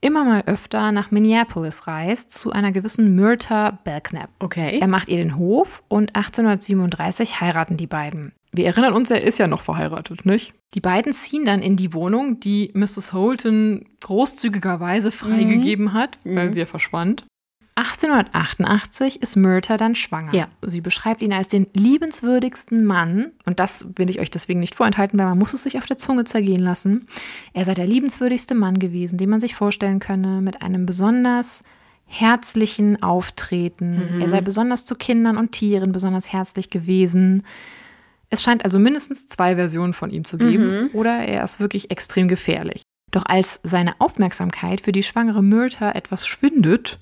immer 0.00 0.24
mal 0.24 0.42
öfter 0.46 0.92
nach 0.92 1.10
Minneapolis 1.10 1.86
reist 1.86 2.30
zu 2.30 2.52
einer 2.52 2.72
gewissen 2.72 3.14
Myrta 3.14 3.78
Belknap. 3.84 4.30
Okay. 4.38 4.78
Er 4.80 4.88
macht 4.88 5.08
ihr 5.08 5.18
den 5.18 5.36
Hof 5.36 5.82
und 5.88 6.14
1837 6.16 7.40
heiraten 7.40 7.76
die 7.76 7.86
beiden. 7.86 8.32
Wir 8.52 8.66
erinnern 8.66 8.94
uns, 8.94 9.10
er 9.10 9.22
ist 9.22 9.38
ja 9.38 9.46
noch 9.46 9.62
verheiratet, 9.62 10.26
nicht? 10.26 10.54
Die 10.74 10.80
beiden 10.80 11.12
ziehen 11.12 11.44
dann 11.44 11.62
in 11.62 11.76
die 11.76 11.94
Wohnung, 11.94 12.40
die 12.40 12.70
Mrs. 12.74 13.12
Holton 13.12 13.86
großzügigerweise 14.00 15.10
freigegeben 15.12 15.92
hat, 15.92 16.18
weil 16.24 16.52
sie 16.52 16.60
ja 16.60 16.66
verschwand. 16.66 17.24
1888 17.76 19.22
ist 19.22 19.36
Myrta 19.36 19.76
dann 19.76 19.94
schwanger. 19.94 20.34
Ja. 20.34 20.48
Sie 20.62 20.80
beschreibt 20.80 21.22
ihn 21.22 21.32
als 21.32 21.48
den 21.48 21.66
liebenswürdigsten 21.72 22.84
Mann. 22.84 23.30
Und 23.46 23.58
das 23.58 23.86
will 23.96 24.10
ich 24.10 24.20
euch 24.20 24.30
deswegen 24.30 24.60
nicht 24.60 24.74
vorenthalten, 24.74 25.18
weil 25.18 25.26
man 25.26 25.38
muss 25.38 25.54
es 25.54 25.62
sich 25.62 25.78
auf 25.78 25.86
der 25.86 25.96
Zunge 25.96 26.24
zergehen 26.24 26.60
lassen. 26.60 27.06
Er 27.54 27.64
sei 27.64 27.74
der 27.74 27.86
liebenswürdigste 27.86 28.54
Mann 28.54 28.78
gewesen, 28.78 29.16
den 29.16 29.30
man 29.30 29.40
sich 29.40 29.54
vorstellen 29.54 29.98
könne, 29.98 30.42
mit 30.42 30.60
einem 30.60 30.84
besonders 30.84 31.62
herzlichen 32.04 33.02
Auftreten. 33.02 34.20
Er 34.20 34.28
sei 34.28 34.40
besonders 34.40 34.84
zu 34.84 34.96
Kindern 34.96 35.36
und 35.38 35.52
Tieren 35.52 35.92
besonders 35.92 36.32
herzlich 36.32 36.68
gewesen. 36.68 37.44
Es 38.30 38.42
scheint 38.42 38.64
also 38.64 38.78
mindestens 38.78 39.26
zwei 39.26 39.56
Versionen 39.56 39.92
von 39.92 40.10
ihm 40.10 40.24
zu 40.24 40.38
geben 40.38 40.90
oder 40.92 41.18
er 41.18 41.42
ist 41.42 41.58
wirklich 41.58 41.90
extrem 41.90 42.28
gefährlich. 42.28 42.82
Doch 43.10 43.26
als 43.26 43.58
seine 43.64 44.00
Aufmerksamkeit 44.00 44.80
für 44.80 44.92
die 44.92 45.02
schwangere 45.02 45.42
Myrta 45.42 45.90
etwas 45.92 46.26
schwindet, 46.26 47.00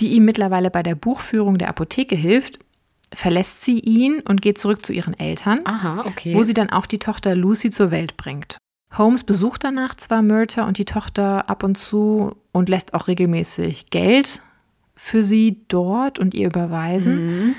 die 0.00 0.12
ihm 0.12 0.24
mittlerweile 0.24 0.70
bei 0.70 0.82
der 0.82 0.94
Buchführung 0.94 1.58
der 1.58 1.68
Apotheke 1.68 2.16
hilft, 2.16 2.58
verlässt 3.12 3.64
sie 3.64 3.78
ihn 3.78 4.20
und 4.20 4.42
geht 4.42 4.58
zurück 4.58 4.84
zu 4.84 4.92
ihren 4.92 5.18
Eltern, 5.18 5.60
Aha, 5.64 6.04
okay. 6.06 6.34
wo 6.34 6.42
sie 6.42 6.54
dann 6.54 6.70
auch 6.70 6.86
die 6.86 6.98
Tochter 6.98 7.36
Lucy 7.36 7.70
zur 7.70 7.90
Welt 7.90 8.16
bringt. 8.16 8.56
Holmes 8.96 9.24
besucht 9.24 9.64
danach 9.64 9.94
zwar 9.94 10.22
Myrta 10.22 10.66
und 10.66 10.78
die 10.78 10.84
Tochter 10.84 11.48
ab 11.48 11.62
und 11.62 11.76
zu 11.76 12.36
und 12.52 12.68
lässt 12.68 12.94
auch 12.94 13.08
regelmäßig 13.08 13.90
Geld 13.90 14.40
für 14.96 15.22
sie 15.22 15.64
dort 15.68 16.18
und 16.18 16.32
ihr 16.32 16.46
überweisen, 16.46 17.56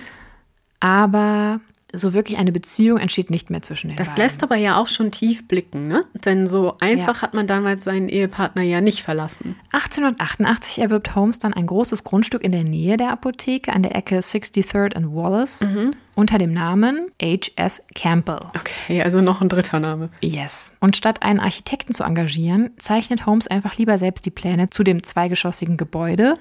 aber 0.80 1.60
so 1.98 2.14
wirklich 2.14 2.38
eine 2.38 2.52
Beziehung 2.52 2.98
entsteht 2.98 3.30
nicht 3.30 3.50
mehr 3.50 3.62
zwischen 3.62 3.88
den 3.90 3.98
das 3.98 4.10
beiden. 4.10 4.22
lässt 4.24 4.44
aber 4.44 4.56
ja 4.58 4.78
auch 4.78 4.88
schon 4.88 5.12
tief 5.12 5.48
blicken, 5.48 5.88
ne? 5.88 6.04
Denn 6.26 6.48
so 6.48 6.78
einfach 6.80 7.18
Ja. 7.18 7.22
hat 7.22 7.34
man 7.34 7.48
damals 7.48 7.84
seinen 7.84 8.10
Ehepartner 8.10 8.62
ja 8.64 8.82
nicht 8.82 9.04
verlassen. 9.04 9.56
1888 9.72 10.80
erwirbt 10.80 11.16
Holmes 11.16 11.40
dann 11.40 11.54
ein 11.54 11.66
großes 11.68 12.04
Grundstück 12.04 12.44
in 12.44 12.52
der 12.52 12.64
Nähe 12.64 12.98
der 12.98 13.12
Apotheke 13.12 13.74
an 13.74 13.84
der 13.84 13.96
Ecke 13.96 14.20
63rd 14.20 14.96
and 14.96 15.14
Wallace 15.16 15.66
unter 16.16 16.38
dem 16.38 16.54
Namen 16.54 17.08
H.S. 17.22 17.84
Campbell. 17.94 18.40
Okay, 18.58 19.02
also 19.02 19.22
noch 19.22 19.42
ein 19.42 19.50
dritter 19.50 19.80
Name. 19.80 20.10
Yes. 20.22 20.74
Und 20.80 20.96
statt 20.96 21.24
einen 21.24 21.40
Architekten 21.40 21.94
zu 21.94 22.04
engagieren, 22.04 22.72
zeichnet 22.78 23.26
Holmes 23.26 23.48
einfach 23.48 23.78
lieber 23.78 23.98
selbst 23.98 24.26
die 24.26 24.32
Pläne 24.32 24.70
zu 24.70 24.84
dem 24.84 25.04
zweigeschossigen 25.04 25.78
Gebäude, 25.78 26.38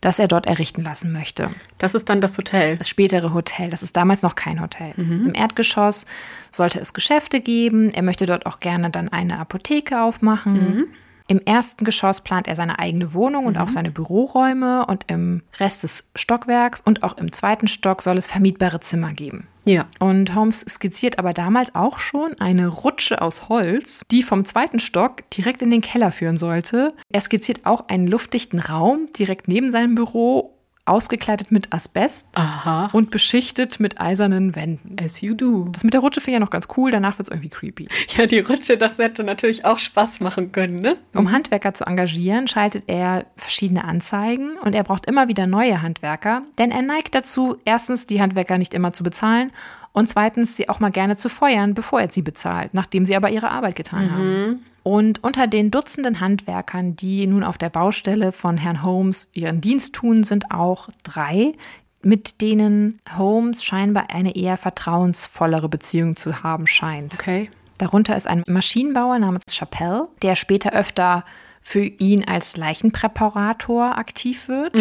das 0.00 0.18
er 0.18 0.28
dort 0.28 0.46
errichten 0.46 0.82
lassen 0.82 1.12
möchte. 1.12 1.50
Das 1.78 1.94
ist 1.94 2.08
dann 2.08 2.20
das 2.20 2.36
Hotel. 2.38 2.76
Das 2.76 2.88
spätere 2.88 3.32
Hotel, 3.34 3.70
das 3.70 3.82
ist 3.82 3.96
damals 3.96 4.22
noch 4.22 4.34
kein 4.34 4.60
Hotel. 4.60 4.92
Im 5.26 5.34
Erdgeschoss 5.34 6.06
sollte 6.50 6.80
es 6.80 6.92
Geschäfte 6.94 7.40
geben. 7.40 7.90
Er 7.90 8.02
möchte 8.02 8.26
dort 8.26 8.46
auch 8.46 8.60
gerne 8.60 8.90
dann 8.90 9.08
eine 9.08 9.38
Apotheke 9.38 10.00
aufmachen. 10.00 10.86
Im 11.28 11.40
ersten 11.44 11.84
Geschoss 11.84 12.22
plant 12.22 12.48
er 12.48 12.56
seine 12.56 12.78
eigene 12.78 13.12
Wohnung 13.12 13.44
und 13.44 13.58
auch 13.58 13.68
seine 13.68 13.90
Büroräume. 13.90 14.86
Und 14.86 15.04
im 15.08 15.42
Rest 15.60 15.82
des 15.82 16.10
Stockwerks 16.16 16.80
und 16.80 17.02
auch 17.02 17.18
im 17.18 17.32
zweiten 17.32 17.68
Stock 17.68 18.02
soll 18.02 18.16
es 18.16 18.26
vermietbare 18.26 18.80
Zimmer 18.80 19.12
geben. 19.12 19.46
Ja. 19.66 19.86
Und 19.98 20.34
Holmes 20.34 20.60
skizziert 20.60 21.18
aber 21.18 21.34
damals 21.34 21.74
auch 21.74 21.98
schon 21.98 22.34
eine 22.40 22.68
Rutsche 22.68 23.20
aus 23.20 23.50
Holz, 23.50 24.02
die 24.10 24.22
vom 24.22 24.46
zweiten 24.46 24.80
Stock 24.80 25.28
direkt 25.28 25.60
in 25.60 25.70
den 25.70 25.82
Keller 25.82 26.10
führen 26.10 26.38
sollte. 26.38 26.94
Er 27.10 27.20
skizziert 27.20 27.66
auch 27.66 27.88
einen 27.88 28.06
luftdichten 28.06 28.60
Raum 28.60 29.08
direkt 29.18 29.46
neben 29.46 29.68
seinem 29.70 29.94
Büro, 29.94 30.57
ausgekleidet 30.88 31.50
mit 31.52 31.72
Asbest 31.72 32.26
Aha. 32.34 32.90
und 32.92 33.10
beschichtet 33.10 33.80
mit 33.80 34.00
eisernen 34.00 34.54
Wänden. 34.54 34.96
As 35.02 35.20
you 35.20 35.34
do. 35.34 35.68
Das 35.72 35.84
mit 35.84 35.94
der 35.94 36.00
Rutsche 36.00 36.20
finde 36.20 36.30
ich 36.30 36.34
ja 36.34 36.40
noch 36.40 36.50
ganz 36.50 36.68
cool, 36.76 36.90
danach 36.90 37.18
wird 37.18 37.28
es 37.28 37.32
irgendwie 37.32 37.50
creepy. 37.50 37.88
Ja, 38.16 38.26
die 38.26 38.40
Rutsche, 38.40 38.76
das 38.76 38.98
hätte 38.98 39.22
natürlich 39.22 39.64
auch 39.64 39.78
Spaß 39.78 40.20
machen 40.20 40.50
können, 40.50 40.80
ne? 40.80 40.96
Um 41.14 41.30
Handwerker 41.30 41.74
zu 41.74 41.84
engagieren, 41.84 42.48
schaltet 42.48 42.84
er 42.86 43.26
verschiedene 43.36 43.84
Anzeigen 43.84 44.56
und 44.62 44.74
er 44.74 44.82
braucht 44.82 45.06
immer 45.06 45.28
wieder 45.28 45.46
neue 45.46 45.82
Handwerker, 45.82 46.42
denn 46.58 46.70
er 46.70 46.82
neigt 46.82 47.14
dazu, 47.14 47.56
erstens 47.64 48.06
die 48.06 48.20
Handwerker 48.20 48.58
nicht 48.58 48.74
immer 48.74 48.92
zu 48.92 49.04
bezahlen 49.04 49.52
und 49.92 50.08
zweitens 50.08 50.56
sie 50.56 50.68
auch 50.68 50.80
mal 50.80 50.90
gerne 50.90 51.16
zu 51.16 51.28
feuern, 51.28 51.74
bevor 51.74 52.00
er 52.00 52.10
sie 52.10 52.22
bezahlt, 52.22 52.72
nachdem 52.74 53.04
sie 53.04 53.16
aber 53.16 53.30
ihre 53.30 53.50
Arbeit 53.50 53.76
getan 53.76 54.10
haben. 54.12 54.64
Und 54.88 55.22
unter 55.22 55.46
den 55.46 55.70
Dutzenden 55.70 56.18
Handwerkern, 56.18 56.96
die 56.96 57.26
nun 57.26 57.44
auf 57.44 57.58
der 57.58 57.68
Baustelle 57.68 58.32
von 58.32 58.56
Herrn 58.56 58.82
Holmes 58.82 59.28
ihren 59.34 59.60
Dienst 59.60 59.94
tun, 59.94 60.24
sind 60.24 60.50
auch 60.50 60.88
drei, 61.02 61.52
mit 62.00 62.40
denen 62.40 62.98
Holmes 63.18 63.62
scheinbar 63.62 64.06
eine 64.08 64.34
eher 64.34 64.56
vertrauensvollere 64.56 65.68
Beziehung 65.68 66.16
zu 66.16 66.42
haben 66.42 66.66
scheint. 66.66 67.18
Okay. 67.20 67.50
Darunter 67.76 68.16
ist 68.16 68.26
ein 68.26 68.42
Maschinenbauer 68.46 69.18
namens 69.18 69.42
Chappelle, 69.50 70.08
der 70.22 70.36
später 70.36 70.72
öfter 70.72 71.26
für 71.60 71.84
ihn 71.84 72.24
als 72.24 72.56
Leichenpräparator 72.56 73.98
aktiv 73.98 74.48
wird. 74.48 74.74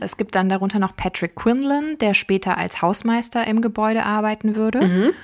Es 0.00 0.16
gibt 0.16 0.36
dann 0.36 0.48
darunter 0.48 0.78
noch 0.78 0.94
Patrick 0.94 1.34
Quinlan, 1.34 1.98
der 1.98 2.14
später 2.14 2.58
als 2.58 2.80
Hausmeister 2.80 3.44
im 3.44 3.60
Gebäude 3.60 4.04
arbeiten 4.04 4.54
würde. 4.54 5.14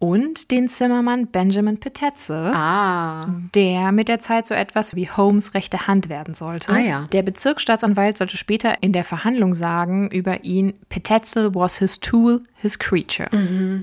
Und 0.00 0.52
den 0.52 0.68
Zimmermann 0.68 1.26
Benjamin 1.26 1.80
Petetze, 1.80 2.52
Ah. 2.54 3.26
der 3.54 3.90
mit 3.90 4.08
der 4.08 4.20
Zeit 4.20 4.46
so 4.46 4.54
etwas 4.54 4.94
wie 4.94 5.10
Holmes 5.10 5.54
rechte 5.54 5.88
Hand 5.88 6.08
werden 6.08 6.34
sollte. 6.34 6.72
Ah 6.72 6.78
ja. 6.78 7.04
Der 7.12 7.22
Bezirksstaatsanwalt 7.24 8.16
sollte 8.16 8.36
später 8.36 8.80
in 8.82 8.92
der 8.92 9.02
Verhandlung 9.02 9.54
sagen 9.54 10.08
über 10.10 10.44
ihn, 10.44 10.74
Petetzel 10.88 11.52
was 11.54 11.78
his 11.78 11.98
tool, 11.98 12.42
his 12.54 12.78
creature. 12.78 13.28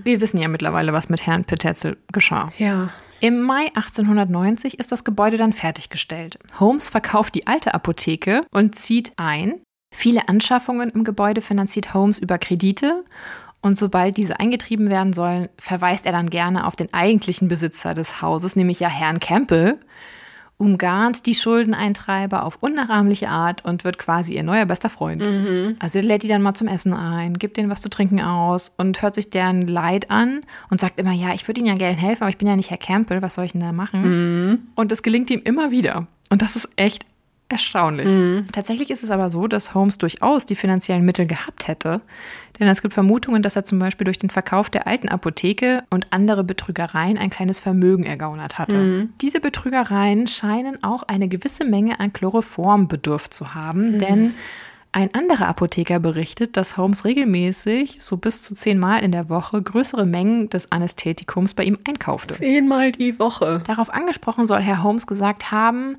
Wir 0.06 0.22
wissen 0.22 0.38
ja 0.40 0.48
mittlerweile, 0.48 0.94
was 0.94 1.10
mit 1.10 1.26
Herrn 1.28 1.44
Petetzel 1.44 1.98
geschah. 2.14 2.52
Ja. 2.58 2.92
Im 3.20 3.42
Mai 3.42 3.72
1890 3.76 4.80
ist 4.80 4.92
das 4.92 5.04
Gebäude 5.04 5.38
dann 5.38 5.52
fertiggestellt. 5.54 6.38
Holmes 6.60 6.90
verkauft 6.90 7.36
die 7.36 7.48
alte 7.48 7.74
Apotheke 7.74 8.46
und 8.52 8.76
zieht 8.76 9.12
ein. 9.18 9.56
Viele 9.94 10.28
Anschaffungen 10.28 10.90
im 10.92 11.04
Gebäude 11.06 11.40
finanziert 11.42 11.94
Holmes 11.94 12.20
über 12.20 12.38
Kredite. 12.38 13.06
Und 13.66 13.80
sobald 13.80 14.16
diese 14.16 14.40
eingetrieben 14.40 14.90
werden 14.92 15.14
sollen, 15.14 15.50
verweist 15.58 16.06
er 16.06 16.12
dann 16.12 16.30
gerne 16.30 16.68
auf 16.68 16.76
den 16.76 16.94
eigentlichen 16.94 17.48
Besitzer 17.48 17.96
des 17.96 18.22
Hauses, 18.22 18.56
nämlich 18.56 18.80
ja 18.80 18.90
Herrn 18.90 19.20
Campbell, 19.20 19.80
umgarnt 20.58 21.26
die 21.26 21.34
Schuldeneintreiber 21.34 22.44
auf 22.44 22.60
unnachahmliche 22.62 23.28
Art 23.28 23.66
und 23.66 23.84
wird 23.84 23.98
quasi 23.98 24.36
ihr 24.36 24.44
neuer 24.44 24.68
bester 24.68 24.92
Freund. 24.92 25.20
Also 25.80 25.98
er 25.98 26.06
lädt 26.06 26.22
die 26.22 26.28
dann 26.28 26.44
mal 26.44 26.54
zum 26.54 26.68
Essen 26.68 26.94
ein, 26.94 27.40
gibt 27.40 27.58
denen 27.58 27.72
was 27.72 27.82
zu 27.82 27.90
trinken 27.90 28.22
aus 28.22 28.72
und 28.78 29.02
hört 29.02 29.16
sich 29.16 29.32
deren 29.32 29.64
Leid 29.64 30.12
an 30.12 30.42
und 30.70 30.80
sagt 30.80 31.00
immer, 31.00 31.14
ja, 31.14 31.34
ich 31.34 31.48
würde 31.48 31.60
ihnen 31.60 31.68
ja 31.68 31.74
gerne 31.74 31.98
helfen, 31.98 32.22
aber 32.22 32.30
ich 32.30 32.38
bin 32.38 32.48
ja 32.48 32.56
nicht 32.56 32.70
Herr 32.70 32.78
Campbell, 32.78 33.24
was 33.24 33.34
soll 33.34 33.46
ich 33.46 33.54
denn 33.54 33.62
da 33.62 33.72
machen? 33.72 34.04
Und 34.76 34.92
das 34.92 35.02
gelingt 35.02 35.32
ihm 35.32 35.42
immer 35.44 35.72
wieder. 35.72 36.06
Und 36.30 36.44
das 36.44 36.56
ist 36.56 36.70
echt 36.76 37.04
erstaunlich. 37.50 38.46
Tatsächlich 38.52 38.90
ist 38.90 39.04
es 39.04 39.12
aber 39.12 39.30
so, 39.30 39.48
dass 39.48 39.74
Holmes 39.74 39.98
durchaus 39.98 40.46
die 40.46 40.56
finanziellen 40.56 41.06
Mittel 41.06 41.26
gehabt 41.28 41.68
hätte, 41.68 42.02
denn 42.60 42.68
es 42.68 42.82
gibt 42.82 42.94
Vermutungen, 42.94 43.44
dass 43.44 43.56
er 43.56 43.66
zum 43.66 43.80
Beispiel 43.80 44.06
durch 44.06 44.18
den 44.18 44.30
Verkauf 44.30 44.70
der 44.70 44.88
alten 44.88 45.10
Apotheke 45.10 45.84
und 45.90 46.12
andere 46.12 46.44
Betrügereien 46.44 47.18
ein 47.18 47.30
kleines 47.30 47.60
Vermögen 47.60 48.04
ergaunert 48.04 48.58
hatte. 48.58 49.10
Diese 49.22 49.40
Betrügereien 49.42 50.28
scheinen 50.28 50.84
auch 50.84 51.04
eine 51.04 51.28
gewisse 51.28 51.66
Menge 51.66 52.00
an 52.00 52.14
Chloroform 52.14 52.88
bedürft 52.88 53.34
zu 53.34 53.54
haben, 53.54 54.00
denn 54.00 54.34
ein 54.92 55.14
anderer 55.14 55.50
Apotheker 55.50 56.00
berichtet, 56.00 56.56
dass 56.56 56.78
Holmes 56.78 57.04
regelmäßig, 57.04 57.98
so 58.00 58.16
bis 58.16 58.42
zu 58.42 58.56
zehnmal 58.56 59.04
in 59.04 59.12
der 59.12 59.28
Woche, 59.28 59.62
größere 59.62 60.06
Mengen 60.06 60.50
des 60.50 60.72
Anästhetikums 60.72 61.54
bei 61.54 61.66
ihm 61.66 61.78
einkaufte. 61.86 62.34
Zehnmal 62.36 62.94
die 62.94 63.20
Woche. 63.20 63.62
Darauf 63.68 63.94
angesprochen 63.94 64.46
soll 64.46 64.62
Herr 64.62 64.84
Holmes 64.84 65.06
gesagt 65.06 65.52
haben, 65.52 65.98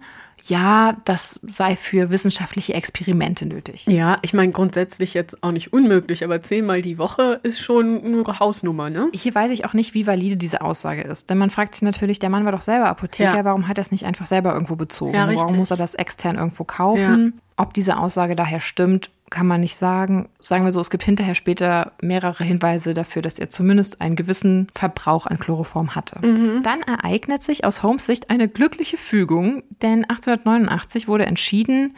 ja, 0.48 0.96
das 1.04 1.38
sei 1.42 1.76
für 1.76 2.10
wissenschaftliche 2.10 2.74
Experimente 2.74 3.46
nötig. 3.46 3.84
Ja, 3.86 4.16
ich 4.22 4.32
meine 4.34 4.52
grundsätzlich 4.52 5.14
jetzt 5.14 5.42
auch 5.42 5.50
nicht 5.52 5.72
unmöglich, 5.72 6.24
aber 6.24 6.42
zehnmal 6.42 6.82
die 6.82 6.98
Woche 6.98 7.40
ist 7.42 7.60
schon 7.60 8.04
eine 8.04 8.38
Hausnummer, 8.40 8.90
ne? 8.90 9.08
Hier 9.12 9.34
weiß 9.34 9.50
ich 9.50 9.64
auch 9.64 9.72
nicht, 9.72 9.94
wie 9.94 10.06
valide 10.06 10.36
diese 10.36 10.60
Aussage 10.60 11.02
ist. 11.02 11.30
Denn 11.30 11.38
man 11.38 11.50
fragt 11.50 11.74
sich 11.74 11.82
natürlich, 11.82 12.18
der 12.18 12.30
Mann 12.30 12.44
war 12.44 12.52
doch 12.52 12.60
selber 12.62 12.86
Apotheker, 12.88 13.36
Ja. 13.36 13.44
warum 13.44 13.68
hat 13.68 13.78
er 13.78 13.82
es 13.82 13.90
nicht 13.90 14.04
einfach 14.04 14.26
selber 14.26 14.52
irgendwo 14.52 14.76
bezogen? 14.76 15.14
Ja, 15.14 15.28
warum 15.34 15.56
muss 15.56 15.70
er 15.70 15.76
das 15.76 15.94
extern 15.94 16.36
irgendwo 16.36 16.64
kaufen? 16.64 17.40
Ob 17.56 17.72
diese 17.74 17.96
Aussage 17.98 18.36
daher 18.36 18.60
stimmt, 18.60 19.10
kann 19.30 19.46
man 19.46 19.60
nicht 19.60 19.76
sagen. 19.76 20.28
Sagen 20.40 20.64
wir 20.64 20.72
so, 20.72 20.80
es 20.80 20.90
gibt 20.90 21.02
hinterher 21.02 21.34
später 21.34 21.92
mehrere 22.00 22.44
Hinweise 22.44 22.94
dafür, 22.94 23.22
dass 23.22 23.38
er 23.38 23.50
zumindest 23.50 24.00
einen 24.00 24.16
gewissen 24.16 24.68
Verbrauch 24.72 25.26
an 25.26 25.38
Chloroform 25.38 25.94
hatte. 25.94 26.20
Dann 26.62 26.82
ereignet 26.82 27.42
sich 27.42 27.64
aus 27.64 27.82
Holmes 27.82 28.06
Sicht 28.06 28.30
eine 28.30 28.48
glückliche 28.48 28.96
Fügung, 28.96 29.62
denn 29.82 30.04
1889 30.04 31.08
wurde 31.08 31.26
entschieden, 31.26 31.96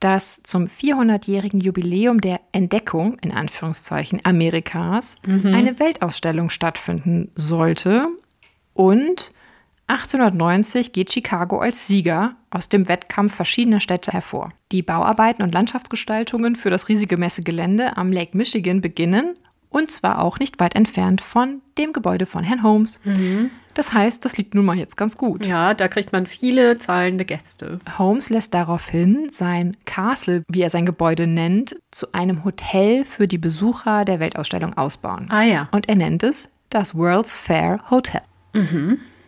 dass 0.00 0.42
zum 0.44 0.66
400-jährigen 0.66 1.60
Jubiläum 1.60 2.20
der 2.20 2.40
Entdeckung, 2.52 3.18
in 3.20 3.32
Anführungszeichen, 3.32 4.20
Amerikas, 4.24 5.16
eine 5.24 5.78
Weltausstellung 5.80 6.50
stattfinden 6.50 7.32
sollte. 7.34 8.08
Und 8.74 9.32
1890 9.88 10.92
geht 10.92 11.12
Chicago 11.12 11.58
als 11.58 11.86
Sieger 11.86 12.36
aus 12.50 12.68
dem 12.68 12.88
Wettkampf 12.88 13.34
verschiedener 13.34 13.80
Städte 13.80 14.12
hervor. 14.12 14.50
Die 14.70 14.82
Bauarbeiten 14.82 15.42
und 15.42 15.54
Landschaftsgestaltungen 15.54 16.56
für 16.56 16.70
das 16.70 16.88
riesige 16.88 17.16
Messegelände 17.16 17.96
am 17.96 18.12
Lake 18.12 18.36
Michigan 18.36 18.80
beginnen 18.82 19.34
und 19.70 19.90
zwar 19.90 20.22
auch 20.22 20.38
nicht 20.38 20.60
weit 20.60 20.74
entfernt 20.74 21.20
von 21.20 21.60
dem 21.76 21.92
Gebäude 21.92 22.26
von 22.26 22.44
Herrn 22.44 22.62
Holmes. 22.62 23.00
Das 23.74 23.92
heißt, 23.92 24.24
das 24.24 24.36
liegt 24.36 24.54
nun 24.54 24.64
mal 24.64 24.76
jetzt 24.76 24.96
ganz 24.96 25.16
gut. 25.16 25.46
Ja, 25.46 25.72
da 25.72 25.88
kriegt 25.88 26.12
man 26.12 26.26
viele 26.26 26.78
zahlende 26.78 27.24
Gäste. 27.24 27.78
Holmes 27.96 28.28
lässt 28.28 28.54
daraufhin 28.54 29.28
sein 29.30 29.76
Castle, 29.84 30.42
wie 30.48 30.62
er 30.62 30.70
sein 30.70 30.86
Gebäude 30.86 31.26
nennt, 31.26 31.76
zu 31.90 32.12
einem 32.12 32.44
Hotel 32.44 33.04
für 33.04 33.28
die 33.28 33.38
Besucher 33.38 34.04
der 34.04 34.20
Weltausstellung 34.20 34.76
ausbauen. 34.76 35.28
Ah 35.30 35.42
ja. 35.42 35.68
Und 35.70 35.88
er 35.88 35.96
nennt 35.96 36.22
es 36.22 36.48
das 36.70 36.94
World's 36.94 37.36
Fair 37.36 37.80
Hotel. 37.90 38.22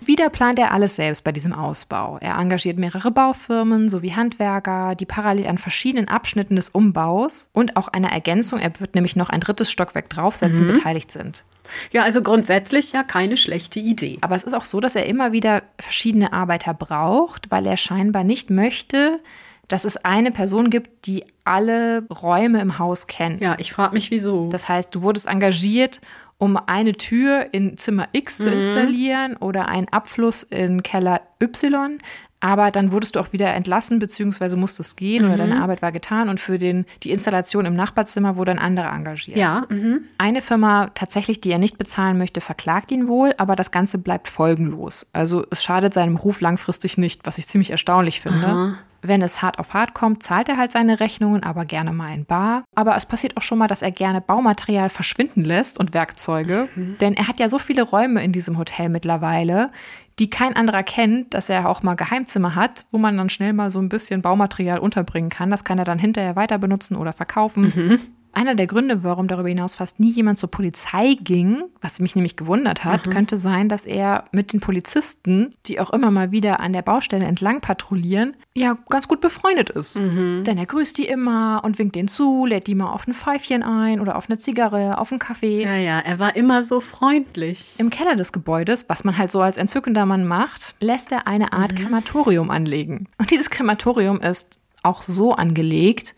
Wieder 0.01 0.31
plant 0.31 0.59
er 0.59 0.73
alles 0.73 0.97
selbst 0.97 1.25
bei 1.25 1.33
diesem 1.33 1.53
Ausbau. 1.53 2.19
Er 2.21 2.39
engagiert 2.39 2.79
mehrere 2.79 3.11
Baufirmen 3.11 3.89
sowie 3.89 4.13
Handwerker, 4.13 4.95
die 4.95 5.07
parallel 5.07 5.47
an 5.47 5.59
verschiedenen 5.59 6.09
Abschnitten 6.09 6.57
des 6.57 6.71
Umbaus 6.71 7.49
und 7.53 7.77
auch 7.77 7.89
einer 7.89 8.11
Ergänzung, 8.11 8.59
er 8.61 8.79
wird 8.81 8.95
nämlich 8.95 9.17
noch 9.17 9.29
ein 9.29 9.41
drittes 9.41 9.71
Stockwerk 9.71 10.09
draufsetzen, 10.09 10.67
beteiligt 10.67 11.11
sind. 11.13 11.45
Ja, 11.93 12.03
also 12.03 12.23
grundsätzlich 12.23 12.93
ja 12.93 13.03
keine 13.03 13.37
schlechte 13.37 13.79
Idee. 13.79 14.19
Aber 14.23 14.37
es 14.37 14.43
ist 14.43 14.55
auch 14.55 14.65
so, 14.65 14.81
dass 14.81 14.97
er 14.97 15.07
immer 15.07 15.33
wieder 15.33 15.63
verschiedene 15.79 16.33
Arbeiter 16.33 16.75
braucht, 16.75 17.51
weil 17.51 17.67
er 17.67 17.77
scheinbar 17.77 18.25
nicht 18.25 18.51
möchte, 18.51 19.21
dass 19.69 19.85
es 19.85 19.97
eine 19.97 20.33
Person 20.33 20.69
gibt, 20.71 21.07
die 21.07 21.25
alle 21.45 22.05
Räume 22.11 22.61
im 22.61 22.79
Haus 22.79 23.07
kennt. 23.07 23.41
Ja, 23.41 23.55
ich 23.59 23.73
frage 23.73 23.95
mich 23.95 24.11
wieso. 24.11 24.49
Das 24.51 24.69
heißt, 24.69 24.93
du 24.95 25.03
wurdest 25.03 25.29
engagiert, 25.29 26.01
um 26.41 26.57
eine 26.57 26.95
Tür 26.95 27.49
in 27.53 27.77
Zimmer 27.77 28.09
X 28.13 28.39
zu 28.39 28.51
installieren 28.51 29.37
oder 29.37 29.69
einen 29.69 29.89
Abfluss 29.89 30.43
in 30.43 30.83
Keller 30.83 31.21
Y. 31.41 31.99
Aber 32.43 32.71
dann 32.71 32.91
wurdest 32.91 33.17
du 33.17 33.21
auch 33.21 33.35
wieder 33.35 33.53
entlassen, 33.53 33.99
beziehungsweise 33.99 34.57
musstest 34.57 34.97
gehen 34.97 35.27
oder 35.27 35.37
deine 35.37 35.63
Arbeit 35.63 35.83
war 35.83 35.93
getan 35.93 36.31
und 36.31 36.41
für 36.41 36.57
den, 36.57 36.87
die 37.03 37.11
Installation 37.11 37.67
im 37.67 37.77
Nachbarzimmer 37.77 38.37
wurde 38.37 38.53
ein 38.53 38.59
anderer 38.59 38.91
engagiert. 38.95 39.37
ja, 39.37 39.67
mhm. 39.69 40.05
Eine 40.17 40.41
Firma 40.41 40.91
tatsächlich, 40.95 41.43
die 41.43 41.51
er 41.51 41.59
nicht 41.59 41.77
bezahlen 41.77 42.17
möchte, 42.17 42.41
verklagt 42.41 42.91
ihn 42.91 43.09
wohl, 43.09 43.35
aber 43.37 43.57
das 43.57 43.71
Ganze 43.71 43.99
bleibt 43.99 44.31
folgenlos. 44.31 45.07
Also 45.13 45.45
es 45.51 45.63
schadet 45.63 45.93
seinem 45.93 46.17
Ruf 46.17 46.41
langfristig 46.41 46.97
nicht, 46.97 47.27
was 47.27 47.37
ich 47.37 47.47
ziemlich 47.47 47.71
erstaunlich 47.71 48.23
finde. 48.23 48.79
Wenn 49.03 49.23
es 49.23 49.43
hart 49.43 49.59
auf 49.59 49.75
hart 49.75 49.95
kommt, 49.95 50.23
zahlt 50.23 50.49
er 50.49 50.57
halt 50.57 50.73
seine 50.73 51.01
Rechnungen, 51.01 51.43
aber 51.43 51.65
gerne 51.65 51.93
mal 51.93 52.13
in 52.13 52.25
Bar. 52.27 52.65
Aber 52.75 52.97
es 52.97 53.07
passiert 53.07 53.37
auch 53.37 53.43
schon 53.43 53.59
mal, 53.59 53.67
dass 53.67 53.83
er 53.83 53.91
gerne 53.91 54.21
Baumaterial 54.21 54.91
verschwinden 54.91 55.45
lässt 55.45 55.79
und 55.79 55.95
Werkzeuge. 55.95 56.69
Denn 57.01 57.15
er 57.15 57.29
hat 57.29 57.41
ja 57.41 57.49
so 57.49 57.59
viele 57.59 57.83
Räume 57.83 58.23
in 58.23 58.33
diesem 58.33 58.59
Hotel 58.59 58.89
mittlerweile, 58.89 59.71
die 60.19 60.29
kein 60.29 60.55
anderer 60.55 60.83
kennt, 60.83 61.33
dass 61.33 61.49
er 61.49 61.69
auch 61.69 61.83
mal 61.83 61.95
Geheimzimmer 61.95 62.55
hat, 62.55 62.85
wo 62.91 62.99
man 62.99 63.17
dann 63.17 63.31
schnell 63.31 63.55
mal 63.55 63.71
so 63.71 63.79
ein 63.81 63.89
bisschen 63.89 64.21
Baumaterial 64.21 64.79
unterbringen 64.79 65.31
kann. 65.31 65.51
Das 65.51 65.65
kann 65.65 65.79
er 65.79 65.85
dann 65.87 65.99
hinterher 65.99 66.37
weiter 66.37 66.59
benutzen 66.59 66.95
oder 66.97 67.13
verkaufen. 67.15 67.99
Einer 68.33 68.55
der 68.55 68.67
Gründe, 68.67 69.03
warum 69.05 69.29
darüber 69.29 69.49
hinaus 69.49 69.75
fast 69.75 70.01
nie 70.01 70.11
jemand 70.11 70.39
zur 70.39 70.51
Polizei 70.51 71.17
ging, 71.23 71.65
was 71.81 72.01
mich 72.01 72.15
nämlich 72.15 72.37
gewundert 72.37 72.85
hat, 72.85 73.11
könnte 73.11 73.39
sein, 73.39 73.69
dass 73.69 73.87
er 73.87 74.25
mit 74.33 74.53
den 74.53 74.61
Polizisten, 74.61 75.55
die 75.67 75.81
auch 75.81 75.91
immer 75.91 76.11
mal 76.11 76.31
wieder 76.31 76.61
an 76.61 76.73
der 76.73 76.83
Baustelle 76.83 77.25
entlang 77.25 77.61
patrouillieren, 77.61 78.37
ja 78.55 78.77
ganz 78.89 79.09
gut 79.09 79.21
befreundet 79.21 79.71
ist. 79.71 79.97
Denn 79.97 80.59
er 80.59 80.67
grüßt 80.67 80.97
die 80.99 81.07
immer 81.07 81.63
und 81.65 81.79
winkt 81.79 81.97
denen 81.97 82.09
zu, 82.09 82.47
lädt 82.47 82.67
die 82.67 82.75
mal 82.75 82.93
auf 82.93 83.07
ein 83.07 83.15
Pfeifchen 83.15 83.63
ein 83.63 84.01
oder 84.01 84.17
auf 84.17 84.29
eine 84.29 84.39
Zigarre, 84.39 84.99
auf 84.99 85.11
einen 85.11 85.19
Kaffee. 85.19 85.65
ja, 85.65 85.77
ja, 85.77 85.99
er 85.99 86.19
war 86.19 86.37
immer 86.37 86.63
so 86.63 86.81
freundlich. 86.81 87.75
Im 87.79 87.91
Keller 87.91 88.17
des 88.17 88.33
Gebäudes, 88.33 88.87
was 88.89 89.05
man 89.05 89.19
halt 89.19 89.31
so 89.31 89.41
als 89.41 89.57
entzückender 89.57 90.07
Mann 90.07 90.27
macht, 90.27 90.75
lässt 90.81 91.13
er 91.13 91.27
eine 91.27 91.53
Art 91.53 91.75
Krematorium 91.77 92.51
anlegen. 92.51 93.09
Und 93.19 93.31
dieses 93.31 93.51
Krematorium 93.51 94.21
ist 94.21 94.59
auch 94.83 95.03
so 95.03 95.35
angelegt, 95.35 96.15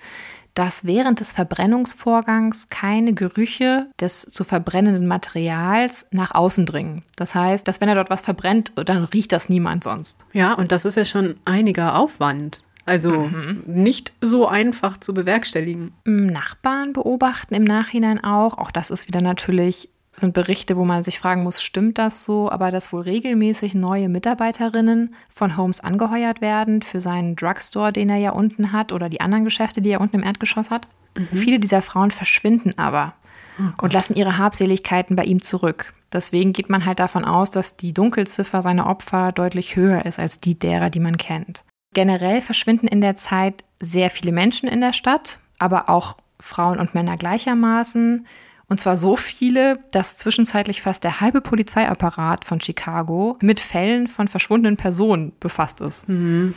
dass 0.55 0.85
während 0.85 1.21
des 1.21 1.33
Verbrennungsvorgangs 1.33 2.69
keine 2.69 3.15
Gerüche 3.15 3.87
des 4.01 4.23
zu 4.23 4.45
verbrennenden 4.45 5.07
Materials 5.07 6.07
nach 6.11 6.35
außen 6.35 6.67
dringen. 6.67 7.03
Das 7.17 7.35
heißt, 7.35 7.67
dass 7.67 7.81
wenn 7.81 7.88
er 7.88 7.95
dort 7.95 8.11
was 8.11 8.23
verbrennt, 8.23 8.73
dann 8.75 9.05
riecht 9.05 9.33
das 9.33 9.49
niemand 9.49 9.85
sonst. 9.85 10.27
Ja, 10.33 10.55
und 10.55 10.73
das 10.73 10.85
ist 10.85 10.97
ja 10.97 11.05
schon 11.05 11.37
einiger 11.45 11.97
Aufwand. 11.97 12.62
Also 12.85 13.12
mhm. 13.12 13.62
nicht 13.67 14.12
so 14.21 14.49
einfach 14.49 14.99
zu 14.99 15.15
bewerkstelligen. 15.15 15.93
Nachbarn 16.05 16.93
beobachten 16.93 17.55
im 17.55 17.65
Nachhinein 17.65 18.23
auch, 18.23 18.59
auch 18.59 18.73
das 18.73 18.91
ist 18.91 19.07
wieder 19.07 19.21
natürlich 19.21 19.88
sind 20.14 20.35
Berichte, 20.35 20.77
wo 20.77 20.85
man 20.85 21.03
sich 21.03 21.18
fragen 21.18 21.42
muss, 21.42 21.62
stimmt 21.62 21.96
das 21.98 22.25
so? 22.25 22.51
Aber 22.51 22.70
dass 22.70 22.92
wohl 22.92 23.01
regelmäßig 23.01 23.75
neue 23.75 24.09
Mitarbeiterinnen 24.11 25.14
von 25.31 25.57
Holmes 25.57 25.81
angeheuert 25.81 26.42
werden 26.42 26.83
für 26.83 27.01
seinen 27.01 27.35
Drugstore, 27.35 27.92
den 27.92 28.11
er 28.11 28.18
ja 28.18 28.31
unten 28.31 28.72
hat, 28.72 28.92
oder 28.92 29.09
die 29.09 29.22
anderen 29.22 29.44
Geschäfte, 29.44 29.81
die 29.81 29.90
er 29.90 30.03
unten 30.03 30.16
im 30.16 30.22
Erdgeschoss 30.22 30.70
hat. 30.70 30.87
Mhm. 31.16 31.37
Viele 31.37 31.59
dieser 31.59 31.83
Frauen 31.83 32.11
verschwinden 32.11 32.79
aber 32.79 33.14
oh 33.59 33.85
und 33.85 33.92
lassen 33.92 34.14
ihre 34.14 34.37
Habseligkeiten 34.37 35.16
bei 35.16 35.25
ihm 35.25 35.40
zurück. 35.40 35.94
Deswegen 36.12 36.53
geht 36.53 36.68
man 36.68 36.85
halt 36.85 37.01
davon 37.01 37.25
aus, 37.25 37.51
dass 37.51 37.79
die 37.79 37.94
Dunkelziffer 37.94 38.61
seiner 38.61 38.87
Opfer 38.87 39.33
deutlich 39.33 39.77
höher 39.77 40.05
ist 40.05 40.18
als 40.18 40.38
die 40.38 40.59
derer, 40.59 40.90
die 40.90 41.01
man 41.01 41.16
kennt. 41.16 41.64
Generell 41.94 42.40
verschwinden 42.40 42.87
in 42.87 43.01
der 43.01 43.16
Zeit 43.16 43.64
sehr 43.81 44.11
viele 44.11 44.33
Menschen 44.33 44.68
in 44.68 44.81
der 44.81 44.92
Stadt, 44.92 45.38
aber 45.59 45.88
auch 45.88 46.16
Frauen 46.38 46.79
und 46.79 46.94
Männer 46.94 47.16
gleichermaßen. 47.16 48.27
Und 48.73 48.79
zwar 48.79 48.97
so 48.97 49.17
viele, 49.17 49.81
dass 49.91 50.17
zwischenzeitlich 50.17 50.81
fast 50.81 51.05
der 51.05 51.21
halbe 51.21 51.43
Polizeiapparat 51.43 52.47
von 52.47 52.59
Chicago 52.59 53.37
mit 53.43 53.61
Fällen 53.61 54.09
von 54.09 54.29
verschwundenen 54.29 54.79
Personen 54.79 55.33
befasst 55.41 55.83
ist. 55.83 56.09
Mhm. 56.09 56.55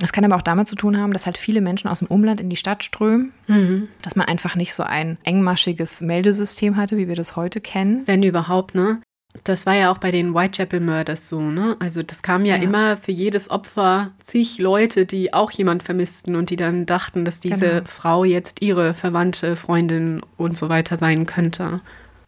Das 0.00 0.12
kann 0.12 0.24
aber 0.24 0.34
auch 0.34 0.42
damit 0.42 0.66
zu 0.66 0.74
tun 0.74 0.98
haben, 0.98 1.12
dass 1.12 1.24
halt 1.24 1.38
viele 1.38 1.60
Menschen 1.60 1.86
aus 1.86 2.00
dem 2.00 2.08
Umland 2.08 2.40
in 2.40 2.50
die 2.50 2.56
Stadt 2.56 2.82
strömen, 2.82 3.32
mhm. 3.46 3.86
dass 4.02 4.16
man 4.16 4.26
einfach 4.26 4.56
nicht 4.56 4.74
so 4.74 4.82
ein 4.82 5.18
engmaschiges 5.22 6.00
Meldesystem 6.00 6.76
hatte, 6.76 6.96
wie 6.96 7.06
wir 7.06 7.14
das 7.14 7.36
heute 7.36 7.60
kennen. 7.60 8.02
Wenn 8.06 8.24
überhaupt, 8.24 8.74
ne? 8.74 9.00
Das 9.44 9.66
war 9.66 9.74
ja 9.74 9.90
auch 9.90 9.98
bei 9.98 10.10
den 10.10 10.34
Whitechapel 10.34 10.80
Murders 10.80 11.28
so, 11.28 11.40
ne? 11.40 11.76
Also 11.78 12.02
das 12.02 12.22
kam 12.22 12.44
ja, 12.44 12.56
ja, 12.56 12.62
immer 12.62 12.96
für 12.96 13.12
jedes 13.12 13.50
Opfer 13.50 14.12
zig 14.22 14.58
Leute, 14.58 15.06
die 15.06 15.32
auch 15.32 15.50
jemand 15.50 15.82
vermissten 15.82 16.36
und 16.36 16.50
die 16.50 16.56
dann 16.56 16.86
dachten, 16.86 17.24
dass 17.24 17.40
diese 17.40 17.68
genau. 17.68 17.86
Frau 17.86 18.24
jetzt 18.24 18.62
ihre 18.62 18.94
Verwandte, 18.94 19.56
Freundin 19.56 20.20
und 20.36 20.56
so 20.56 20.68
weiter 20.68 20.96
sein 20.98 21.26
könnte. 21.26 21.80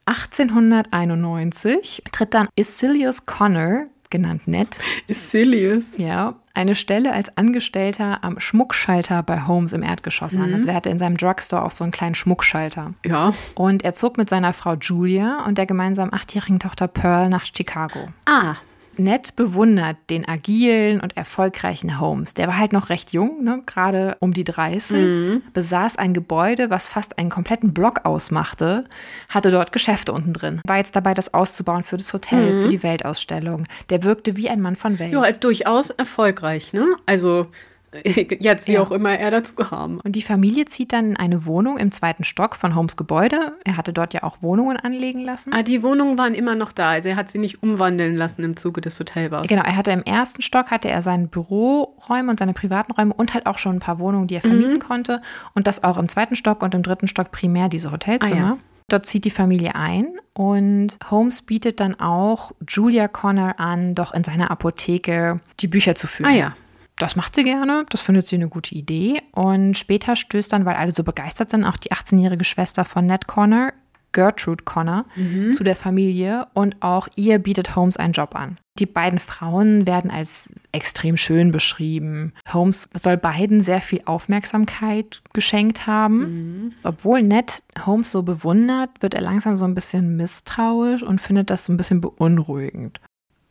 1891 0.06 2.02
tritt 2.12 2.32
dann 2.32 2.48
Isilius 2.56 3.26
Connor, 3.26 3.86
genannt 4.10 4.46
Ned. 4.46 4.78
Isilius? 5.06 5.96
Ja, 5.98 6.34
eine 6.54 6.74
Stelle 6.74 7.12
als 7.12 7.36
Angestellter 7.36 8.24
am 8.24 8.40
Schmuckschalter 8.40 9.22
bei 9.22 9.46
Holmes 9.46 9.72
im 9.72 9.82
Erdgeschoss 9.82 10.34
mhm. 10.34 10.42
an. 10.42 10.54
Also 10.54 10.68
er 10.68 10.74
hatte 10.74 10.90
in 10.90 10.98
seinem 10.98 11.16
Drugstore 11.16 11.64
auch 11.64 11.70
so 11.70 11.84
einen 11.84 11.92
kleinen 11.92 12.14
Schmuckschalter. 12.14 12.94
Ja. 13.04 13.30
Und 13.54 13.84
er 13.84 13.94
zog 13.94 14.18
mit 14.18 14.28
seiner 14.28 14.52
Frau 14.52 14.74
Julia 14.74 15.44
und 15.46 15.58
der 15.58 15.66
gemeinsamen 15.66 16.12
achtjährigen 16.12 16.58
Tochter 16.58 16.88
Pearl 16.88 17.28
nach 17.28 17.44
Chicago. 17.44 18.08
Ah, 18.26 18.56
Ned 18.98 19.36
bewundert 19.36 19.96
den 20.10 20.28
agilen 20.28 21.00
und 21.00 21.16
erfolgreichen 21.16 22.00
Holmes. 22.00 22.34
Der 22.34 22.48
war 22.48 22.58
halt 22.58 22.72
noch 22.72 22.88
recht 22.88 23.12
jung, 23.12 23.44
ne? 23.44 23.62
gerade 23.66 24.16
um 24.20 24.32
die 24.32 24.44
30, 24.44 24.96
mhm. 24.96 25.42
besaß 25.52 25.96
ein 25.96 26.14
Gebäude, 26.14 26.70
was 26.70 26.86
fast 26.86 27.18
einen 27.18 27.30
kompletten 27.30 27.72
Block 27.72 28.04
ausmachte, 28.04 28.84
hatte 29.28 29.50
dort 29.50 29.72
Geschäfte 29.72 30.12
unten 30.12 30.32
drin, 30.32 30.60
war 30.66 30.78
jetzt 30.78 30.96
dabei, 30.96 31.14
das 31.14 31.34
auszubauen 31.34 31.82
für 31.82 31.96
das 31.96 32.12
Hotel, 32.12 32.54
mhm. 32.54 32.62
für 32.62 32.68
die 32.68 32.82
Weltausstellung. 32.82 33.66
Der 33.90 34.02
wirkte 34.02 34.36
wie 34.36 34.48
ein 34.48 34.60
Mann 34.60 34.76
von 34.76 34.98
Welt. 34.98 35.12
Ja, 35.12 35.30
durchaus 35.32 35.90
erfolgreich, 35.90 36.72
ne? 36.72 36.86
Also 37.06 37.48
jetzt 38.04 38.68
wie 38.68 38.72
ja. 38.72 38.82
auch 38.82 38.90
immer 38.90 39.18
er 39.18 39.30
dazu 39.30 39.70
haben. 39.70 40.00
Und 40.00 40.12
die 40.12 40.22
Familie 40.22 40.66
zieht 40.66 40.92
dann 40.92 41.10
in 41.10 41.16
eine 41.16 41.46
Wohnung 41.46 41.78
im 41.78 41.90
zweiten 41.90 42.24
Stock 42.24 42.56
von 42.56 42.74
Holmes 42.74 42.96
Gebäude. 42.96 43.52
Er 43.64 43.76
hatte 43.76 43.92
dort 43.92 44.12
ja 44.12 44.22
auch 44.22 44.42
Wohnungen 44.42 44.76
anlegen 44.76 45.20
lassen. 45.20 45.52
Ah, 45.54 45.62
die 45.62 45.82
Wohnungen 45.82 46.18
waren 46.18 46.34
immer 46.34 46.54
noch 46.54 46.72
da. 46.72 46.90
Also 46.90 47.08
er 47.08 47.16
hat 47.16 47.30
sie 47.30 47.38
nicht 47.38 47.62
umwandeln 47.62 48.16
lassen 48.16 48.42
im 48.44 48.56
Zuge 48.56 48.80
des 48.80 48.98
Hotelbaus. 49.00 49.48
Genau, 49.48 49.62
er 49.62 49.76
hatte 49.76 49.90
im 49.92 50.02
ersten 50.02 50.42
Stock 50.42 50.70
hatte 50.70 50.88
er 50.88 51.00
seine 51.02 51.28
Büroräume 51.28 52.30
und 52.30 52.38
seine 52.38 52.52
privaten 52.52 52.92
Räume 52.92 53.14
und 53.14 53.32
halt 53.34 53.46
auch 53.46 53.58
schon 53.58 53.76
ein 53.76 53.80
paar 53.80 53.98
Wohnungen, 53.98 54.26
die 54.26 54.34
er 54.34 54.42
vermieten 54.42 54.74
mhm. 54.74 54.80
konnte. 54.80 55.22
Und 55.54 55.66
das 55.66 55.82
auch 55.82 55.96
im 55.96 56.08
zweiten 56.08 56.36
Stock 56.36 56.62
und 56.62 56.74
im 56.74 56.82
dritten 56.82 57.08
Stock 57.08 57.30
primär 57.30 57.68
diese 57.68 57.90
Hotelzimmer. 57.90 58.36
Ah, 58.36 58.48
ja. 58.50 58.58
Dort 58.90 59.04
zieht 59.04 59.26
die 59.26 59.30
Familie 59.30 59.74
ein 59.74 60.08
und 60.32 60.98
Holmes 61.10 61.42
bietet 61.42 61.78
dann 61.80 62.00
auch 62.00 62.52
Julia 62.66 63.06
Connor 63.06 63.60
an, 63.60 63.94
doch 63.94 64.14
in 64.14 64.24
seiner 64.24 64.50
Apotheke 64.50 65.40
die 65.60 65.68
Bücher 65.68 65.94
zu 65.94 66.06
führen. 66.06 66.30
Ah 66.30 66.34
ja 66.34 66.54
das 66.98 67.16
macht 67.16 67.34
sie 67.34 67.44
gerne, 67.44 67.84
das 67.90 68.00
findet 68.00 68.26
sie 68.26 68.36
eine 68.36 68.48
gute 68.48 68.74
Idee. 68.74 69.22
Und 69.32 69.76
später 69.76 70.16
stößt 70.16 70.52
dann, 70.52 70.64
weil 70.64 70.76
alle 70.76 70.92
so 70.92 71.04
begeistert 71.04 71.50
sind, 71.50 71.64
auch 71.64 71.76
die 71.76 71.92
18-jährige 71.92 72.44
Schwester 72.44 72.84
von 72.84 73.06
Ned 73.06 73.26
Connor, 73.26 73.72
Gertrude 74.12 74.64
Connor, 74.64 75.04
mhm. 75.16 75.52
zu 75.52 75.62
der 75.64 75.76
Familie 75.76 76.46
und 76.54 76.76
auch 76.80 77.08
ihr 77.14 77.38
bietet 77.38 77.76
Holmes 77.76 77.96
einen 77.96 78.14
Job 78.14 78.34
an. 78.34 78.58
Die 78.78 78.86
beiden 78.86 79.18
Frauen 79.18 79.86
werden 79.86 80.10
als 80.10 80.52
extrem 80.72 81.16
schön 81.16 81.50
beschrieben. 81.50 82.32
Holmes 82.52 82.88
soll 82.94 83.16
beiden 83.16 83.60
sehr 83.60 83.80
viel 83.80 84.02
Aufmerksamkeit 84.04 85.20
geschenkt 85.32 85.86
haben. 85.86 86.18
Mhm. 86.18 86.72
Obwohl 86.84 87.22
Ned 87.22 87.62
Holmes 87.84 88.10
so 88.10 88.22
bewundert, 88.22 88.90
wird 89.00 89.14
er 89.14 89.20
langsam 89.20 89.56
so 89.56 89.64
ein 89.64 89.74
bisschen 89.74 90.16
misstrauisch 90.16 91.02
und 91.02 91.20
findet 91.20 91.50
das 91.50 91.64
so 91.64 91.72
ein 91.72 91.76
bisschen 91.76 92.00
beunruhigend. 92.00 93.00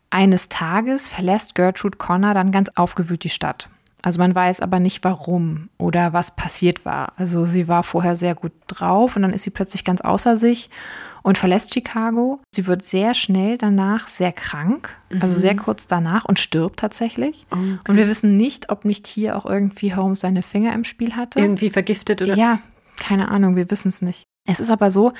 Eines 0.09 0.49
Tages 0.49 1.09
verlässt 1.09 1.55
Gertrude 1.55 1.97
Connor 1.97 2.33
dann 2.33 2.51
ganz 2.51 2.69
aufgewühlt 2.75 3.23
die 3.23 3.29
Stadt. 3.29 3.69
Also 4.01 4.19
man 4.19 4.33
weiß 4.33 4.61
aber 4.61 4.79
nicht 4.79 5.03
warum 5.03 5.69
oder 5.77 6.13
was 6.13 6.35
passiert 6.35 6.85
war. 6.85 7.13
Also 7.17 7.45
sie 7.45 7.67
war 7.67 7.83
vorher 7.83 8.15
sehr 8.15 8.35
gut 8.35 8.53
drauf 8.67 9.15
und 9.15 9.23
dann 9.23 9.33
ist 9.33 9.43
sie 9.43 9.49
plötzlich 9.49 9.83
ganz 9.83 10.01
außer 10.01 10.37
sich 10.37 10.69
und 11.23 11.37
verlässt 11.37 11.73
Chicago. 11.73 12.39
Sie 12.51 12.67
wird 12.67 12.85
sehr 12.85 13.13
schnell 13.13 13.57
danach 13.57 14.07
sehr 14.07 14.31
krank, 14.31 14.95
also 15.09 15.15
mhm. 15.15 15.21
also 15.23 15.39
sehr 15.39 15.55
kurz 15.55 15.87
danach 15.87 16.25
und 16.25 16.39
stirbt 16.39 16.79
tatsächlich. 16.79 17.45
Okay. 17.49 17.79
Und 17.87 17.97
wir 17.97 18.07
wissen 18.07 18.37
nicht, 18.37 18.69
ob 18.69 18.85
nicht 18.85 19.07
hier 19.07 19.35
auch 19.35 19.45
irgendwie 19.45 19.93
Holmes 19.95 20.21
seine 20.21 20.43
Finger 20.43 20.73
im 20.73 20.83
Spiel 20.83 21.15
hatte. 21.15 21.39
Irgendwie 21.39 21.69
vergiftet 21.69 22.21
oder? 22.21 22.35
Ja, 22.35 22.59
keine 22.97 23.29
Ahnung, 23.29 23.55
wir 23.55 23.69
wissen 23.71 23.89
es 23.89 24.01
nicht. 24.01 24.26
Es 24.47 24.59
ist 24.59 24.71
aber 24.71 24.91
so, 24.91 25.11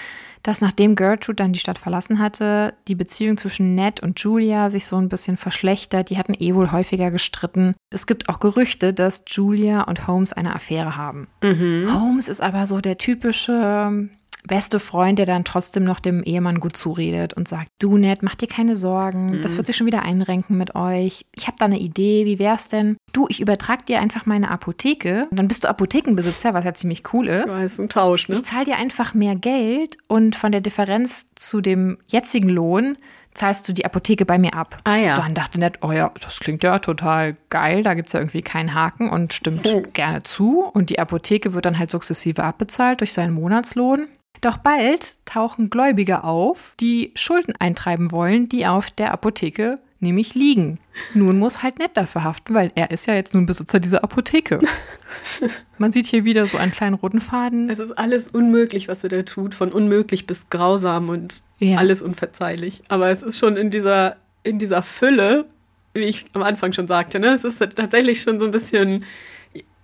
dass 0.42 0.62
nachdem 0.62 0.96
Gertrude 0.96 1.36
dann 1.36 1.52
die 1.52 1.60
Stadt 1.60 1.78
verlassen 1.78 2.20
hatte, 2.20 2.74
die 2.88 2.96
Beziehung 2.96 3.38
zwischen 3.38 3.76
Ned 3.76 4.02
und 4.02 4.20
Julia 4.20 4.70
sich 4.70 4.86
so 4.86 4.96
ein 4.96 5.10
bisschen 5.10 5.36
verschlechtert. 5.36 6.10
Die 6.10 6.18
hatten 6.18 6.34
eh 6.40 6.56
wohl 6.56 6.72
häufiger 6.72 7.12
gestritten. 7.12 7.76
Es 7.92 8.08
gibt 8.08 8.30
auch 8.30 8.40
Gerüchte, 8.40 8.94
dass 8.94 9.26
Julia 9.28 9.82
und 9.82 10.08
Holmes 10.08 10.32
eine 10.32 10.56
Affäre 10.56 10.96
haben. 10.96 11.28
Mhm. 11.44 11.94
Holmes 11.94 12.30
ist 12.30 12.42
aber 12.42 12.66
so 12.68 12.80
der 12.80 12.98
typische 12.98 14.10
beste 14.46 14.80
Freund, 14.80 15.20
der 15.20 15.26
dann 15.26 15.44
trotzdem 15.44 15.84
noch 15.84 16.00
dem 16.00 16.24
Ehemann 16.24 16.60
gut 16.60 16.78
zuredet 16.78 17.34
und 17.34 17.48
sagt, 17.48 17.70
du 17.80 17.98
Ned, 17.98 18.24
mach 18.24 18.36
dir 18.36 18.48
keine 18.48 18.76
Sorgen, 18.76 19.38
mhm. 19.38 19.42
das 19.42 19.58
wird 19.58 19.68
sich 19.68 19.76
schon 19.76 19.88
wieder 19.88 20.04
einrenken 20.04 20.58
mit 20.58 20.76
euch. 20.76 21.26
Ich 21.36 21.48
habe 21.48 21.58
da 21.60 21.66
eine 21.66 21.80
Idee, 21.80 22.26
wie 22.26 22.40
wär's 22.40 22.70
denn? 22.70 22.98
Du, 23.14 23.28
ich 23.30 23.40
übertrag 23.40 23.86
dir 23.86 24.00
einfach 24.00 24.26
meine 24.26 24.50
Apotheke 24.50 25.28
und 25.30 25.38
dann 25.38 25.48
bist 25.48 25.64
du 25.64 25.70
Apothekenbesitzer, 25.70 26.54
was 26.54 26.66
ja 26.66 26.74
ziemlich 26.74 27.04
cool 27.14 27.28
ist. 27.28 27.48
Ja, 27.48 27.62
ist 27.62 27.80
ein 27.80 27.90
Tausch, 27.90 28.30
ne? 28.30 28.36
Ich 28.36 28.44
zahle 28.44 28.66
dir 28.66 28.76
einfach 28.78 29.14
mehr 29.14 29.36
Geld 29.36 29.98
und 30.08 30.36
von 30.36 30.52
der 30.52 30.62
Differenz 30.62 31.26
zu 31.36 31.62
dem 31.62 31.98
jetzigen 32.08 32.50
Lohn 32.50 32.98
zahlst 33.38 33.68
du 33.68 33.74
die 33.74 33.86
Apotheke 33.86 34.26
bei 34.26 34.38
mir 34.38 34.56
ab. 34.56 34.80
Ah 34.84 34.96
ja. 34.96 35.16
Dann 35.16 35.36
dachte 35.36 35.60
Ned, 35.60 35.80
oh 35.82 35.92
ja, 35.92 36.12
das 36.22 36.40
klingt 36.40 36.64
ja 36.64 36.80
total 36.80 37.38
geil, 37.50 37.84
da 37.84 37.94
gibt 37.94 38.10
es 38.10 38.14
ja 38.14 38.20
irgendwie 38.20 38.42
keinen 38.42 38.74
Haken 38.74 39.10
und 39.10 39.34
stimmt 39.34 39.68
hm. 39.68 39.94
gerne 39.94 40.24
zu. 40.24 40.62
Und 40.62 40.90
die 40.90 41.00
Apotheke 41.00 41.54
wird 41.54 41.66
dann 41.66 41.78
halt 41.78 41.92
sukzessive 41.92 42.44
abbezahlt 42.44 43.00
durch 43.02 43.14
seinen 43.14 43.34
Monatslohn. 43.34 44.08
Doch 44.42 44.58
bald 44.58 45.24
tauchen 45.26 45.70
Gläubige 45.70 46.24
auf, 46.24 46.74
die 46.80 47.12
Schulden 47.16 47.56
eintreiben 47.58 48.12
wollen, 48.12 48.50
die 48.50 48.68
auf 48.68 48.92
der 48.92 49.12
Apotheke 49.12 49.80
nämlich 50.00 50.36
liegen. 50.36 50.80
Nun 51.14 51.40
muss 51.40 51.64
halt 51.64 51.80
nett 51.80 51.92
dafür 51.96 52.24
haften, 52.24 52.54
weil 52.54 52.72
er 52.76 52.92
ist 52.92 53.08
ja 53.08 53.16
jetzt 53.16 53.34
nun 53.34 53.46
Besitzer 53.46 53.80
dieser 53.80 54.04
Apotheke. 54.04 54.62
Man 55.78 55.92
sieht 55.92 56.06
hier 56.06 56.24
wieder 56.24 56.46
so 56.48 56.58
einen 56.58 56.72
kleinen 56.72 56.96
roten 56.96 57.22
Faden. 57.22 57.70
Es 57.70 57.80
ist 57.80 57.98
alles 57.98 58.28
unmöglich, 58.28 58.88
was 58.88 59.04
er 59.04 59.10
da 59.10 59.24
tut, 59.24 59.56
von 59.56 59.72
unmöglich 59.72 60.28
bis 60.28 60.50
grausam 60.50 61.10
und 61.10 61.42
ja. 61.60 61.78
alles 61.78 62.02
unverzeihlich. 62.02 62.84
Aber 62.90 63.10
es 63.10 63.24
ist 63.24 63.40
schon 63.40 63.58
in 63.58 63.70
dieser, 63.70 64.18
in 64.44 64.60
dieser 64.60 64.82
Fülle, 64.82 65.46
wie 65.94 66.06
ich 66.06 66.26
am 66.34 66.44
Anfang 66.44 66.74
schon 66.74 66.88
sagte, 66.88 67.20
ne? 67.20 67.30
es 67.30 67.44
ist 67.44 67.60
tatsächlich 67.76 68.22
schon 68.22 68.40
so 68.40 68.46
ein 68.46 68.52
bisschen 68.52 69.04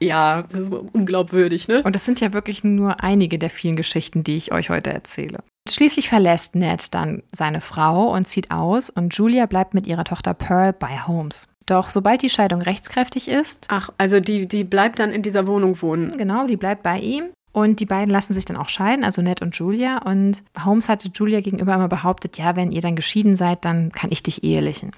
ja, 0.04 0.44
das 0.44 0.62
ist 0.62 0.74
unglaubwürdig, 0.74 1.68
ne? 1.68 1.82
Und 1.84 1.96
das 1.96 2.06
sind 2.06 2.22
ja 2.22 2.34
wirklich 2.34 2.64
nur 2.64 3.04
einige 3.04 3.40
der 3.40 3.50
vielen 3.50 3.76
Geschichten, 3.76 4.24
die 4.24 4.36
ich 4.36 4.52
euch 4.52 4.70
heute 4.70 4.92
erzähle. 4.92 5.40
Schließlich 5.70 6.10
verlässt 6.10 6.56
Ned 6.56 6.94
dann 6.94 7.24
seine 7.32 7.62
Frau 7.62 8.14
und 8.14 8.26
zieht 8.26 8.52
aus 8.52 8.90
und 8.90 9.16
Julia 9.16 9.46
bleibt 9.46 9.74
mit 9.74 9.88
ihrer 9.88 10.04
Tochter 10.04 10.34
Pearl 10.34 10.74
bei 10.74 11.00
Holmes. 11.00 11.48
Doch 11.66 11.90
sobald 11.90 12.22
die 12.22 12.30
Scheidung 12.30 12.62
rechtskräftig 12.62 13.30
ist. 13.30 13.68
Ach, 13.70 13.90
also 13.98 14.20
die, 14.20 14.48
die 14.48 14.66
bleibt 14.66 15.00
dann 15.00 15.12
in 15.12 15.22
dieser 15.22 15.48
Wohnung 15.48 15.82
wohnen. 15.82 16.18
Genau, 16.18 16.48
die 16.48 16.58
bleibt 16.58 16.84
bei 16.84 17.00
ihm. 17.00 17.30
Und 17.54 17.80
die 17.80 17.86
beiden 17.86 18.10
lassen 18.10 18.34
sich 18.34 18.46
dann 18.46 18.58
auch 18.58 18.68
scheiden, 18.68 19.06
also 19.06 19.22
Ned 19.22 19.42
und 19.42 19.56
Julia. 19.56 20.00
Und 20.00 20.44
Holmes 20.66 20.90
hatte 20.90 21.10
Julia 21.14 21.40
gegenüber 21.40 21.76
immer 21.76 21.88
behauptet, 21.88 22.38
ja, 22.40 22.56
wenn 22.56 22.72
ihr 22.72 22.82
dann 22.82 22.96
geschieden 22.96 23.36
seid, 23.36 23.64
dann 23.64 23.92
kann 23.92 24.12
ich 24.12 24.24
dich 24.24 24.44
ehelichen. 24.44 24.92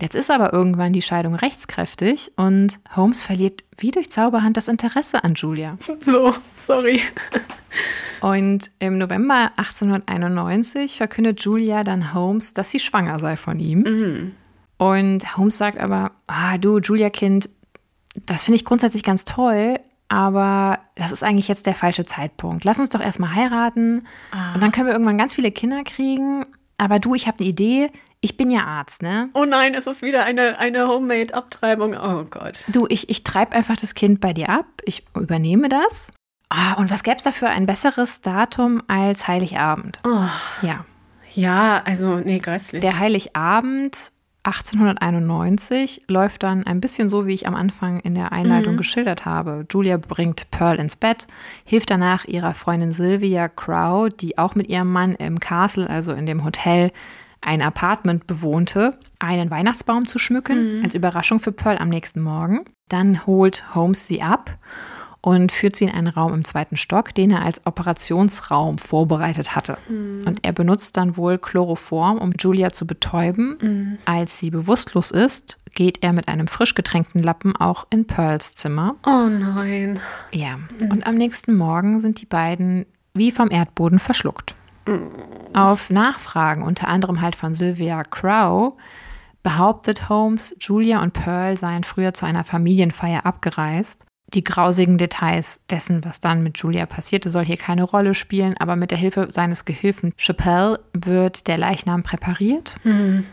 Jetzt 0.00 0.14
ist 0.14 0.30
aber 0.30 0.52
irgendwann 0.52 0.92
die 0.92 1.02
Scheidung 1.02 1.34
rechtskräftig 1.34 2.32
und 2.36 2.78
Holmes 2.96 3.22
verliert 3.22 3.62
wie 3.76 3.90
durch 3.90 4.10
Zauberhand 4.10 4.56
das 4.56 4.68
Interesse 4.68 5.22
an 5.22 5.34
Julia. 5.34 5.76
So, 6.00 6.34
sorry. 6.56 7.00
Und 8.20 8.70
im 8.78 8.98
November 8.98 9.50
1891 9.56 10.96
verkündet 10.96 11.42
Julia 11.42 11.84
dann 11.84 12.14
Holmes, 12.14 12.54
dass 12.54 12.70
sie 12.70 12.78
schwanger 12.78 13.18
sei 13.18 13.36
von 13.36 13.58
ihm. 13.58 13.80
Mhm. 13.80 14.32
Und 14.78 15.36
Holmes 15.36 15.58
sagt 15.58 15.78
aber, 15.78 16.12
ah 16.26 16.56
du, 16.58 16.78
Julia 16.78 17.10
Kind, 17.10 17.48
das 18.26 18.44
finde 18.44 18.56
ich 18.56 18.64
grundsätzlich 18.64 19.02
ganz 19.02 19.24
toll, 19.24 19.78
aber 20.08 20.78
das 20.94 21.12
ist 21.12 21.24
eigentlich 21.24 21.48
jetzt 21.48 21.66
der 21.66 21.74
falsche 21.74 22.04
Zeitpunkt. 22.04 22.64
Lass 22.64 22.78
uns 22.78 22.90
doch 22.90 23.00
erstmal 23.00 23.34
heiraten 23.34 24.06
und 24.54 24.60
dann 24.60 24.70
können 24.72 24.86
wir 24.86 24.92
irgendwann 24.92 25.18
ganz 25.18 25.34
viele 25.34 25.50
Kinder 25.50 25.82
kriegen. 25.84 26.44
Aber 26.78 26.98
du, 26.98 27.14
ich 27.14 27.26
habe 27.26 27.38
eine 27.40 27.48
Idee. 27.48 27.90
Ich 28.24 28.36
bin 28.36 28.50
ja 28.50 28.64
Arzt, 28.64 29.02
ne? 29.02 29.28
Oh 29.34 29.44
nein, 29.44 29.74
es 29.74 29.86
ist 29.88 30.00
wieder 30.00 30.24
eine, 30.24 30.58
eine 30.58 30.86
Homemade-Abtreibung. 30.86 31.94
Oh 32.00 32.24
Gott. 32.24 32.64
Du, 32.68 32.86
ich, 32.88 33.10
ich 33.10 33.24
treibe 33.24 33.52
einfach 33.56 33.76
das 33.76 33.94
Kind 33.94 34.20
bei 34.20 34.32
dir 34.32 34.48
ab. 34.48 34.66
Ich 34.84 35.04
übernehme 35.16 35.68
das. 35.68 36.12
Ah, 36.48 36.74
und 36.74 36.90
was 36.90 37.02
gäbe 37.02 37.16
es 37.16 37.24
dafür 37.24 37.50
ein 37.50 37.66
besseres 37.66 38.20
Datum 38.20 38.80
als 38.86 39.26
Heiligabend? 39.26 39.98
Oh, 40.04 40.28
Ja, 40.62 40.84
ja, 41.34 41.82
also, 41.84 42.16
nee, 42.16 42.38
grässlich. 42.38 42.80
der 42.82 42.98
Heiligabend 42.98 44.12
1891 44.44 46.02
läuft 46.08 46.42
dann 46.42 46.64
ein 46.66 46.80
bisschen 46.80 47.08
so, 47.08 47.26
wie 47.26 47.34
ich 47.34 47.46
am 47.46 47.54
Anfang 47.54 48.00
in 48.00 48.14
der 48.14 48.32
Einleitung 48.32 48.76
geschildert 48.76 49.24
habe. 49.24 49.64
Julia 49.70 49.96
bringt 49.96 50.50
Pearl 50.50 50.78
ins 50.78 50.96
Bett, 50.96 51.26
hilft 51.64 51.90
danach 51.90 52.24
ihrer 52.24 52.54
Freundin 52.54 52.92
Sylvia 52.92 53.48
Crow, 53.48 54.08
die 54.10 54.38
auch 54.38 54.54
mit 54.54 54.68
ihrem 54.68 54.92
Mann 54.92 55.14
im 55.14 55.40
Castle, 55.40 55.88
also 55.88 56.12
in 56.12 56.26
dem 56.26 56.44
Hotel, 56.44 56.92
ein 57.42 57.60
Apartment 57.60 58.26
bewohnte, 58.26 58.98
einen 59.18 59.50
Weihnachtsbaum 59.50 60.06
zu 60.06 60.18
schmücken, 60.18 60.80
als 60.84 60.94
Überraschung 60.94 61.40
für 61.40 61.52
Pearl 61.52 61.78
am 61.78 61.88
nächsten 61.88 62.20
Morgen. 62.20 62.64
Dann 62.88 63.26
holt 63.26 63.74
Holmes 63.74 64.06
sie 64.06 64.22
ab 64.22 64.56
und 65.20 65.52
führt 65.52 65.76
sie 65.76 65.84
in 65.84 65.90
einen 65.90 66.08
Raum 66.08 66.34
im 66.34 66.44
zweiten 66.44 66.76
Stock, 66.76 67.14
den 67.14 67.30
er 67.30 67.42
als 67.42 67.64
Operationsraum 67.64 68.78
vorbereitet 68.78 69.54
hatte. 69.54 69.78
Und 69.88 70.40
er 70.42 70.52
benutzt 70.52 70.96
dann 70.96 71.16
wohl 71.16 71.38
Chloroform, 71.38 72.18
um 72.18 72.32
Julia 72.38 72.70
zu 72.70 72.86
betäuben. 72.86 73.98
Als 74.04 74.38
sie 74.38 74.50
bewusstlos 74.50 75.10
ist, 75.12 75.58
geht 75.74 76.02
er 76.02 76.12
mit 76.12 76.28
einem 76.28 76.48
frisch 76.48 76.74
getränkten 76.74 77.22
Lappen 77.22 77.56
auch 77.56 77.86
in 77.90 78.06
Pearls 78.06 78.56
Zimmer. 78.56 78.96
oh 79.06 79.28
nein. 79.28 80.00
Ja, 80.32 80.58
und 80.90 81.06
am 81.06 81.14
nächsten 81.14 81.56
Morgen 81.56 82.00
sind 82.00 82.20
die 82.20 82.26
beiden 82.26 82.84
wie 83.14 83.30
vom 83.30 83.50
Erdboden 83.50 83.98
verschluckt. 83.98 84.54
Auf 85.54 85.90
Nachfragen, 85.90 86.62
unter 86.62 86.88
anderem 86.88 87.20
halt 87.20 87.36
von 87.36 87.54
Sylvia 87.54 88.02
Crow, 88.02 88.74
behauptet 89.42 90.08
Holmes, 90.08 90.56
Julia 90.60 91.02
und 91.02 91.12
Pearl 91.12 91.56
seien 91.56 91.84
früher 91.84 92.14
zu 92.14 92.24
einer 92.26 92.44
Familienfeier 92.44 93.26
abgereist. 93.26 94.04
Die 94.34 94.44
grausigen 94.44 94.96
Details 94.96 95.60
dessen, 95.68 96.04
was 96.04 96.20
dann 96.20 96.42
mit 96.42 96.56
Julia 96.58 96.86
passierte, 96.86 97.28
soll 97.28 97.44
hier 97.44 97.58
keine 97.58 97.82
Rolle 97.82 98.14
spielen, 98.14 98.56
aber 98.56 98.76
mit 98.76 98.90
der 98.90 98.96
Hilfe 98.98 99.28
seines 99.30 99.66
Gehilfen 99.66 100.14
Chappelle 100.16 100.80
wird 100.94 101.48
der 101.48 101.58
Leichnam 101.58 102.02
präpariert 102.02 102.76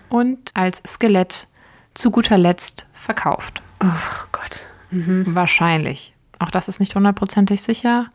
und 0.09 0.51
als 0.55 0.83
Skelett 0.85 1.47
zu 1.93 2.11
guter 2.11 2.37
Letzt 2.37 2.85
verkauft. 2.93 3.61
Oh 3.81 3.87
Gott. 4.33 4.67
Wahrscheinlich. 4.91 6.13
Auch 6.37 6.51
das 6.51 6.67
ist 6.67 6.79
nicht 6.79 6.95
hundertprozentig 6.95 7.61
sicher. 7.61 8.07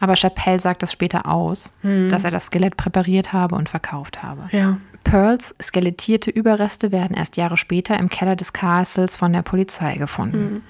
Aber 0.00 0.14
Chappelle 0.14 0.60
sagt 0.60 0.82
das 0.82 0.92
später 0.92 1.26
aus, 1.26 1.72
dass 1.82 2.24
er 2.24 2.30
das 2.30 2.46
Skelett 2.46 2.76
präpariert 2.76 3.32
habe 3.32 3.56
und 3.56 3.68
verkauft 3.68 4.22
habe. 4.22 4.48
Ja. 4.52 4.78
Pearls 5.04 5.54
skelettierte 5.60 6.30
Überreste 6.30 6.92
werden 6.92 7.16
erst 7.16 7.36
Jahre 7.36 7.56
später 7.56 7.98
im 7.98 8.08
Keller 8.08 8.36
des 8.36 8.52
Castles 8.52 9.16
von 9.16 9.32
der 9.32 9.42
Polizei 9.42 9.96
gefunden. 9.96 10.62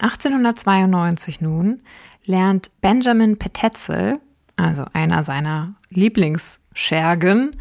1892 0.00 1.40
nun 1.40 1.82
lernt 2.24 2.70
Benjamin 2.80 3.38
Petetzel, 3.38 4.18
also 4.56 4.84
einer 4.92 5.22
seiner 5.22 5.74
Lieblingsschergen, 5.90 7.56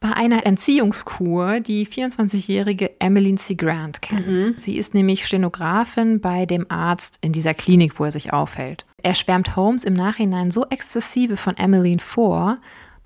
bei 0.00 0.12
einer 0.12 0.46
Entziehungskur 0.46 1.60
die 1.60 1.86
24-jährige 1.86 3.00
Emmeline 3.00 3.36
C. 3.38 3.54
Grant 3.54 4.00
kennen. 4.00 4.54
Sie 4.56 4.76
ist 4.78 4.94
nämlich 4.94 5.26
Stenografin 5.26 6.20
bei 6.20 6.46
dem 6.46 6.66
Arzt 6.68 7.18
in 7.20 7.32
dieser 7.32 7.54
Klinik, 7.54 7.98
wo 7.98 8.04
er 8.04 8.12
sich 8.12 8.32
aufhält. 8.32 8.86
Er 9.02 9.14
schwärmt 9.14 9.56
Holmes 9.56 9.84
im 9.84 9.94
Nachhinein 9.94 10.50
so 10.50 10.66
exzessive 10.70 11.36
von 11.36 11.56
Emmeline 11.56 11.98
vor, 11.98 12.58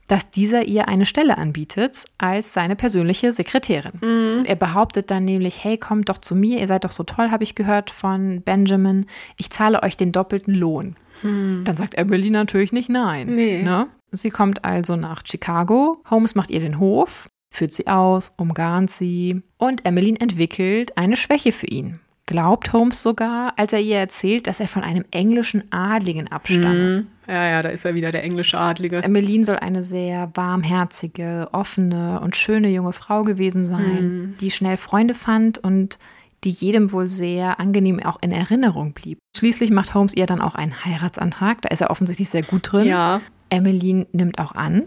dass 0.08 0.30
dieser 0.30 0.64
ihr 0.64 0.88
eine 0.88 1.06
Stelle 1.06 1.38
anbietet 1.38 2.04
als 2.18 2.52
seine 2.52 2.76
persönliche 2.76 3.32
Sekretärin. 3.32 4.44
Er 4.44 4.56
behauptet 4.56 5.10
dann 5.10 5.24
nämlich, 5.24 5.64
hey, 5.64 5.78
kommt 5.78 6.10
doch 6.10 6.18
zu 6.18 6.34
mir, 6.34 6.60
ihr 6.60 6.66
seid 6.66 6.84
doch 6.84 6.92
so 6.92 7.04
toll, 7.04 7.30
habe 7.30 7.44
ich 7.44 7.54
gehört 7.54 7.90
von 7.90 8.42
Benjamin, 8.42 9.06
ich 9.38 9.48
zahle 9.48 9.82
euch 9.82 9.96
den 9.96 10.12
doppelten 10.12 10.54
Lohn. 10.54 10.96
Dann 11.22 11.76
sagt 11.76 11.94
Emily 11.94 12.30
natürlich 12.30 12.72
nicht 12.72 12.90
nein. 12.90 13.32
Nee. 13.32 13.62
Ne? 13.62 13.86
Sie 14.12 14.30
kommt 14.30 14.64
also 14.64 14.96
nach 14.96 15.22
Chicago, 15.24 16.02
Holmes 16.10 16.34
macht 16.34 16.50
ihr 16.50 16.60
den 16.60 16.78
Hof, 16.78 17.30
führt 17.50 17.72
sie 17.72 17.86
aus, 17.86 18.34
umgarnt 18.36 18.90
sie 18.90 19.42
und 19.56 19.86
Emmeline 19.86 20.20
entwickelt 20.20 20.96
eine 20.98 21.16
Schwäche 21.16 21.50
für 21.50 21.66
ihn. 21.66 21.98
Glaubt 22.26 22.72
Holmes 22.72 23.02
sogar, 23.02 23.54
als 23.56 23.72
er 23.72 23.80
ihr 23.80 23.96
erzählt, 23.96 24.46
dass 24.46 24.60
er 24.60 24.68
von 24.68 24.82
einem 24.84 25.04
englischen 25.10 25.64
Adligen 25.72 26.28
abstamme. 26.28 27.00
Mhm. 27.00 27.06
Ja, 27.26 27.48
ja, 27.48 27.62
da 27.62 27.70
ist 27.70 27.84
er 27.84 27.94
wieder 27.94 28.10
der 28.10 28.22
englische 28.22 28.58
Adlige. 28.58 29.02
Emmeline 29.02 29.44
soll 29.44 29.56
eine 29.56 29.82
sehr 29.82 30.30
warmherzige, 30.34 31.48
offene 31.52 32.20
und 32.20 32.36
schöne 32.36 32.68
junge 32.68 32.92
Frau 32.92 33.24
gewesen 33.24 33.66
sein, 33.66 34.34
die 34.40 34.50
schnell 34.50 34.76
Freunde 34.76 35.14
fand 35.14 35.58
und 35.58 35.98
die 36.44 36.50
jedem 36.50 36.92
wohl 36.92 37.06
sehr 37.06 37.60
angenehm 37.60 38.00
auch 38.02 38.18
in 38.20 38.32
Erinnerung 38.32 38.92
blieb. 38.92 39.18
Schließlich 39.36 39.70
macht 39.70 39.94
Holmes 39.94 40.14
ihr 40.14 40.26
dann 40.26 40.40
auch 40.40 40.54
einen 40.54 40.84
Heiratsantrag, 40.84 41.62
da 41.62 41.68
ist 41.70 41.80
er 41.80 41.90
offensichtlich 41.90 42.30
sehr 42.30 42.42
gut 42.42 42.72
drin. 42.72 42.86
Ja. 42.86 43.20
Emmeline 43.52 44.06
nimmt 44.12 44.38
auch 44.38 44.54
an. 44.54 44.84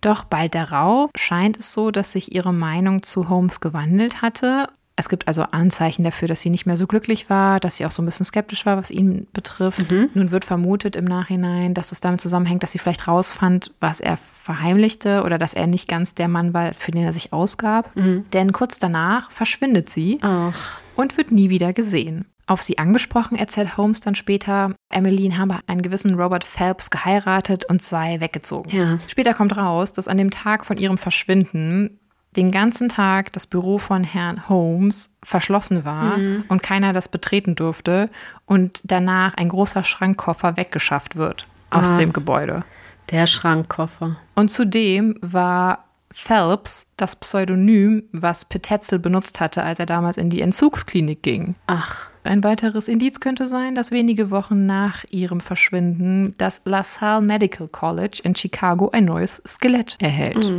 Doch 0.00 0.24
bald 0.24 0.54
darauf 0.54 1.10
scheint 1.14 1.58
es 1.58 1.72
so, 1.74 1.90
dass 1.90 2.12
sich 2.12 2.34
ihre 2.34 2.54
Meinung 2.54 3.02
zu 3.02 3.28
Holmes 3.28 3.60
gewandelt 3.60 4.22
hatte. 4.22 4.68
Es 4.96 5.08
gibt 5.08 5.28
also 5.28 5.42
Anzeichen 5.42 6.02
dafür, 6.02 6.28
dass 6.28 6.40
sie 6.42 6.50
nicht 6.50 6.66
mehr 6.66 6.76
so 6.76 6.86
glücklich 6.86 7.30
war, 7.30 7.58
dass 7.58 7.76
sie 7.76 7.86
auch 7.86 7.90
so 7.90 8.02
ein 8.02 8.04
bisschen 8.04 8.26
skeptisch 8.26 8.66
war, 8.66 8.76
was 8.76 8.90
ihn 8.90 9.26
betrifft. 9.32 9.90
Nun 10.14 10.30
wird 10.30 10.44
vermutet 10.44 10.94
im 10.94 11.04
Nachhinein, 11.06 11.72
dass 11.72 11.90
es 11.92 12.00
damit 12.02 12.20
zusammenhängt, 12.20 12.62
dass 12.62 12.72
sie 12.72 12.78
vielleicht 12.78 13.08
rausfand, 13.08 13.72
was 13.80 14.00
er 14.00 14.18
verheimlichte 14.42 15.22
oder 15.24 15.38
dass 15.38 15.54
er 15.54 15.66
nicht 15.66 15.88
ganz 15.88 16.14
der 16.14 16.28
Mann 16.28 16.52
war, 16.52 16.74
für 16.74 16.90
den 16.90 17.02
er 17.04 17.12
sich 17.14 17.32
ausgab. 17.32 17.90
Denn 18.32 18.52
kurz 18.52 18.78
danach 18.78 19.30
verschwindet 19.30 19.88
sie 19.88 20.18
Ach. 20.22 20.78
und 20.96 21.16
wird 21.16 21.30
nie 21.30 21.48
wieder 21.50 21.72
gesehen. 21.72 22.26
Auf 22.50 22.62
sie 22.62 22.78
angesprochen 22.78 23.36
erzählt 23.38 23.76
Holmes 23.76 24.00
dann 24.00 24.16
später, 24.16 24.74
Emmeline 24.92 25.38
habe 25.38 25.60
einen 25.68 25.82
gewissen 25.82 26.14
Robert 26.18 26.42
Phelps 26.42 26.90
geheiratet 26.90 27.64
und 27.66 27.80
sei 27.80 28.18
weggezogen. 28.18 28.76
Ja. 28.76 28.98
Später 29.06 29.34
kommt 29.34 29.56
raus, 29.56 29.92
dass 29.92 30.08
an 30.08 30.16
dem 30.16 30.32
Tag 30.32 30.66
von 30.66 30.76
ihrem 30.76 30.98
Verschwinden 30.98 32.00
den 32.34 32.50
ganzen 32.50 32.88
Tag 32.88 33.30
das 33.34 33.46
Büro 33.46 33.78
von 33.78 34.02
Herrn 34.02 34.48
Holmes 34.48 35.14
verschlossen 35.22 35.84
war 35.84 36.18
und 36.48 36.60
keiner 36.60 36.92
das 36.92 37.06
betreten 37.08 37.54
durfte 37.54 38.10
und 38.46 38.80
danach 38.82 39.34
ein 39.34 39.48
großer 39.48 39.84
Schrankkoffer 39.84 40.56
weggeschafft 40.56 41.14
wird 41.14 41.46
aus 41.70 41.92
Ah. 41.92 41.96
dem 41.98 42.12
Gebäude. 42.12 42.64
Der 43.12 43.28
Schrankkoffer. 43.28 44.16
Und 44.34 44.50
zudem 44.50 45.14
war 45.22 45.84
Phelps 46.10 46.88
das 46.96 47.14
Pseudonym, 47.14 48.02
was 48.10 48.44
Petetzel 48.44 48.98
benutzt 48.98 49.38
hatte, 49.38 49.62
als 49.62 49.78
er 49.78 49.86
damals 49.86 50.16
in 50.16 50.30
die 50.30 50.40
Entzugsklinik 50.40 51.22
ging. 51.22 51.54
Ach. 51.68 52.09
Ein 52.22 52.44
weiteres 52.44 52.88
Indiz 52.88 53.20
könnte 53.20 53.48
sein, 53.48 53.74
dass 53.74 53.90
wenige 53.90 54.30
Wochen 54.30 54.66
nach 54.66 55.04
ihrem 55.10 55.40
Verschwinden 55.40 56.34
das 56.36 56.62
LaSalle 56.64 57.22
Medical 57.22 57.68
College 57.68 58.20
in 58.22 58.36
Chicago 58.36 58.90
ein 58.90 59.06
neues 59.06 59.42
Skelett 59.46 59.96
erhält. 60.00 60.50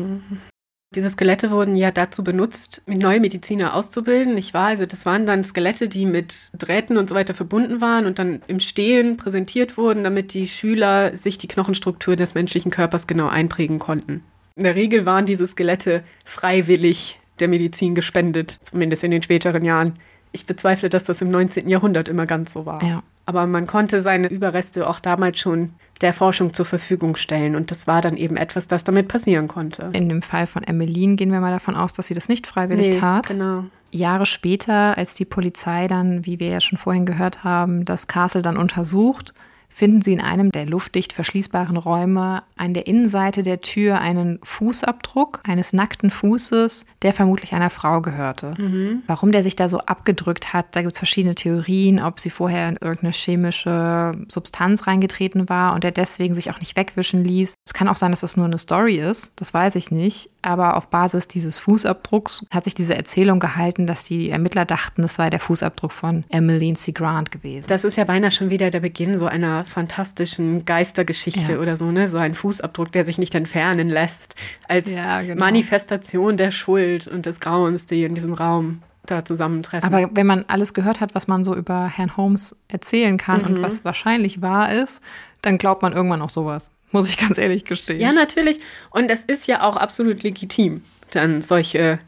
Diese 0.93 1.09
Skelette 1.09 1.51
wurden 1.51 1.75
ja 1.75 1.91
dazu 1.91 2.21
benutzt, 2.23 2.81
neue 2.85 3.21
Mediziner 3.21 3.75
auszubilden, 3.75 4.33
nicht 4.33 4.53
wahr? 4.53 4.67
Also 4.67 4.85
das 4.85 5.05
waren 5.05 5.25
dann 5.25 5.45
Skelette, 5.45 5.87
die 5.87 6.05
mit 6.05 6.49
Drähten 6.57 6.97
und 6.97 7.07
so 7.07 7.15
weiter 7.15 7.33
verbunden 7.33 7.79
waren 7.79 8.05
und 8.05 8.19
dann 8.19 8.41
im 8.47 8.59
Stehen 8.59 9.15
präsentiert 9.15 9.77
wurden, 9.77 10.03
damit 10.03 10.33
die 10.33 10.47
Schüler 10.47 11.15
sich 11.15 11.37
die 11.37 11.47
Knochenstruktur 11.47 12.17
des 12.17 12.33
menschlichen 12.33 12.71
Körpers 12.71 13.07
genau 13.07 13.29
einprägen 13.29 13.79
konnten. 13.79 14.23
In 14.57 14.63
der 14.63 14.75
Regel 14.75 15.05
waren 15.05 15.25
diese 15.25 15.47
Skelette 15.47 16.03
freiwillig 16.25 17.19
der 17.39 17.47
Medizin 17.47 17.95
gespendet, 17.95 18.59
zumindest 18.61 19.03
in 19.05 19.11
den 19.11 19.23
späteren 19.23 19.63
Jahren. 19.63 19.93
Ich 20.31 20.45
bezweifle, 20.45 20.89
dass 20.89 21.03
das 21.03 21.21
im 21.21 21.29
19. 21.29 21.67
Jahrhundert 21.67 22.07
immer 22.07 22.25
ganz 22.25 22.53
so 22.53 22.65
war. 22.65 22.83
Ja. 22.83 23.03
Aber 23.25 23.45
man 23.47 23.67
konnte 23.67 24.01
seine 24.01 24.27
Überreste 24.27 24.89
auch 24.89 24.99
damals 24.99 25.39
schon 25.39 25.73
der 26.01 26.13
Forschung 26.13 26.53
zur 26.53 26.65
Verfügung 26.65 27.15
stellen. 27.15 27.55
Und 27.55 27.71
das 27.71 27.87
war 27.87 28.01
dann 28.01 28.17
eben 28.17 28.37
etwas, 28.37 28.67
das 28.67 28.83
damit 28.83 29.07
passieren 29.07 29.47
konnte. 29.47 29.89
In 29.93 30.09
dem 30.09 30.21
Fall 30.21 30.47
von 30.47 30.63
Emmeline 30.63 31.15
gehen 31.15 31.31
wir 31.31 31.39
mal 31.39 31.51
davon 31.51 31.75
aus, 31.75 31.93
dass 31.93 32.07
sie 32.07 32.13
das 32.13 32.29
nicht 32.29 32.47
freiwillig 32.47 32.89
Nee, 32.89 32.99
tat. 32.99 33.27
Genau. 33.27 33.65
Jahre 33.91 34.25
später, 34.25 34.97
als 34.97 35.13
die 35.15 35.25
Polizei 35.25 35.87
dann, 35.87 36.25
wie 36.25 36.39
wir 36.39 36.47
ja 36.47 36.61
schon 36.61 36.77
vorhin 36.77 37.05
gehört 37.05 37.43
haben, 37.43 37.85
das 37.85 38.07
Castle 38.07 38.41
dann 38.41 38.57
untersucht, 38.57 39.33
finden 39.71 40.01
sie 40.01 40.13
in 40.13 40.21
einem 40.21 40.51
der 40.51 40.65
luftdicht 40.65 41.13
verschließbaren 41.13 41.77
Räume 41.77 42.43
an 42.57 42.73
der 42.73 42.87
Innenseite 42.87 43.41
der 43.41 43.61
Tür 43.61 43.99
einen 43.99 44.39
Fußabdruck 44.43 45.39
eines 45.43 45.73
nackten 45.73 46.11
Fußes, 46.11 46.85
der 47.01 47.13
vermutlich 47.13 47.53
einer 47.53 47.69
Frau 47.69 48.01
gehörte. 48.01 48.53
Mhm. 48.57 49.03
Warum 49.07 49.31
der 49.31 49.43
sich 49.43 49.55
da 49.55 49.69
so 49.69 49.79
abgedrückt 49.79 50.53
hat, 50.53 50.75
da 50.75 50.81
gibt 50.81 50.93
es 50.93 50.99
verschiedene 50.99 51.35
Theorien, 51.35 52.01
ob 52.01 52.19
sie 52.19 52.29
vorher 52.29 52.67
in 52.67 52.75
irgendeine 52.75 53.13
chemische 53.13 54.11
Substanz 54.27 54.87
reingetreten 54.87 55.47
war 55.47 55.73
und 55.73 55.85
er 55.85 55.91
deswegen 55.91 56.35
sich 56.35 56.51
auch 56.51 56.59
nicht 56.59 56.75
wegwischen 56.75 57.23
ließ. 57.23 57.53
Es 57.65 57.73
kann 57.73 57.87
auch 57.87 57.97
sein, 57.97 58.11
dass 58.11 58.21
das 58.21 58.37
nur 58.37 58.45
eine 58.45 58.57
Story 58.57 58.99
ist, 58.99 59.31
das 59.37 59.53
weiß 59.53 59.75
ich 59.75 59.89
nicht. 59.89 60.29
Aber 60.43 60.75
auf 60.75 60.87
Basis 60.87 61.27
dieses 61.27 61.59
Fußabdrucks 61.59 62.45
hat 62.49 62.63
sich 62.63 62.73
diese 62.73 62.95
Erzählung 62.95 63.39
gehalten, 63.39 63.85
dass 63.85 64.03
die 64.03 64.31
Ermittler 64.31 64.65
dachten, 64.65 65.03
das 65.03 65.15
sei 65.15 65.29
der 65.29 65.39
Fußabdruck 65.39 65.91
von 65.91 66.23
Emmeline 66.29 66.75
C. 66.75 66.91
Grant 66.91 67.31
gewesen. 67.31 67.67
Das 67.69 67.83
ist 67.83 67.95
ja 67.95 68.05
beinahe 68.05 68.31
schon 68.31 68.49
wieder 68.49 68.71
der 68.71 68.79
Beginn 68.79 69.17
so 69.17 69.27
einer 69.27 69.60
fantastischen 69.65 70.65
Geistergeschichte 70.65 71.53
Ja. 71.53 71.59
oder 71.59 71.77
so, 71.77 71.91
ne? 71.91 72.07
So 72.07 72.17
ein 72.17 72.35
Fußabdruck, 72.35 72.91
der 72.91 73.05
sich 73.05 73.17
nicht 73.17 73.35
entfernen 73.35 73.89
lässt, 73.89 74.35
als 74.67 74.91
Ja, 74.95 75.21
genau. 75.21 75.39
Manifestation 75.39 76.37
der 76.37 76.51
Schuld 76.51 77.07
und 77.07 77.25
des 77.25 77.39
Grauens, 77.39 77.85
die 77.85 78.03
in 78.03 78.15
diesem 78.15 78.33
Raum 78.33 78.81
da 79.05 79.25
zusammentreffen. 79.25 79.91
Aber 79.93 80.09
wenn 80.13 80.27
man 80.27 80.45
alles 80.47 80.73
gehört 80.73 80.99
hat, 81.01 81.15
was 81.15 81.27
man 81.27 81.43
so 81.43 81.55
über 81.55 81.87
Herrn 81.87 82.15
Holmes 82.17 82.55
erzählen 82.67 83.17
kann 83.17 83.41
und 83.45 83.61
was 83.61 83.83
wahrscheinlich 83.83 84.41
wahr 84.41 84.71
ist, 84.73 85.01
dann 85.41 85.57
glaubt 85.57 85.81
man 85.81 85.93
irgendwann 85.93 86.21
auch 86.21 86.29
sowas. 86.29 86.69
Muss 86.91 87.07
ich 87.07 87.17
ganz 87.17 87.37
ehrlich 87.37 87.63
gestehen. 87.65 87.99
ja, 88.01 88.11
natürlich. 88.11 88.59
Und 88.89 89.09
es 89.09 89.23
ist 89.23 89.47
ja 89.47 89.63
auch 89.63 89.77
absolut 89.77 90.23
legitim, 90.23 90.83
dann 91.11 91.41
solche 91.41 91.99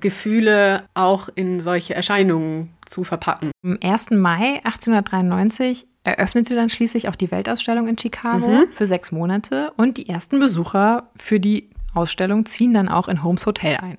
Gefühle 0.00 0.84
auch 0.94 1.28
in 1.34 1.60
solche 1.60 1.94
Erscheinungen 1.94 2.70
zu 2.86 3.02
verpacken. 3.04 3.50
Am 3.64 3.78
1. 3.82 4.10
Mai 4.12 4.60
1893 4.64 5.86
eröffnete 6.04 6.54
dann 6.54 6.68
schließlich 6.68 7.08
auch 7.08 7.16
die 7.16 7.30
Weltausstellung 7.30 7.88
in 7.88 7.98
Chicago 7.98 8.64
für 8.72 8.86
sechs 8.86 9.12
Monate 9.12 9.72
und 9.76 9.98
die 9.98 10.08
ersten 10.08 10.38
Besucher 10.38 11.10
für 11.16 11.40
die 11.40 11.70
Ausstellung 11.94 12.46
ziehen 12.46 12.74
dann 12.74 12.88
auch 12.88 13.08
in 13.08 13.22
Holmes 13.22 13.46
Hotel 13.46 13.76
ein. 13.76 13.98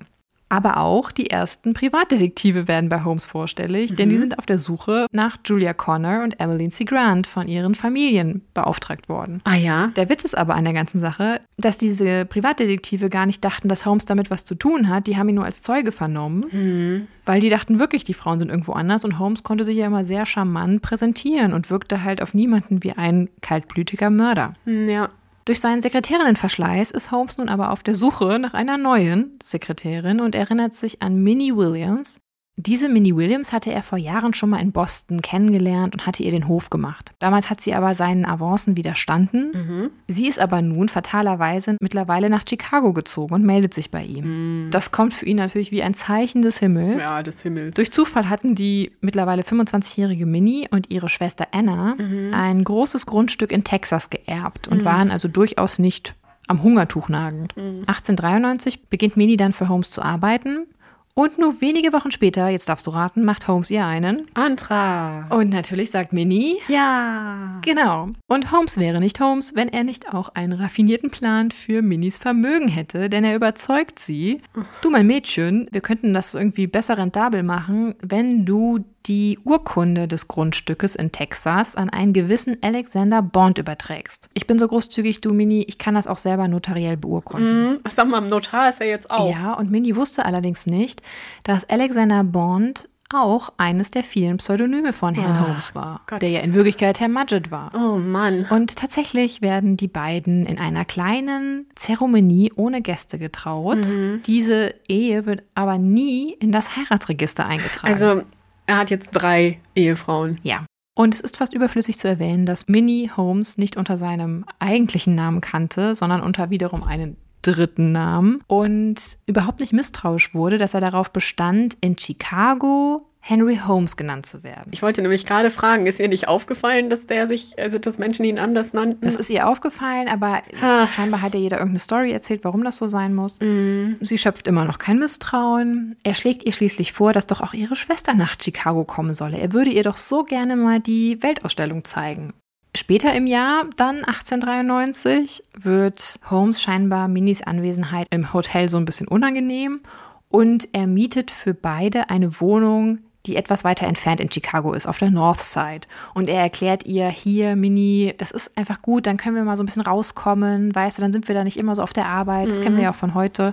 Aber 0.50 0.78
auch 0.78 1.12
die 1.12 1.30
ersten 1.30 1.74
Privatdetektive 1.74 2.68
werden 2.68 2.88
bei 2.90 3.04
Holmes 3.04 3.24
vorstellig, 3.24 3.94
denn 3.94 4.08
die 4.10 4.16
sind 4.18 4.36
auf 4.38 4.46
der 4.46 4.58
Suche 4.58 5.06
nach 5.12 5.36
Julia 5.44 5.72
Connor 5.72 6.22
und 6.24 6.38
Emmeline 6.40 6.70
C. 6.70 6.84
Grant 6.84 7.26
von 7.28 7.46
ihren 7.48 7.74
Familien 7.76 8.42
beauftragt 8.52 9.08
worden. 9.08 9.40
Ah 9.44 9.54
ja. 9.54 9.86
Der 9.96 10.08
Witz 10.08 10.24
ist 10.24 10.36
aber 10.36 10.56
an 10.56 10.64
der 10.64 10.72
ganzen 10.72 10.98
Sache, 10.98 11.40
dass 11.56 11.78
diese 11.78 12.24
Privatdetektive 12.24 13.08
gar 13.10 13.26
nicht 13.26 13.44
dachten, 13.44 13.68
dass 13.68 13.86
Holmes 13.86 14.06
damit 14.06 14.30
was 14.30 14.44
zu 14.44 14.56
tun 14.56 14.88
hat. 14.88 15.06
Die 15.06 15.16
haben 15.16 15.28
ihn 15.28 15.36
nur 15.36 15.44
als 15.44 15.62
Zeuge 15.62 15.92
vernommen, 15.92 17.06
weil 17.26 17.40
die 17.40 17.48
dachten 17.48 17.78
wirklich, 17.78 18.02
die 18.02 18.14
Frauen 18.14 18.40
sind 18.40 18.48
irgendwo 18.50 18.72
anders 18.72 19.04
und 19.04 19.20
Holmes 19.20 19.44
konnte 19.44 19.62
sich 19.64 19.76
ja 19.76 19.86
immer 19.86 20.04
sehr 20.04 20.26
charmant 20.26 20.82
präsentieren 20.82 21.52
und 21.52 21.70
wirkte 21.70 22.02
halt 22.02 22.20
auf 22.20 22.34
niemanden 22.34 22.82
wie 22.82 22.92
ein 22.92 23.28
kaltblütiger 23.40 24.10
Mörder. 24.10 24.54
Hm, 24.64 24.88
Ja. 24.88 25.08
Durch 25.50 25.58
seinen 25.58 25.82
Sekretärinnenverschleiß 25.82 26.92
ist 26.92 27.10
Holmes 27.10 27.36
nun 27.36 27.48
aber 27.48 27.72
auf 27.72 27.82
der 27.82 27.96
Suche 27.96 28.38
nach 28.38 28.54
einer 28.54 28.78
neuen 28.78 29.36
Sekretärin 29.42 30.20
und 30.20 30.36
erinnert 30.36 30.74
sich 30.74 31.02
an 31.02 31.16
Minnie 31.16 31.56
Williams. 31.56 32.20
Diese 32.66 32.90
Minnie 32.90 33.16
Williams 33.16 33.54
hatte 33.54 33.72
er 33.72 33.82
vor 33.82 33.96
Jahren 33.96 34.34
schon 34.34 34.50
mal 34.50 34.60
in 34.60 34.70
Boston 34.70 35.22
kennengelernt 35.22 35.94
und 35.94 36.06
hatte 36.06 36.22
ihr 36.22 36.30
den 36.30 36.46
Hof 36.46 36.68
gemacht. 36.68 37.12
Damals 37.18 37.48
hat 37.48 37.62
sie 37.62 37.72
aber 37.72 37.94
seinen 37.94 38.26
Avancen 38.26 38.76
widerstanden. 38.76 39.90
Sie 40.08 40.28
ist 40.28 40.38
aber 40.38 40.60
nun 40.60 40.90
fatalerweise 40.90 41.78
mittlerweile 41.80 42.28
nach 42.28 42.42
Chicago 42.46 42.92
gezogen 42.92 43.32
und 43.34 43.44
meldet 43.44 43.72
sich 43.72 43.90
bei 43.90 44.04
ihm. 44.04 44.68
Das 44.70 44.92
kommt 44.92 45.14
für 45.14 45.24
ihn 45.24 45.38
natürlich 45.38 45.70
wie 45.70 45.82
ein 45.82 45.94
Zeichen 45.94 46.42
des 46.42 46.58
Himmels. 46.58 46.98
Ja, 46.98 47.22
des 47.22 47.40
Himmels. 47.40 47.76
Durch 47.76 47.92
Zufall 47.92 48.28
hatten 48.28 48.54
die 48.54 48.92
mittlerweile 49.00 49.40
25-jährige 49.40 50.26
Minnie 50.26 50.68
und 50.70 50.90
ihre 50.90 51.08
Schwester 51.08 51.48
Anna 51.52 51.96
ein 52.32 52.62
großes 52.62 53.06
Grundstück 53.06 53.52
in 53.52 53.64
Texas 53.64 54.10
geerbt 54.10 54.68
und 54.68 54.84
waren 54.84 55.10
also 55.10 55.28
durchaus 55.28 55.78
nicht 55.78 56.14
am 56.46 56.62
Hungertuch 56.62 57.08
nagend. 57.08 57.54
1893 57.56 58.88
beginnt 58.88 59.16
Minnie 59.16 59.38
dann 59.38 59.54
für 59.54 59.70
Holmes 59.70 59.90
zu 59.90 60.02
arbeiten 60.02 60.66
und 61.14 61.38
nur 61.38 61.60
wenige 61.60 61.92
Wochen 61.92 62.12
später, 62.12 62.48
jetzt 62.48 62.68
darfst 62.68 62.86
du 62.86 62.90
raten, 62.92 63.24
macht 63.24 63.46
Holmes 63.48 63.70
ihr 63.70 63.84
einen. 63.84 64.26
Antrag. 64.34 65.34
Und 65.34 65.50
natürlich 65.50 65.90
sagt 65.90 66.12
Minnie, 66.12 66.56
Ja. 66.68 67.58
Genau. 67.62 68.08
Und 68.26 68.52
Holmes 68.52 68.78
wäre 68.78 69.00
nicht 69.00 69.20
Holmes, 69.20 69.54
wenn 69.54 69.68
er 69.68 69.84
nicht 69.84 70.14
auch 70.14 70.30
einen 70.34 70.52
raffinierten 70.52 71.10
Plan 71.10 71.50
für 71.50 71.82
Minis 71.82 72.18
Vermögen 72.18 72.68
hätte, 72.68 73.08
denn 73.08 73.24
er 73.24 73.36
überzeugt 73.36 73.98
sie, 73.98 74.40
du 74.82 74.90
mein 74.90 75.06
Mädchen, 75.06 75.68
wir 75.72 75.80
könnten 75.80 76.14
das 76.14 76.34
irgendwie 76.34 76.66
besser 76.66 76.96
rentabel 76.96 77.42
machen, 77.42 77.94
wenn 78.00 78.44
du 78.46 78.84
die 79.06 79.38
Urkunde 79.44 80.06
des 80.08 80.28
Grundstückes 80.28 80.94
in 80.94 81.10
Texas 81.12 81.74
an 81.74 81.90
einen 81.90 82.12
gewissen 82.12 82.58
Alexander 82.62 83.22
Bond 83.22 83.58
überträgst. 83.58 84.28
Ich 84.34 84.46
bin 84.46 84.58
so 84.58 84.68
großzügig, 84.68 85.20
du 85.20 85.32
Mini, 85.32 85.62
ich 85.62 85.78
kann 85.78 85.94
das 85.94 86.06
auch 86.06 86.18
selber 86.18 86.48
notariell 86.48 86.96
beurkunden. 86.96 87.70
Hm, 87.70 87.78
Sag 87.88 88.08
mal, 88.08 88.18
im 88.18 88.28
Notar 88.28 88.68
ist 88.68 88.80
er 88.80 88.88
jetzt 88.88 89.10
auch. 89.10 89.30
Ja, 89.30 89.54
und 89.54 89.70
Minnie 89.70 89.96
wusste 89.96 90.24
allerdings 90.24 90.66
nicht, 90.66 91.00
dass 91.44 91.68
Alexander 91.68 92.24
Bond 92.24 92.88
auch 93.12 93.52
eines 93.56 93.90
der 93.90 94.04
vielen 94.04 94.36
Pseudonyme 94.36 94.92
von 94.92 95.14
Herrn 95.16 95.34
Ah, 95.36 95.48
Holmes 95.48 95.74
war, 95.74 96.02
Gott. 96.06 96.22
der 96.22 96.28
ja 96.28 96.40
in 96.42 96.54
Wirklichkeit 96.54 97.00
Herr 97.00 97.08
Mudgett 97.08 97.50
war. 97.50 97.72
Oh 97.74 97.96
Mann. 97.96 98.46
Und 98.50 98.76
tatsächlich 98.76 99.42
werden 99.42 99.76
die 99.76 99.88
beiden 99.88 100.46
in 100.46 100.60
einer 100.60 100.84
kleinen 100.84 101.66
Zeremonie 101.74 102.52
ohne 102.54 102.82
Gäste 102.82 103.18
getraut. 103.18 103.88
Mhm. 103.88 104.20
Diese 104.26 104.74
Ehe 104.86 105.26
wird 105.26 105.42
aber 105.56 105.76
nie 105.78 106.34
in 106.34 106.52
das 106.52 106.76
Heiratsregister 106.76 107.44
eingetragen. 107.46 107.92
Also, 107.92 108.22
er 108.70 108.78
hat 108.78 108.90
jetzt 108.90 109.10
drei 109.10 109.60
Ehefrauen. 109.74 110.38
ja. 110.42 110.64
Und 110.96 111.14
es 111.14 111.20
ist 111.20 111.38
fast 111.38 111.54
überflüssig 111.54 111.98
zu 111.98 112.08
erwähnen, 112.08 112.44
dass 112.44 112.68
Minnie 112.68 113.10
Holmes 113.16 113.56
nicht 113.56 113.76
unter 113.76 113.96
seinem 113.96 114.44
eigentlichen 114.58 115.14
Namen 115.14 115.40
kannte, 115.40 115.94
sondern 115.94 116.20
unter 116.20 116.50
wiederum 116.50 116.82
einen 116.82 117.16
dritten 117.42 117.92
Namen 117.92 118.40
und 118.48 119.00
überhaupt 119.24 119.60
nicht 119.60 119.72
misstrauisch 119.72 120.34
wurde, 120.34 120.58
dass 120.58 120.74
er 120.74 120.80
darauf 120.80 121.10
bestand, 121.10 121.78
in 121.80 121.96
Chicago 121.96 123.09
Henry 123.30 123.58
Holmes 123.64 123.96
genannt 123.96 124.26
zu 124.26 124.42
werden. 124.42 124.68
Ich 124.72 124.82
wollte 124.82 125.00
nämlich 125.02 125.24
gerade 125.24 125.50
fragen, 125.50 125.86
ist 125.86 126.00
ihr 126.00 126.08
nicht 126.08 126.26
aufgefallen, 126.26 126.90
dass 126.90 127.06
der 127.06 127.26
sich, 127.28 127.54
also 127.58 127.78
dass 127.78 127.98
Menschen 127.98 128.24
ihn 128.24 128.38
anders 128.40 128.72
nannten? 128.72 129.04
Das 129.04 129.14
ist 129.14 129.30
ihr 129.30 129.48
aufgefallen, 129.48 130.08
aber 130.08 130.42
Ha. 130.60 130.86
scheinbar 130.88 131.22
hat 131.22 131.34
ja 131.34 131.40
jeder 131.40 131.58
irgendeine 131.58 131.78
Story 131.78 132.10
erzählt, 132.12 132.44
warum 132.44 132.64
das 132.64 132.76
so 132.76 132.88
sein 132.88 133.14
muss. 133.14 133.40
Mhm. 133.40 133.96
Sie 134.00 134.18
schöpft 134.18 134.48
immer 134.48 134.64
noch 134.64 134.78
kein 134.78 134.98
Misstrauen. 134.98 135.94
Er 136.02 136.14
schlägt 136.14 136.44
ihr 136.44 136.52
schließlich 136.52 136.92
vor, 136.92 137.12
dass 137.12 137.28
doch 137.28 137.40
auch 137.40 137.54
ihre 137.54 137.76
Schwester 137.76 138.14
nach 138.14 138.36
Chicago 138.42 138.84
kommen 138.84 139.14
solle. 139.14 139.38
Er 139.38 139.52
würde 139.52 139.70
ihr 139.70 139.84
doch 139.84 139.96
so 139.96 140.24
gerne 140.24 140.56
mal 140.56 140.80
die 140.80 141.22
Weltausstellung 141.22 141.84
zeigen. 141.84 142.32
Später 142.76 143.12
im 143.14 143.26
Jahr, 143.26 143.66
dann 143.76 144.04
1893, 144.04 145.42
wird 145.58 146.20
Holmes 146.30 146.62
scheinbar 146.62 147.08
Minis 147.08 147.42
Anwesenheit 147.42 148.06
im 148.10 148.32
Hotel 148.32 148.68
so 148.68 148.76
ein 148.76 148.84
bisschen 148.84 149.08
unangenehm 149.08 149.80
und 150.28 150.68
er 150.72 150.86
mietet 150.86 151.30
für 151.30 151.54
beide 151.54 152.10
eine 152.10 152.40
Wohnung, 152.40 152.98
die 153.26 153.36
etwas 153.36 153.64
weiter 153.64 153.86
entfernt 153.86 154.20
in 154.20 154.30
Chicago 154.30 154.72
ist, 154.72 154.86
auf 154.86 154.98
der 154.98 155.10
North 155.10 155.40
Side. 155.40 155.82
Und 156.14 156.28
er 156.28 156.40
erklärt 156.40 156.86
ihr, 156.86 157.08
hier, 157.08 157.54
Mini, 157.56 158.14
das 158.18 158.30
ist 158.30 158.56
einfach 158.56 158.80
gut, 158.82 159.06
dann 159.06 159.16
können 159.16 159.36
wir 159.36 159.44
mal 159.44 159.56
so 159.56 159.62
ein 159.62 159.66
bisschen 159.66 159.82
rauskommen, 159.82 160.74
weißt 160.74 160.98
du, 160.98 161.02
dann 161.02 161.12
sind 161.12 161.28
wir 161.28 161.34
da 161.34 161.44
nicht 161.44 161.56
immer 161.58 161.74
so 161.74 161.82
auf 161.82 161.92
der 161.92 162.06
Arbeit, 162.06 162.50
das 162.50 162.60
kennen 162.60 162.76
wir 162.76 162.84
ja 162.84 162.90
auch 162.90 162.94
von 162.96 163.14
heute. 163.14 163.52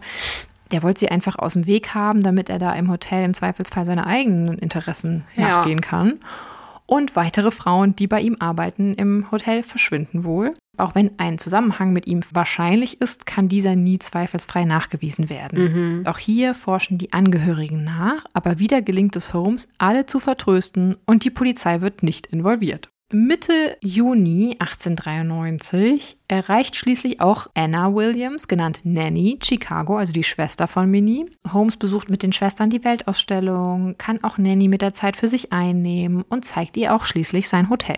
Der 0.71 0.83
wollte 0.83 0.99
sie 0.99 1.09
einfach 1.09 1.37
aus 1.39 1.53
dem 1.53 1.65
Weg 1.65 1.93
haben, 1.95 2.21
damit 2.21 2.49
er 2.49 2.59
da 2.59 2.73
im 2.73 2.89
Hotel 2.91 3.23
im 3.23 3.33
Zweifelsfall 3.33 3.85
seine 3.85 4.05
eigenen 4.05 4.57
Interessen 4.57 5.23
Ja. 5.35 5.47
nachgehen 5.49 5.81
kann. 5.81 6.15
Und 6.85 7.15
weitere 7.17 7.51
Frauen, 7.51 7.95
die 7.95 8.07
bei 8.07 8.21
ihm 8.21 8.37
arbeiten 8.39 8.93
im 8.93 9.29
Hotel, 9.31 9.63
verschwinden 9.63 10.23
wohl. 10.23 10.55
Auch 10.77 10.95
wenn 10.95 11.11
ein 11.17 11.37
Zusammenhang 11.37 11.91
mit 11.91 12.07
ihm 12.07 12.21
wahrscheinlich 12.31 13.01
ist, 13.01 13.25
kann 13.25 13.49
dieser 13.49 13.75
nie 13.75 13.99
zweifelsfrei 13.99 14.63
nachgewiesen 14.65 15.29
werden. 15.29 15.57
Auch 16.07 16.19
hier 16.19 16.53
forschen 16.53 16.97
die 16.97 17.13
Angehörigen 17.13 17.83
nach, 17.83 18.25
aber 18.33 18.59
wieder 18.59 18.81
gelingt 18.81 19.15
es 19.15 19.33
Holmes, 19.33 19.67
alle 19.77 20.05
zu 20.05 20.19
vertrösten 20.19 20.95
und 21.05 21.25
die 21.25 21.31
Polizei 21.31 21.81
wird 21.81 22.03
nicht 22.03 22.27
involviert. 22.27 22.89
Mitte 23.13 23.77
Juni 23.81 24.57
1893 24.59 26.17
erreicht 26.27 26.75
schließlich 26.75 27.21
auch 27.21 27.47
Anna 27.53 27.93
Williams, 27.93 28.49
genannt 28.49 28.81
Nanny, 28.83 29.39
Chicago, 29.41 29.95
also 29.95 30.11
die 30.11 30.25
Schwester 30.25 30.67
von 30.67 30.91
Minnie. 30.91 31.25
Holmes 31.53 31.77
besucht 31.77 32.09
mit 32.09 32.21
den 32.21 32.33
Schwestern 32.33 32.69
die 32.69 32.83
Weltausstellung, 32.83 33.95
kann 33.97 34.21
auch 34.25 34.37
Nanny 34.37 34.67
mit 34.67 34.81
der 34.81 34.93
Zeit 34.93 35.15
für 35.15 35.29
sich 35.29 35.53
einnehmen 35.53 36.25
und 36.27 36.43
zeigt 36.43 36.75
ihr 36.75 36.93
auch 36.93 37.05
schließlich 37.05 37.47
sein 37.47 37.69
Hotel. 37.69 37.97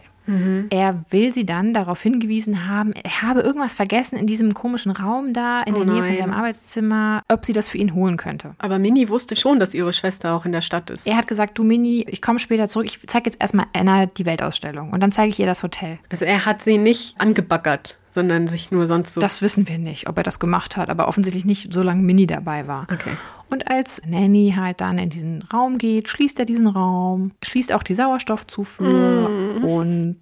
Er 0.69 1.03
will 1.09 1.33
sie 1.33 1.45
dann 1.45 1.73
darauf 1.73 2.01
hingewiesen 2.01 2.67
haben, 2.67 2.93
er 2.93 3.21
habe 3.21 3.41
irgendwas 3.41 3.73
vergessen 3.73 4.17
in 4.17 4.27
diesem 4.27 4.53
komischen 4.53 4.91
Raum 4.91 5.33
da 5.33 5.61
in 5.63 5.73
Oh 5.73 5.77
der 5.83 5.85
Nähe 5.85 5.97
von 6.01 6.07
nein. 6.09 6.17
seinem 6.17 6.33
Arbeitszimmer, 6.33 7.21
ob 7.27 7.45
sie 7.45 7.53
das 7.53 7.69
für 7.69 7.77
ihn 7.77 7.93
holen 7.95 8.17
könnte. 8.17 8.53
Aber 8.59 8.79
Minnie 8.79 9.09
wusste 9.09 9.35
schon, 9.35 9.59
dass 9.59 9.73
ihre 9.73 9.93
Schwester 9.93 10.33
auch 10.35 10.45
in 10.45 10.51
der 10.51 10.61
Stadt 10.61 10.89
ist. 10.89 11.07
Er 11.07 11.17
hat 11.17 11.27
gesagt, 11.27 11.57
du 11.57 11.63
Mini, 11.63 12.05
ich 12.07 12.21
komme 12.21 12.39
später 12.39 12.67
zurück, 12.67 12.85
ich 12.85 12.99
zeige 13.07 13.29
jetzt 13.29 13.41
erstmal 13.41 13.65
Anna 13.73 14.05
die 14.05 14.25
Weltausstellung 14.25 14.91
und 14.91 14.99
dann 15.01 15.11
zeige 15.11 15.29
ich 15.29 15.39
ihr 15.39 15.45
das 15.47 15.63
Hotel. 15.63 15.99
Also 16.09 16.25
er 16.25 16.45
hat 16.45 16.61
sie 16.61 16.77
nicht 16.77 17.19
angebaggert, 17.19 17.99
sondern 18.11 18.47
sich 18.47 18.71
nur 18.71 18.85
sonst 18.87 19.13
so. 19.13 19.21
Das 19.21 19.41
wissen 19.41 19.67
wir 19.67 19.77
nicht, 19.77 20.07
ob 20.09 20.17
er 20.17 20.23
das 20.23 20.39
gemacht 20.39 20.77
hat, 20.77 20.89
aber 20.89 21.07
offensichtlich 21.07 21.45
nicht, 21.45 21.73
solange 21.73 22.01
Minnie 22.01 22.27
dabei 22.27 22.67
war. 22.67 22.87
Okay. 22.91 23.11
Und 23.49 23.67
als 23.69 24.01
Nanny 24.05 24.53
halt 24.55 24.81
dann 24.81 24.97
in 24.97 25.09
diesen 25.09 25.41
Raum 25.41 25.77
geht, 25.77 26.09
schließt 26.09 26.39
er 26.39 26.45
diesen 26.45 26.67
Raum, 26.67 27.31
schließt 27.43 27.73
auch 27.73 27.83
die 27.83 27.95
Sauerstoffzufuhr 27.95 29.29
und 29.63 30.17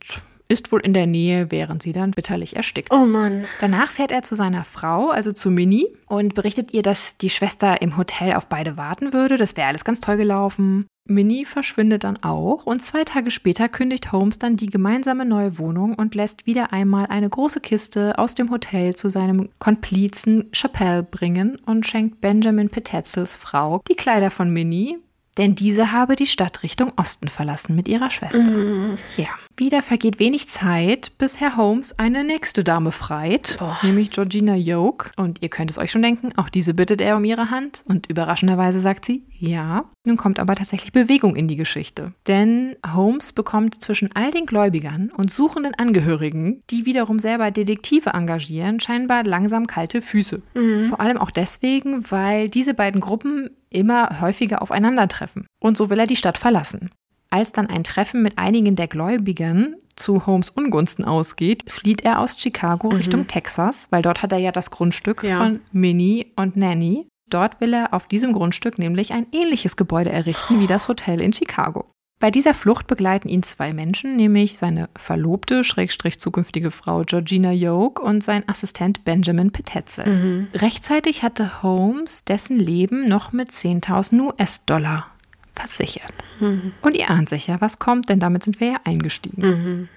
ist 0.49 0.71
wohl 0.71 0.79
in 0.79 0.93
der 0.93 1.07
Nähe, 1.07 1.51
während 1.51 1.83
sie 1.83 1.91
dann 1.91 2.11
bitterlich 2.11 2.55
erstickt. 2.55 2.91
Oh 2.91 3.05
Mann. 3.05 3.45
Danach 3.59 3.91
fährt 3.91 4.11
er 4.11 4.23
zu 4.23 4.35
seiner 4.35 4.63
Frau, 4.63 5.09
also 5.09 5.31
zu 5.31 5.51
Minnie, 5.51 5.87
und 6.07 6.35
berichtet 6.35 6.73
ihr, 6.73 6.83
dass 6.83 7.17
die 7.17 7.29
Schwester 7.29 7.81
im 7.81 7.97
Hotel 7.97 8.33
auf 8.33 8.47
beide 8.47 8.77
warten 8.77 9.11
würde. 9.11 9.37
Das 9.37 9.57
wäre 9.57 9.67
alles 9.67 9.83
ganz 9.83 9.99
toll 9.99 10.17
gelaufen. 10.17 10.87
Minnie 11.09 11.45
verschwindet 11.45 12.03
dann 12.03 12.21
auch 12.23 12.65
und 12.65 12.81
zwei 12.81 13.03
Tage 13.03 13.31
später 13.31 13.69
kündigt 13.69 14.11
Holmes 14.11 14.39
dann 14.39 14.57
die 14.57 14.67
gemeinsame 14.67 15.25
neue 15.25 15.57
Wohnung 15.57 15.95
und 15.95 16.15
lässt 16.15 16.45
wieder 16.45 16.73
einmal 16.73 17.07
eine 17.07 17.29
große 17.29 17.59
Kiste 17.59 18.17
aus 18.17 18.35
dem 18.35 18.51
Hotel 18.51 18.95
zu 18.95 19.09
seinem 19.09 19.49
Komplizen 19.59 20.51
Chappelle 20.51 21.03
bringen 21.03 21.57
und 21.65 21.87
schenkt 21.87 22.21
Benjamin 22.21 22.69
Petetzels 22.69 23.35
Frau 23.35 23.81
die 23.89 23.95
Kleider 23.95 24.31
von 24.31 24.51
Minnie, 24.51 24.97
denn 25.37 25.55
diese 25.55 25.91
habe 25.91 26.15
die 26.15 26.27
Stadt 26.27 26.63
Richtung 26.63 26.93
Osten 26.95 27.27
verlassen 27.27 27.75
mit 27.75 27.87
ihrer 27.87 28.11
Schwester. 28.11 28.41
Mhm. 28.41 28.97
Ja. 29.17 29.29
Wieder 29.59 29.81
vergeht 29.81 30.19
wenig 30.19 30.47
Zeit, 30.49 31.17
bis 31.17 31.39
Herr 31.39 31.57
Holmes 31.57 31.97
eine 31.97 32.23
nächste 32.23 32.63
Dame 32.63 32.91
freit, 32.91 33.55
Boah. 33.57 33.75
nämlich 33.81 34.11
Georgina 34.11 34.55
Yoke. 34.55 35.09
Und 35.17 35.41
ihr 35.41 35.49
könnt 35.49 35.71
es 35.71 35.79
euch 35.79 35.89
schon 35.89 36.03
denken, 36.03 36.31
auch 36.37 36.49
diese 36.49 36.75
bittet 36.75 37.01
er 37.01 37.17
um 37.17 37.25
ihre 37.25 37.49
Hand. 37.49 37.81
Und 37.87 38.07
überraschenderweise 38.07 38.79
sagt 38.79 39.03
sie, 39.03 39.23
ja. 39.31 39.85
Nun 40.05 40.15
kommt 40.15 40.37
aber 40.37 40.53
tatsächlich 40.53 40.91
Bewegung 40.91 41.35
in 41.35 41.47
die 41.47 41.55
Geschichte. 41.55 42.13
Denn 42.27 42.75
Holmes 42.93 43.33
bekommt 43.33 43.81
zwischen 43.81 44.11
all 44.15 44.29
den 44.29 44.45
Gläubigern 44.45 45.11
und 45.17 45.33
suchenden 45.33 45.73
Angehörigen, 45.73 46.61
die 46.69 46.85
wiederum 46.85 47.17
selber 47.17 47.49
Detektive 47.49 48.11
engagieren, 48.11 48.79
scheinbar 48.79 49.23
langsam 49.23 49.65
kalte 49.65 50.03
Füße. 50.03 50.43
Vor 50.87 51.01
allem 51.01 51.17
auch 51.17 51.31
deswegen, 51.31 52.09
weil 52.11 52.51
diese 52.51 52.75
beiden 52.75 53.01
Gruppen 53.01 53.49
immer 53.71 54.21
häufiger 54.21 54.61
aufeinandertreffen. 54.61 55.47
Und 55.59 55.77
so 55.77 55.89
will 55.89 55.97
er 55.97 56.05
die 56.05 56.15
Stadt 56.15 56.37
verlassen. 56.37 56.91
Als 57.29 57.51
dann 57.51 57.67
ein 57.67 57.83
Treffen 57.83 58.21
mit 58.21 58.37
einigen 58.37 58.75
der 58.75 58.87
Gläubigern 58.87 59.75
zu 59.95 60.25
Holmes 60.25 60.49
Ungunsten 60.51 61.03
ausgeht, 61.05 61.63
flieht 61.71 62.01
er 62.01 62.19
aus 62.19 62.35
Chicago 62.39 62.89
Richtung 62.89 63.27
Texas, 63.27 63.87
weil 63.89 64.01
dort 64.01 64.21
hat 64.21 64.31
er 64.31 64.37
ja 64.37 64.51
das 64.51 64.71
Grundstück 64.71 65.23
Ja. 65.23 65.37
von 65.37 65.59
Minnie 65.71 66.31
und 66.35 66.55
Nanny. 66.55 67.07
Dort 67.29 67.59
will 67.59 67.73
er 67.73 67.93
auf 67.93 68.07
diesem 68.07 68.31
Grundstück 68.31 68.79
nämlich 68.79 69.11
ein 69.11 69.25
ähnliches 69.33 69.75
Gebäude 69.75 70.11
errichten 70.11 70.61
wie 70.61 70.67
das 70.67 70.87
Hotel 70.87 71.19
in 71.19 71.33
Chicago. 71.33 71.85
Bei 72.19 72.31
dieser 72.31 72.55
Flucht 72.55 72.87
begleiten 72.87 73.27
ihn 73.27 73.43
zwei 73.43 73.73
Menschen, 73.73 74.15
nämlich 74.15 74.57
seine 74.57 74.89
Verlobte, 74.97 75.63
Schrägstrich 75.63 76.17
zukünftige 76.19 76.71
Frau 76.71 77.03
Georgina 77.03 77.51
Yoke 77.51 78.01
und 78.01 78.23
sein 78.23 78.47
Assistent 78.47 79.03
Benjamin 79.05 79.51
Petetzel. 79.51 80.47
Rechtzeitig 80.55 81.21
hatte 81.21 81.61
Holmes 81.61 82.23
dessen 82.23 82.57
Leben 82.57 83.05
noch 83.05 83.33
mit 83.33 83.51
10.000 83.51 84.19
US-Dollar 84.21 85.11
versichert. 85.57 86.13
Und 86.81 86.95
ihr 86.95 87.09
ahnt 87.09 87.29
sicher, 87.29 87.57
was 87.59 87.79
kommt, 87.79 88.09
denn 88.09 88.19
damit 88.19 88.43
sind 88.43 88.59
wir 88.59 88.67
ja 88.67 88.77
eingestiegen. 88.83 89.41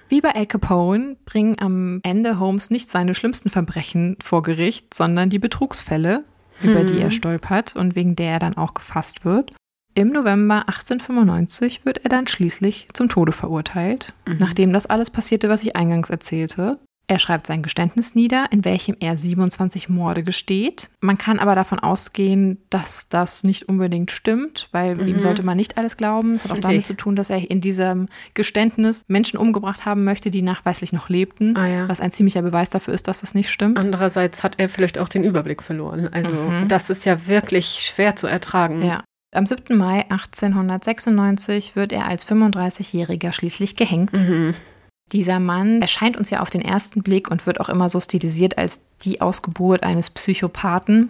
Wie 0.09 0.21
bei 0.21 0.33
Al 0.35 0.45
Capone 0.47 1.17
bringen 1.25 1.55
am 1.59 1.99
Ende 2.03 2.39
Holmes 2.39 2.69
nicht 2.71 2.89
seine 2.89 3.13
schlimmsten 3.13 3.49
Verbrechen 3.49 4.17
vor 4.23 4.41
Gericht, 4.41 4.93
sondern 4.93 5.29
die 5.29 5.39
Betrugsfälle, 5.39 6.23
über 6.63 6.83
die 6.83 6.99
er 6.99 7.11
stolpert 7.11 7.75
und 7.75 7.95
wegen 7.95 8.15
der 8.15 8.33
er 8.33 8.39
dann 8.39 8.57
auch 8.57 8.73
gefasst 8.73 9.23
wird. 9.25 9.51
Im 9.93 10.09
November 10.09 10.67
1895 10.67 11.85
wird 11.85 12.03
er 12.05 12.09
dann 12.09 12.25
schließlich 12.25 12.87
zum 12.93 13.09
Tode 13.09 13.33
verurteilt, 13.33 14.13
nachdem 14.39 14.71
das 14.73 14.85
alles 14.85 15.09
passierte, 15.09 15.49
was 15.49 15.63
ich 15.63 15.75
eingangs 15.75 16.09
erzählte. 16.09 16.79
Er 17.11 17.19
schreibt 17.19 17.45
sein 17.45 17.61
Geständnis 17.61 18.15
nieder, 18.15 18.45
in 18.51 18.63
welchem 18.63 18.95
er 19.01 19.17
27 19.17 19.89
Morde 19.89 20.23
gesteht. 20.23 20.89
Man 21.01 21.17
kann 21.17 21.39
aber 21.39 21.55
davon 21.55 21.77
ausgehen, 21.77 22.59
dass 22.69 23.09
das 23.09 23.43
nicht 23.43 23.67
unbedingt 23.67 24.11
stimmt, 24.11 24.69
weil 24.71 25.05
ihm 25.09 25.19
sollte 25.19 25.43
man 25.43 25.57
nicht 25.57 25.77
alles 25.77 25.97
glauben. 25.97 26.35
Es 26.35 26.45
hat 26.45 26.51
auch 26.51 26.55
Nee. 26.55 26.61
damit 26.61 26.85
zu 26.85 26.93
tun, 26.93 27.17
dass 27.17 27.29
er 27.29 27.51
in 27.51 27.59
diesem 27.59 28.07
Geständnis 28.33 29.03
Menschen 29.09 29.37
umgebracht 29.37 29.85
haben 29.85 30.05
möchte, 30.05 30.31
die 30.31 30.41
nachweislich 30.41 30.93
noch 30.93 31.09
lebten, 31.09 31.57
Ah 31.57 31.67
ja. 31.67 31.89
was 31.89 31.99
ein 31.99 32.11
ziemlicher 32.13 32.43
Beweis 32.43 32.69
dafür 32.69 32.93
ist, 32.93 33.09
dass 33.09 33.19
das 33.19 33.33
nicht 33.33 33.49
stimmt. 33.49 33.77
Andererseits 33.77 34.41
hat 34.41 34.57
er 34.57 34.69
vielleicht 34.69 34.97
auch 34.97 35.09
den 35.09 35.25
Überblick 35.25 35.61
verloren. 35.61 36.07
Also 36.13 36.31
das 36.69 36.89
ist 36.89 37.03
ja 37.03 37.27
wirklich 37.27 37.81
schwer 37.85 38.15
zu 38.15 38.27
ertragen. 38.27 38.83
Ja. 38.85 39.03
Am 39.33 39.45
7. 39.45 39.77
Mai 39.77 40.05
1896 40.09 41.75
wird 41.75 41.91
er 41.91 42.05
als 42.07 42.25
35-Jähriger 42.27 43.31
schließlich 43.33 43.75
gehängt. 43.75 44.11
Dieser 45.11 45.39
Mann 45.39 45.81
erscheint 45.81 46.15
uns 46.17 46.29
ja 46.29 46.39
auf 46.39 46.49
den 46.49 46.61
ersten 46.61 47.03
Blick 47.03 47.29
und 47.29 47.45
wird 47.45 47.59
auch 47.59 47.69
immer 47.69 47.89
so 47.89 47.99
stilisiert 47.99 48.57
als 48.57 48.81
die 49.03 49.19
Ausgeburt 49.19 49.83
eines 49.83 50.09
Psychopathen. 50.09 51.09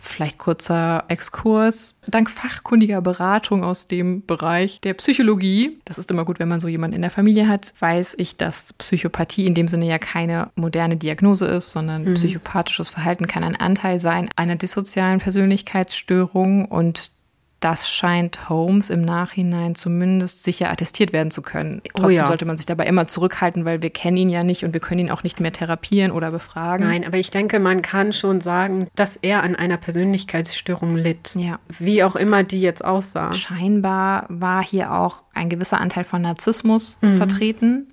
Vielleicht 0.00 0.38
kurzer 0.38 1.04
Exkurs. 1.08 1.98
Dank 2.06 2.30
fachkundiger 2.30 3.02
Beratung 3.02 3.64
aus 3.64 3.88
dem 3.88 4.24
Bereich 4.24 4.80
der 4.80 4.94
Psychologie, 4.94 5.78
das 5.84 5.98
ist 5.98 6.10
immer 6.10 6.24
gut, 6.24 6.38
wenn 6.38 6.48
man 6.48 6.60
so 6.60 6.68
jemanden 6.68 6.96
in 6.96 7.02
der 7.02 7.10
Familie 7.10 7.48
hat, 7.48 7.74
weiß 7.80 8.14
ich, 8.18 8.36
dass 8.36 8.72
Psychopathie 8.74 9.46
in 9.46 9.54
dem 9.54 9.68
Sinne 9.68 9.86
ja 9.86 9.98
keine 9.98 10.50
moderne 10.54 10.96
Diagnose 10.96 11.46
ist, 11.46 11.72
sondern 11.72 12.14
psychopathisches 12.14 12.88
Verhalten 12.88 13.26
kann 13.26 13.44
ein 13.44 13.56
Anteil 13.56 14.00
sein 14.00 14.28
einer 14.36 14.56
dissozialen 14.56 15.18
Persönlichkeitsstörung 15.18 16.66
und 16.66 17.10
das 17.64 17.88
scheint 17.90 18.48
Holmes 18.50 18.90
im 18.90 19.00
Nachhinein 19.02 19.74
zumindest 19.74 20.44
sicher 20.44 20.70
attestiert 20.70 21.12
werden 21.14 21.30
zu 21.30 21.40
können. 21.40 21.80
Oh 21.84 21.88
Trotzdem 22.00 22.16
ja. 22.16 22.26
sollte 22.26 22.44
man 22.44 22.56
sich 22.58 22.66
dabei 22.66 22.84
immer 22.86 23.06
zurückhalten, 23.06 23.64
weil 23.64 23.80
wir 23.80 23.88
kennen 23.90 24.16
ihn 24.18 24.28
ja 24.28 24.44
nicht 24.44 24.64
und 24.64 24.74
wir 24.74 24.80
können 24.80 25.00
ihn 25.00 25.10
auch 25.10 25.22
nicht 25.22 25.40
mehr 25.40 25.52
therapieren 25.52 26.12
oder 26.12 26.30
befragen. 26.30 26.86
Nein, 26.86 27.06
aber 27.06 27.16
ich 27.16 27.30
denke, 27.30 27.58
man 27.60 27.80
kann 27.80 28.12
schon 28.12 28.40
sagen, 28.42 28.88
dass 28.96 29.16
er 29.16 29.42
an 29.42 29.56
einer 29.56 29.78
Persönlichkeitsstörung 29.78 30.96
litt. 30.96 31.34
Ja. 31.38 31.58
Wie 31.78 32.04
auch 32.04 32.16
immer 32.16 32.42
die 32.42 32.60
jetzt 32.60 32.84
aussah. 32.84 33.32
Scheinbar 33.32 34.26
war 34.28 34.62
hier 34.62 34.92
auch 34.92 35.22
ein 35.32 35.48
gewisser 35.48 35.80
Anteil 35.80 36.04
von 36.04 36.22
Narzissmus 36.22 36.98
Mhm. 37.00 37.16
vertreten 37.16 37.88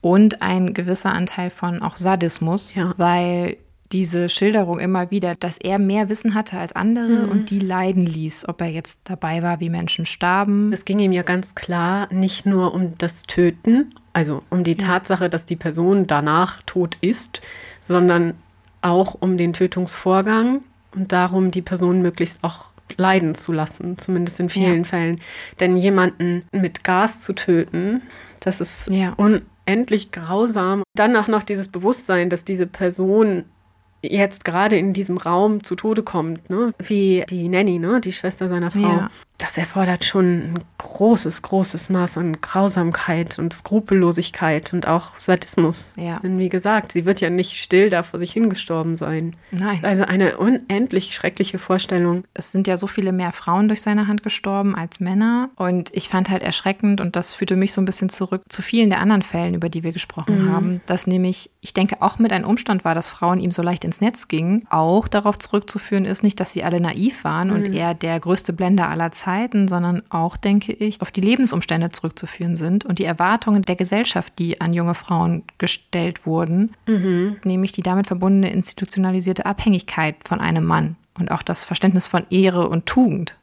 und 0.00 0.42
ein 0.42 0.74
gewisser 0.74 1.12
Anteil 1.12 1.50
von 1.50 1.82
auch 1.82 1.96
Sadismus, 1.96 2.74
Ja. 2.74 2.94
weil 2.96 3.56
diese 3.92 4.28
Schilderung 4.28 4.78
immer 4.78 5.10
wieder, 5.10 5.34
dass 5.34 5.58
er 5.58 5.78
mehr 5.78 6.08
Wissen 6.08 6.34
hatte 6.34 6.58
als 6.58 6.74
andere 6.74 7.24
Mhm. 7.24 7.28
und 7.30 7.50
die 7.50 7.58
leiden 7.60 8.04
ließ, 8.06 8.48
ob 8.48 8.60
er 8.60 8.68
jetzt 8.68 9.00
dabei 9.04 9.42
war, 9.42 9.60
wie 9.60 9.70
Menschen 9.70 10.04
starben. 10.06 10.72
Es 10.72 10.84
ging 10.84 10.98
ihm 10.98 11.12
ja 11.12 11.22
ganz 11.22 11.54
klar 11.54 12.12
nicht 12.12 12.44
nur 12.46 12.74
um 12.74 12.92
das 12.98 13.22
Töten, 13.22 13.94
also 14.12 14.42
um 14.50 14.62
die 14.64 14.76
Tatsache, 14.76 15.28
dass 15.30 15.46
die 15.46 15.56
Person 15.56 16.06
danach 16.06 16.60
tot 16.66 16.98
ist, 17.00 17.40
sondern 17.80 18.34
auch 18.82 19.16
um 19.20 19.36
den 19.36 19.52
Tötungsvorgang 19.54 20.62
und 20.94 21.12
darum, 21.12 21.50
die 21.50 21.62
Person 21.62 22.02
möglichst 22.02 22.44
auch 22.44 22.66
leiden 22.96 23.34
zu 23.34 23.52
lassen, 23.52 23.98
zumindest 23.98 24.40
in 24.40 24.48
vielen 24.48 24.78
Ja. 24.78 24.84
Fällen. 24.84 25.20
Denn 25.60 25.76
jemanden 25.76 26.44
mit 26.52 26.84
Gas 26.84 27.20
zu 27.20 27.34
töten, 27.34 28.02
das 28.40 28.60
ist 28.60 28.88
Ja. 28.90 29.14
unendlich 29.16 30.10
grausam. 30.12 30.82
Dann 30.96 31.16
auch 31.16 31.28
noch 31.28 31.42
dieses 31.42 31.68
Bewusstsein, 31.68 32.30
dass 32.30 32.44
diese 32.44 32.66
Person 32.66 33.44
jetzt 34.02 34.44
gerade 34.44 34.76
in 34.76 34.92
diesem 34.92 35.16
Raum 35.16 35.64
zu 35.64 35.74
Tode 35.74 36.02
kommt, 36.02 36.50
ne? 36.50 36.72
wie 36.78 37.24
die 37.28 37.48
Nanny, 37.48 37.78
ne? 37.78 38.00
die 38.00 38.12
Schwester 38.12 38.48
seiner 38.48 38.70
Frau. 38.70 38.80
Ja. 38.80 39.10
Das 39.38 39.56
erfordert 39.56 40.04
schon 40.04 40.24
ein 40.24 40.64
großes, 40.78 41.42
großes 41.42 41.90
Maß 41.90 42.18
an 42.18 42.40
Grausamkeit 42.40 43.38
und 43.38 43.52
Skrupellosigkeit 43.54 44.72
und 44.72 44.88
auch 44.88 45.16
Sadismus. 45.16 45.94
Ja. 45.96 46.18
Denn 46.18 46.40
wie 46.40 46.48
gesagt, 46.48 46.90
sie 46.90 47.06
wird 47.06 47.20
ja 47.20 47.30
nicht 47.30 47.56
still 47.56 47.88
da 47.88 48.02
vor 48.02 48.18
sich 48.18 48.32
hingestorben 48.32 48.96
sein. 48.96 49.36
Nein. 49.52 49.78
Also 49.84 50.04
eine 50.04 50.38
unendlich 50.38 51.14
schreckliche 51.14 51.58
Vorstellung. 51.58 52.24
es 52.34 52.50
sind 52.50 52.66
ja 52.66 52.76
so 52.76 52.88
viele 52.88 53.12
mehr 53.12 53.30
Frauen 53.30 53.68
durch 53.68 53.80
seine 53.80 54.08
Hand 54.08 54.24
gestorben 54.24 54.74
als 54.74 54.98
Männer. 54.98 55.50
Und 55.54 55.90
ich 55.94 56.08
fand 56.08 56.30
halt 56.30 56.42
erschreckend, 56.42 57.00
und 57.00 57.14
das 57.14 57.32
führte 57.32 57.54
mich 57.54 57.72
so 57.72 57.80
ein 57.80 57.84
bisschen 57.84 58.08
zurück 58.08 58.42
zu 58.48 58.60
vielen 58.60 58.90
der 58.90 59.00
anderen 59.00 59.22
Fällen, 59.22 59.54
über 59.54 59.68
die 59.68 59.84
wir 59.84 59.92
gesprochen 59.92 60.52
haben, 60.52 60.80
dass 60.86 61.06
nämlich, 61.06 61.50
ich 61.60 61.74
denke, 61.74 62.02
auch 62.02 62.18
mit 62.18 62.32
einem 62.32 62.44
Umstand 62.44 62.84
war, 62.84 62.96
dass 62.96 63.08
Frauen 63.08 63.38
ihm 63.38 63.52
so 63.52 63.62
leicht 63.62 63.84
ins 63.84 64.00
Netz 64.00 64.26
gingen, 64.26 64.66
auch 64.68 65.06
darauf 65.06 65.38
zurückzuführen 65.38 66.04
ist, 66.04 66.24
nicht, 66.24 66.40
dass 66.40 66.52
sie 66.52 66.64
alle 66.64 66.80
naiv 66.80 67.22
waren 67.22 67.52
und 67.52 67.72
er 67.72 67.94
der 67.94 68.18
größte 68.18 68.52
Blender 68.52 68.88
aller 68.88 69.12
Zeiten, 69.12 69.27
sondern 69.68 70.02
auch, 70.08 70.36
denke 70.36 70.72
ich, 70.72 71.00
auf 71.02 71.10
die 71.10 71.20
Lebensumstände 71.20 71.90
zurückzuführen 71.90 72.56
sind 72.56 72.84
und 72.84 72.98
die 72.98 73.04
Erwartungen 73.04 73.62
der 73.62 73.76
Gesellschaft, 73.76 74.32
die 74.38 74.60
an 74.60 74.72
junge 74.72 74.94
Frauen 74.94 75.42
gestellt 75.58 76.26
wurden, 76.26 76.72
nämlich 77.44 77.72
die 77.72 77.82
damit 77.82 78.06
verbundene 78.06 78.50
institutionalisierte 78.52 79.46
Abhängigkeit 79.46 80.16
von 80.24 80.40
einem 80.40 80.64
Mann 80.64 80.96
und 81.18 81.30
auch 81.30 81.42
das 81.42 81.64
Verständnis 81.64 82.06
von 82.06 82.24
Ehre 82.30 82.68
und 82.68 82.86
Tugend. 82.86 83.36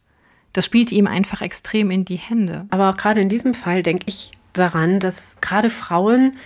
Das 0.53 0.65
spielte 0.65 0.95
ihm 0.95 1.07
einfach 1.07 1.41
extrem 1.41 1.91
in 1.91 2.05
die 2.05 2.15
Hände. 2.15 2.65
Aber 2.69 2.89
auch 2.89 2.97
gerade 2.97 3.19
in 3.19 3.29
diesem 3.29 3.53
Fall 3.53 3.83
denke 3.83 4.05
ich 4.07 4.31
daran, 4.53 4.99
dass 4.99 5.37
gerade 5.41 5.69
Frauen, 5.69 6.37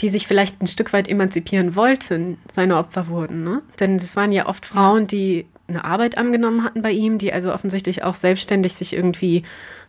die 0.00 0.08
sich 0.08 0.26
vielleicht 0.26 0.62
ein 0.62 0.68
Stück 0.68 0.92
weit 0.92 1.08
emanzipieren 1.08 1.74
wollten, 1.74 2.38
seine 2.52 2.76
Opfer 2.76 3.08
wurden. 3.08 3.42
Ne? 3.42 3.62
Denn 3.80 3.96
es 3.96 4.14
waren 4.14 4.30
ja 4.30 4.46
oft 4.46 4.66
Frauen, 4.66 5.06
die 5.06 5.46
eine 5.68 5.84
Arbeit 5.84 6.16
angenommen 6.18 6.62
hatten 6.64 6.82
bei 6.82 6.92
ihm, 6.92 7.18
die 7.18 7.32
also 7.32 7.52
offensichtlich 7.52 8.04
auch 8.04 8.14
selbstständig 8.14 8.74
sich 8.74 8.94
irgendwie 8.94 9.42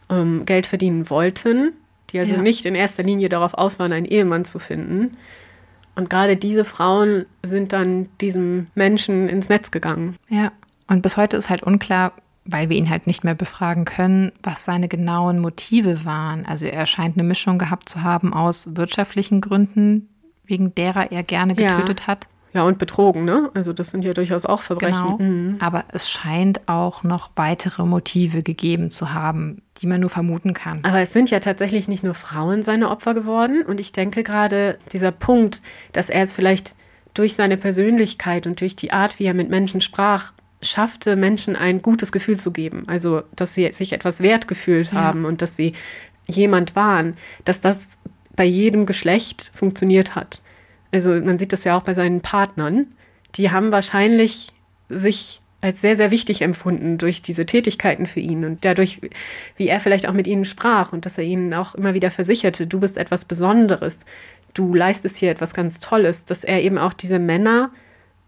ähm, 0.09 0.45
Geld 0.45 0.67
verdienen 0.67 1.09
wollten, 1.09 1.73
die 2.09 2.19
also 2.19 2.35
Ja. 2.35 2.41
nicht 2.41 2.65
in 2.65 2.75
erster 2.75 3.03
Linie 3.03 3.29
darauf 3.29 3.53
aus 3.53 3.79
waren, 3.79 3.91
einen 3.91 4.05
Ehemann 4.05 4.45
zu 4.45 4.59
finden. 4.59 5.17
Und 5.95 6.09
gerade 6.09 6.37
diese 6.37 6.63
Frauen 6.63 7.25
sind 7.43 7.73
dann 7.73 8.07
diesem 8.21 8.67
Menschen 8.75 9.27
ins 9.29 9.49
Netz 9.49 9.71
gegangen. 9.71 10.15
Ja. 10.29 10.51
Und 10.87 11.01
bis 11.01 11.17
heute 11.17 11.37
ist 11.37 11.49
halt 11.49 11.63
unklar, 11.63 12.13
weil 12.45 12.69
wir 12.69 12.77
ihn 12.77 12.89
halt 12.89 13.07
nicht 13.07 13.23
mehr 13.23 13.35
befragen 13.35 13.83
können, 13.83 14.31
was 14.41 14.63
seine 14.63 14.87
genauen 14.87 15.39
Motive 15.39 16.05
waren. 16.05 16.45
Also 16.45 16.65
er 16.67 16.85
scheint 16.85 17.17
eine 17.17 17.27
Mischung 17.27 17.57
gehabt 17.57 17.89
zu 17.89 18.03
haben 18.03 18.33
aus 18.33 18.75
wirtschaftlichen 18.75 19.41
Gründen, 19.41 20.07
wegen 20.45 20.73
derer 20.73 21.11
er 21.11 21.23
gerne 21.23 21.55
getötet 21.55 22.01
ja. 22.01 22.07
hat. 22.07 22.27
Ja, 22.53 22.63
und 22.63 22.79
betrogen, 22.79 23.25
ne? 23.25 23.51
Also 23.53 23.73
das 23.73 23.91
sind 23.91 24.03
ja 24.03 24.13
durchaus 24.13 24.45
auch 24.45 24.61
Verbrechen. 24.61 25.17
Genau. 25.17 25.29
Mhm. 25.29 25.57
Aber 25.59 25.85
es 25.89 26.09
scheint 26.09 26.67
auch 26.67 27.03
noch 27.03 27.29
weitere 27.35 27.85
Motive 27.85 28.41
gegeben 28.41 28.89
zu 28.89 29.13
haben, 29.13 29.61
die 29.77 29.87
man 29.87 30.01
nur 30.01 30.09
vermuten 30.09 30.53
kann. 30.53 30.79
Aber 30.83 30.99
es 30.99 31.13
sind 31.13 31.29
ja 31.29 31.39
tatsächlich 31.39 31.87
nicht 31.87 32.03
nur 32.03 32.13
Frauen 32.13 32.63
seine 32.63 32.89
Opfer 32.89 33.13
geworden. 33.13 33.63
Und 33.63 33.79
ich 33.79 33.91
denke 33.91 34.23
gerade 34.23 34.79
dieser 34.91 35.11
Punkt, 35.11 35.61
dass 35.91 36.09
er 36.09 36.23
es 36.23 36.33
vielleicht 36.33 36.75
durch 37.13 37.35
seine 37.35 37.57
Persönlichkeit 37.57 38.47
und 38.47 38.61
durch 38.61 38.75
die 38.75 38.91
Art, 38.91 39.19
wie 39.19 39.25
er 39.25 39.33
mit 39.33 39.49
Menschen 39.49 39.81
sprach, 39.81 40.33
schaffte, 40.61 41.15
Menschen 41.15 41.55
ein 41.55 41.81
gutes 41.81 42.11
Gefühl 42.11 42.39
zu 42.39 42.51
geben. 42.51 42.83
Also, 42.87 43.23
dass 43.35 43.53
sie 43.53 43.71
sich 43.71 43.93
etwas 43.93 44.21
wert 44.21 44.47
gefühlt 44.47 44.93
haben 44.93 45.23
ja. 45.23 45.29
und 45.29 45.41
dass 45.41 45.55
sie 45.55 45.73
jemand 46.27 46.75
waren, 46.75 47.15
dass 47.45 47.61
das 47.61 47.97
bei 48.35 48.45
jedem 48.45 48.85
Geschlecht 48.85 49.51
funktioniert 49.53 50.15
hat. 50.15 50.41
Also, 50.97 51.11
man 51.11 51.37
sieht 51.37 51.53
das 51.53 51.63
ja 51.63 51.77
auch 51.77 51.83
bei 51.83 51.93
seinen 51.93 52.21
Partnern. 52.21 52.87
Die 53.35 53.51
haben 53.51 53.71
wahrscheinlich 53.71 54.51
sich 54.89 55.41
als 55.61 55.79
sehr, 55.79 55.95
sehr 55.95 56.09
wichtig 56.09 56.41
empfunden 56.41 56.97
durch 56.97 57.21
diese 57.21 57.45
Tätigkeiten 57.45 58.07
für 58.07 58.19
ihn 58.19 58.43
und 58.45 58.65
dadurch, 58.65 58.99
wie 59.57 59.67
er 59.67 59.79
vielleicht 59.79 60.09
auch 60.09 60.13
mit 60.13 60.25
ihnen 60.25 60.43
sprach 60.43 60.91
und 60.93 61.05
dass 61.05 61.19
er 61.19 61.23
ihnen 61.23 61.53
auch 61.53 61.75
immer 61.75 61.93
wieder 61.93 62.09
versicherte, 62.09 62.65
du 62.65 62.79
bist 62.79 62.97
etwas 62.97 63.25
Besonderes, 63.25 63.99
du 64.55 64.73
leistest 64.73 65.17
hier 65.17 65.29
etwas 65.29 65.53
ganz 65.53 65.79
Tolles, 65.79 66.25
dass 66.25 66.43
er 66.43 66.63
eben 66.63 66.79
auch 66.79 66.93
diese 66.93 67.19
Männer 67.19 67.69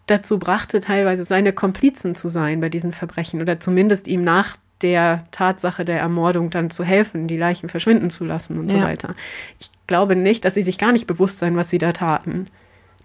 dazu 0.05 0.37
brachte, 0.37 0.79
teilweise 0.79 1.23
seine 1.23 1.53
Komplizen 1.53 2.13
zu 2.13 2.27
sein 2.27 2.59
bei 2.59 2.69
diesen 2.69 2.91
Verbrechen 2.91 3.41
oder 3.41 3.59
zumindest 3.59 4.07
ihm 4.07 4.23
nach 4.23 4.57
der 4.81 5.23
Tatsache 5.31 5.85
der 5.85 5.99
Ermordung 5.99 6.49
dann 6.49 6.69
zu 6.69 6.83
helfen, 6.83 7.27
die 7.27 7.37
Leichen 7.37 7.69
verschwinden 7.69 8.09
zu 8.09 8.25
lassen 8.25 8.57
und 8.57 8.71
ja. 8.71 8.79
so 8.79 8.85
weiter. 8.85 9.15
Ich 9.59 9.69
glaube 9.87 10.15
nicht, 10.15 10.45
dass 10.45 10.55
sie 10.55 10.63
sich 10.63 10.77
gar 10.77 10.91
nicht 10.91 11.07
bewusst 11.07 11.39
sein, 11.39 11.55
was 11.55 11.69
sie 11.69 11.77
da 11.77 11.91
taten. 11.91 12.47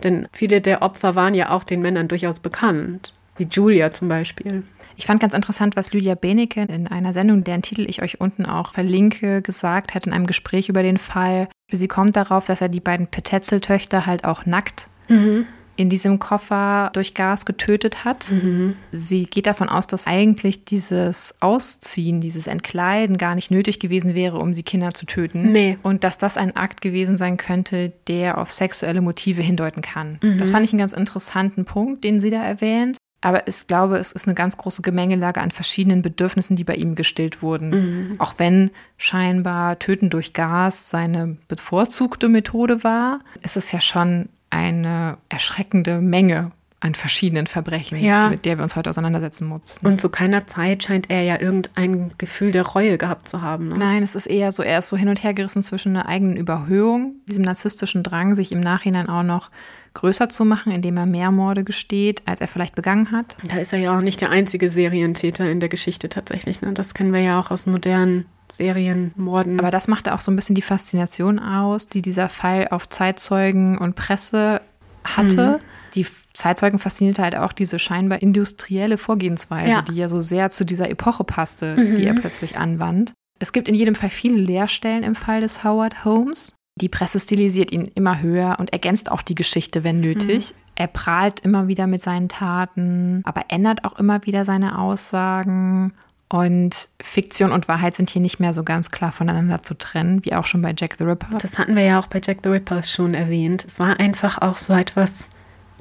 Denn 0.02 0.26
viele 0.32 0.60
der 0.60 0.82
Opfer 0.82 1.14
waren 1.14 1.34
ja 1.34 1.50
auch 1.50 1.64
den 1.64 1.80
Männern 1.80 2.08
durchaus 2.08 2.40
bekannt, 2.40 3.12
wie 3.36 3.46
Julia 3.50 3.90
zum 3.92 4.08
Beispiel. 4.08 4.62
Ich 4.96 5.06
fand 5.06 5.20
ganz 5.20 5.34
interessant, 5.34 5.76
was 5.76 5.92
Lydia 5.92 6.14
Benecke 6.14 6.62
in 6.62 6.86
einer 6.86 7.12
Sendung, 7.12 7.42
deren 7.42 7.62
Titel 7.62 7.86
ich 7.88 8.02
euch 8.02 8.20
unten 8.20 8.46
auch 8.46 8.72
verlinke, 8.72 9.42
gesagt 9.42 9.94
hat 9.94 10.06
in 10.06 10.12
einem 10.12 10.26
Gespräch 10.26 10.68
über 10.68 10.82
den 10.82 10.98
Fall. 10.98 11.48
Sie 11.70 11.88
kommt 11.88 12.16
darauf, 12.16 12.44
dass 12.44 12.60
er 12.60 12.68
die 12.68 12.80
beiden 12.80 13.08
Petetzel-Töchter 13.08 14.06
halt 14.06 14.24
auch 14.24 14.46
nackt 14.46 14.88
mhm 15.08 15.46
in 15.76 15.88
diesem 15.88 16.18
Koffer 16.18 16.90
durch 16.92 17.14
Gas 17.14 17.46
getötet 17.46 18.04
hat. 18.04 18.30
Mhm. 18.30 18.76
Sie 18.92 19.24
geht 19.24 19.46
davon 19.46 19.68
aus, 19.68 19.86
dass 19.86 20.06
eigentlich 20.06 20.64
dieses 20.64 21.34
Ausziehen, 21.40 22.20
dieses 22.20 22.46
Entkleiden 22.46 23.18
gar 23.18 23.34
nicht 23.34 23.50
nötig 23.50 23.80
gewesen 23.80 24.14
wäre, 24.14 24.38
um 24.38 24.52
die 24.52 24.62
Kinder 24.62 24.94
zu 24.94 25.06
töten. 25.06 25.52
Nee. 25.52 25.78
Und 25.82 26.04
dass 26.04 26.18
das 26.18 26.36
ein 26.36 26.56
Akt 26.56 26.80
gewesen 26.80 27.16
sein 27.16 27.36
könnte, 27.36 27.92
der 28.06 28.38
auf 28.38 28.50
sexuelle 28.50 29.00
Motive 29.00 29.42
hindeuten 29.42 29.82
kann. 29.82 30.18
Mhm. 30.22 30.38
Das 30.38 30.50
fand 30.50 30.64
ich 30.64 30.72
einen 30.72 30.80
ganz 30.80 30.92
interessanten 30.92 31.64
Punkt, 31.64 32.04
den 32.04 32.20
sie 32.20 32.30
da 32.30 32.42
erwähnt. 32.42 32.96
Aber 33.24 33.48
ich 33.48 33.66
glaube, 33.66 33.96
es 33.96 34.12
ist 34.12 34.28
eine 34.28 34.34
ganz 34.34 34.58
große 34.58 34.82
Gemengelage 34.82 35.40
an 35.40 35.50
verschiedenen 35.50 36.02
Bedürfnissen, 36.02 36.56
die 36.56 36.64
bei 36.64 36.74
ihm 36.74 36.94
gestillt 36.94 37.40
wurden. 37.40 37.70
Mhm. 37.70 38.20
Auch 38.20 38.34
wenn 38.36 38.70
scheinbar 38.98 39.78
Töten 39.78 40.10
durch 40.10 40.34
Gas 40.34 40.90
seine 40.90 41.38
bevorzugte 41.48 42.28
Methode 42.28 42.84
war, 42.84 43.20
ist 43.42 43.56
es 43.56 43.72
ja 43.72 43.80
schon 43.80 44.28
eine 44.54 45.18
erschreckende 45.28 46.00
Menge 46.00 46.52
an 46.78 46.94
verschiedenen 46.94 47.46
Verbrechen, 47.46 47.98
ja. 47.98 48.28
mit 48.28 48.44
der 48.44 48.58
wir 48.58 48.62
uns 48.62 48.76
heute 48.76 48.90
auseinandersetzen 48.90 49.46
mussten. 49.46 49.86
Und 49.86 50.02
zu 50.02 50.10
keiner 50.10 50.46
Zeit 50.46 50.84
scheint 50.84 51.10
er 51.10 51.22
ja 51.22 51.40
irgendein 51.40 52.12
Gefühl 52.18 52.52
der 52.52 52.66
Reue 52.66 52.98
gehabt 52.98 53.26
zu 53.26 53.40
haben. 53.40 53.68
Ne? 53.68 53.78
Nein, 53.78 54.02
es 54.02 54.14
ist 54.14 54.26
eher 54.26 54.52
so, 54.52 54.62
er 54.62 54.78
ist 54.78 54.90
so 54.90 54.96
hin 54.98 55.08
und 55.08 55.24
her 55.24 55.32
gerissen 55.32 55.62
zwischen 55.62 55.96
einer 55.96 56.06
eigenen 56.06 56.36
Überhöhung, 56.36 57.14
diesem 57.26 57.42
narzisstischen 57.42 58.02
Drang, 58.02 58.34
sich 58.34 58.52
im 58.52 58.60
Nachhinein 58.60 59.08
auch 59.08 59.22
noch 59.22 59.50
größer 59.94 60.28
zu 60.28 60.44
machen, 60.44 60.72
indem 60.72 60.98
er 60.98 61.06
mehr 61.06 61.30
Morde 61.30 61.64
gesteht, 61.64 62.22
als 62.26 62.42
er 62.42 62.48
vielleicht 62.48 62.74
begangen 62.74 63.12
hat. 63.12 63.38
Da 63.48 63.56
ist 63.56 63.72
er 63.72 63.78
ja 63.78 63.96
auch 63.96 64.02
nicht 64.02 64.20
der 64.20 64.30
einzige 64.30 64.68
Serientäter 64.68 65.50
in 65.50 65.60
der 65.60 65.70
Geschichte 65.70 66.10
tatsächlich. 66.10 66.60
Ne? 66.60 66.74
Das 66.74 66.92
kennen 66.92 67.14
wir 67.14 67.20
ja 67.20 67.40
auch 67.40 67.50
aus 67.50 67.64
modernen 67.64 68.26
Serienmorden. 68.50 69.58
Aber 69.58 69.70
das 69.70 69.88
machte 69.88 70.14
auch 70.14 70.20
so 70.20 70.30
ein 70.30 70.36
bisschen 70.36 70.54
die 70.54 70.62
Faszination 70.62 71.38
aus, 71.38 71.88
die 71.88 72.02
dieser 72.02 72.28
Fall 72.28 72.68
auf 72.70 72.88
Zeitzeugen 72.88 73.78
und 73.78 73.96
Presse 73.96 74.60
hatte. 75.04 75.58
Mhm. 75.58 75.64
Die 75.94 76.06
Zeitzeugen 76.32 76.78
faszinierte 76.78 77.22
halt 77.22 77.36
auch 77.36 77.52
diese 77.52 77.78
scheinbar 77.78 78.20
industrielle 78.22 78.98
Vorgehensweise, 78.98 79.70
ja. 79.70 79.82
die 79.82 79.94
ja 79.94 80.08
so 80.08 80.20
sehr 80.20 80.50
zu 80.50 80.64
dieser 80.64 80.88
Epoche 80.90 81.24
passte, 81.24 81.76
mhm. 81.76 81.96
die 81.96 82.04
er 82.04 82.14
plötzlich 82.14 82.58
anwand. 82.58 83.12
Es 83.38 83.52
gibt 83.52 83.68
in 83.68 83.74
jedem 83.74 83.94
Fall 83.94 84.10
viele 84.10 84.36
Leerstellen 84.36 85.02
im 85.02 85.14
Fall 85.14 85.40
des 85.40 85.64
Howard 85.64 86.04
Holmes. 86.04 86.54
Die 86.80 86.88
Presse 86.88 87.20
stilisiert 87.20 87.70
ihn 87.70 87.84
immer 87.94 88.20
höher 88.20 88.56
und 88.58 88.72
ergänzt 88.72 89.10
auch 89.10 89.22
die 89.22 89.36
Geschichte, 89.36 89.84
wenn 89.84 90.00
nötig. 90.00 90.50
Mhm. 90.50 90.58
Er 90.76 90.86
prahlt 90.88 91.40
immer 91.40 91.68
wieder 91.68 91.86
mit 91.86 92.02
seinen 92.02 92.28
Taten, 92.28 93.22
aber 93.24 93.44
ändert 93.48 93.84
auch 93.84 93.96
immer 93.98 94.26
wieder 94.26 94.44
seine 94.44 94.78
Aussagen 94.78 95.92
und 96.28 96.88
Fiktion 97.00 97.52
und 97.52 97.68
Wahrheit 97.68 97.94
sind 97.94 98.10
hier 98.10 98.22
nicht 98.22 98.40
mehr 98.40 98.52
so 98.52 98.64
ganz 98.64 98.90
klar 98.90 99.12
voneinander 99.12 99.62
zu 99.62 99.74
trennen, 99.74 100.24
wie 100.24 100.34
auch 100.34 100.46
schon 100.46 100.62
bei 100.62 100.74
Jack 100.76 100.96
the 100.98 101.04
Ripper. 101.04 101.38
Das 101.38 101.58
hatten 101.58 101.76
wir 101.76 101.84
ja 101.84 101.98
auch 101.98 102.06
bei 102.06 102.20
Jack 102.24 102.38
the 102.42 102.48
Ripper 102.48 102.82
schon 102.82 103.14
erwähnt. 103.14 103.64
Es 103.68 103.78
war 103.78 104.00
einfach 104.00 104.40
auch 104.40 104.58
so 104.58 104.72
etwas, 104.72 105.30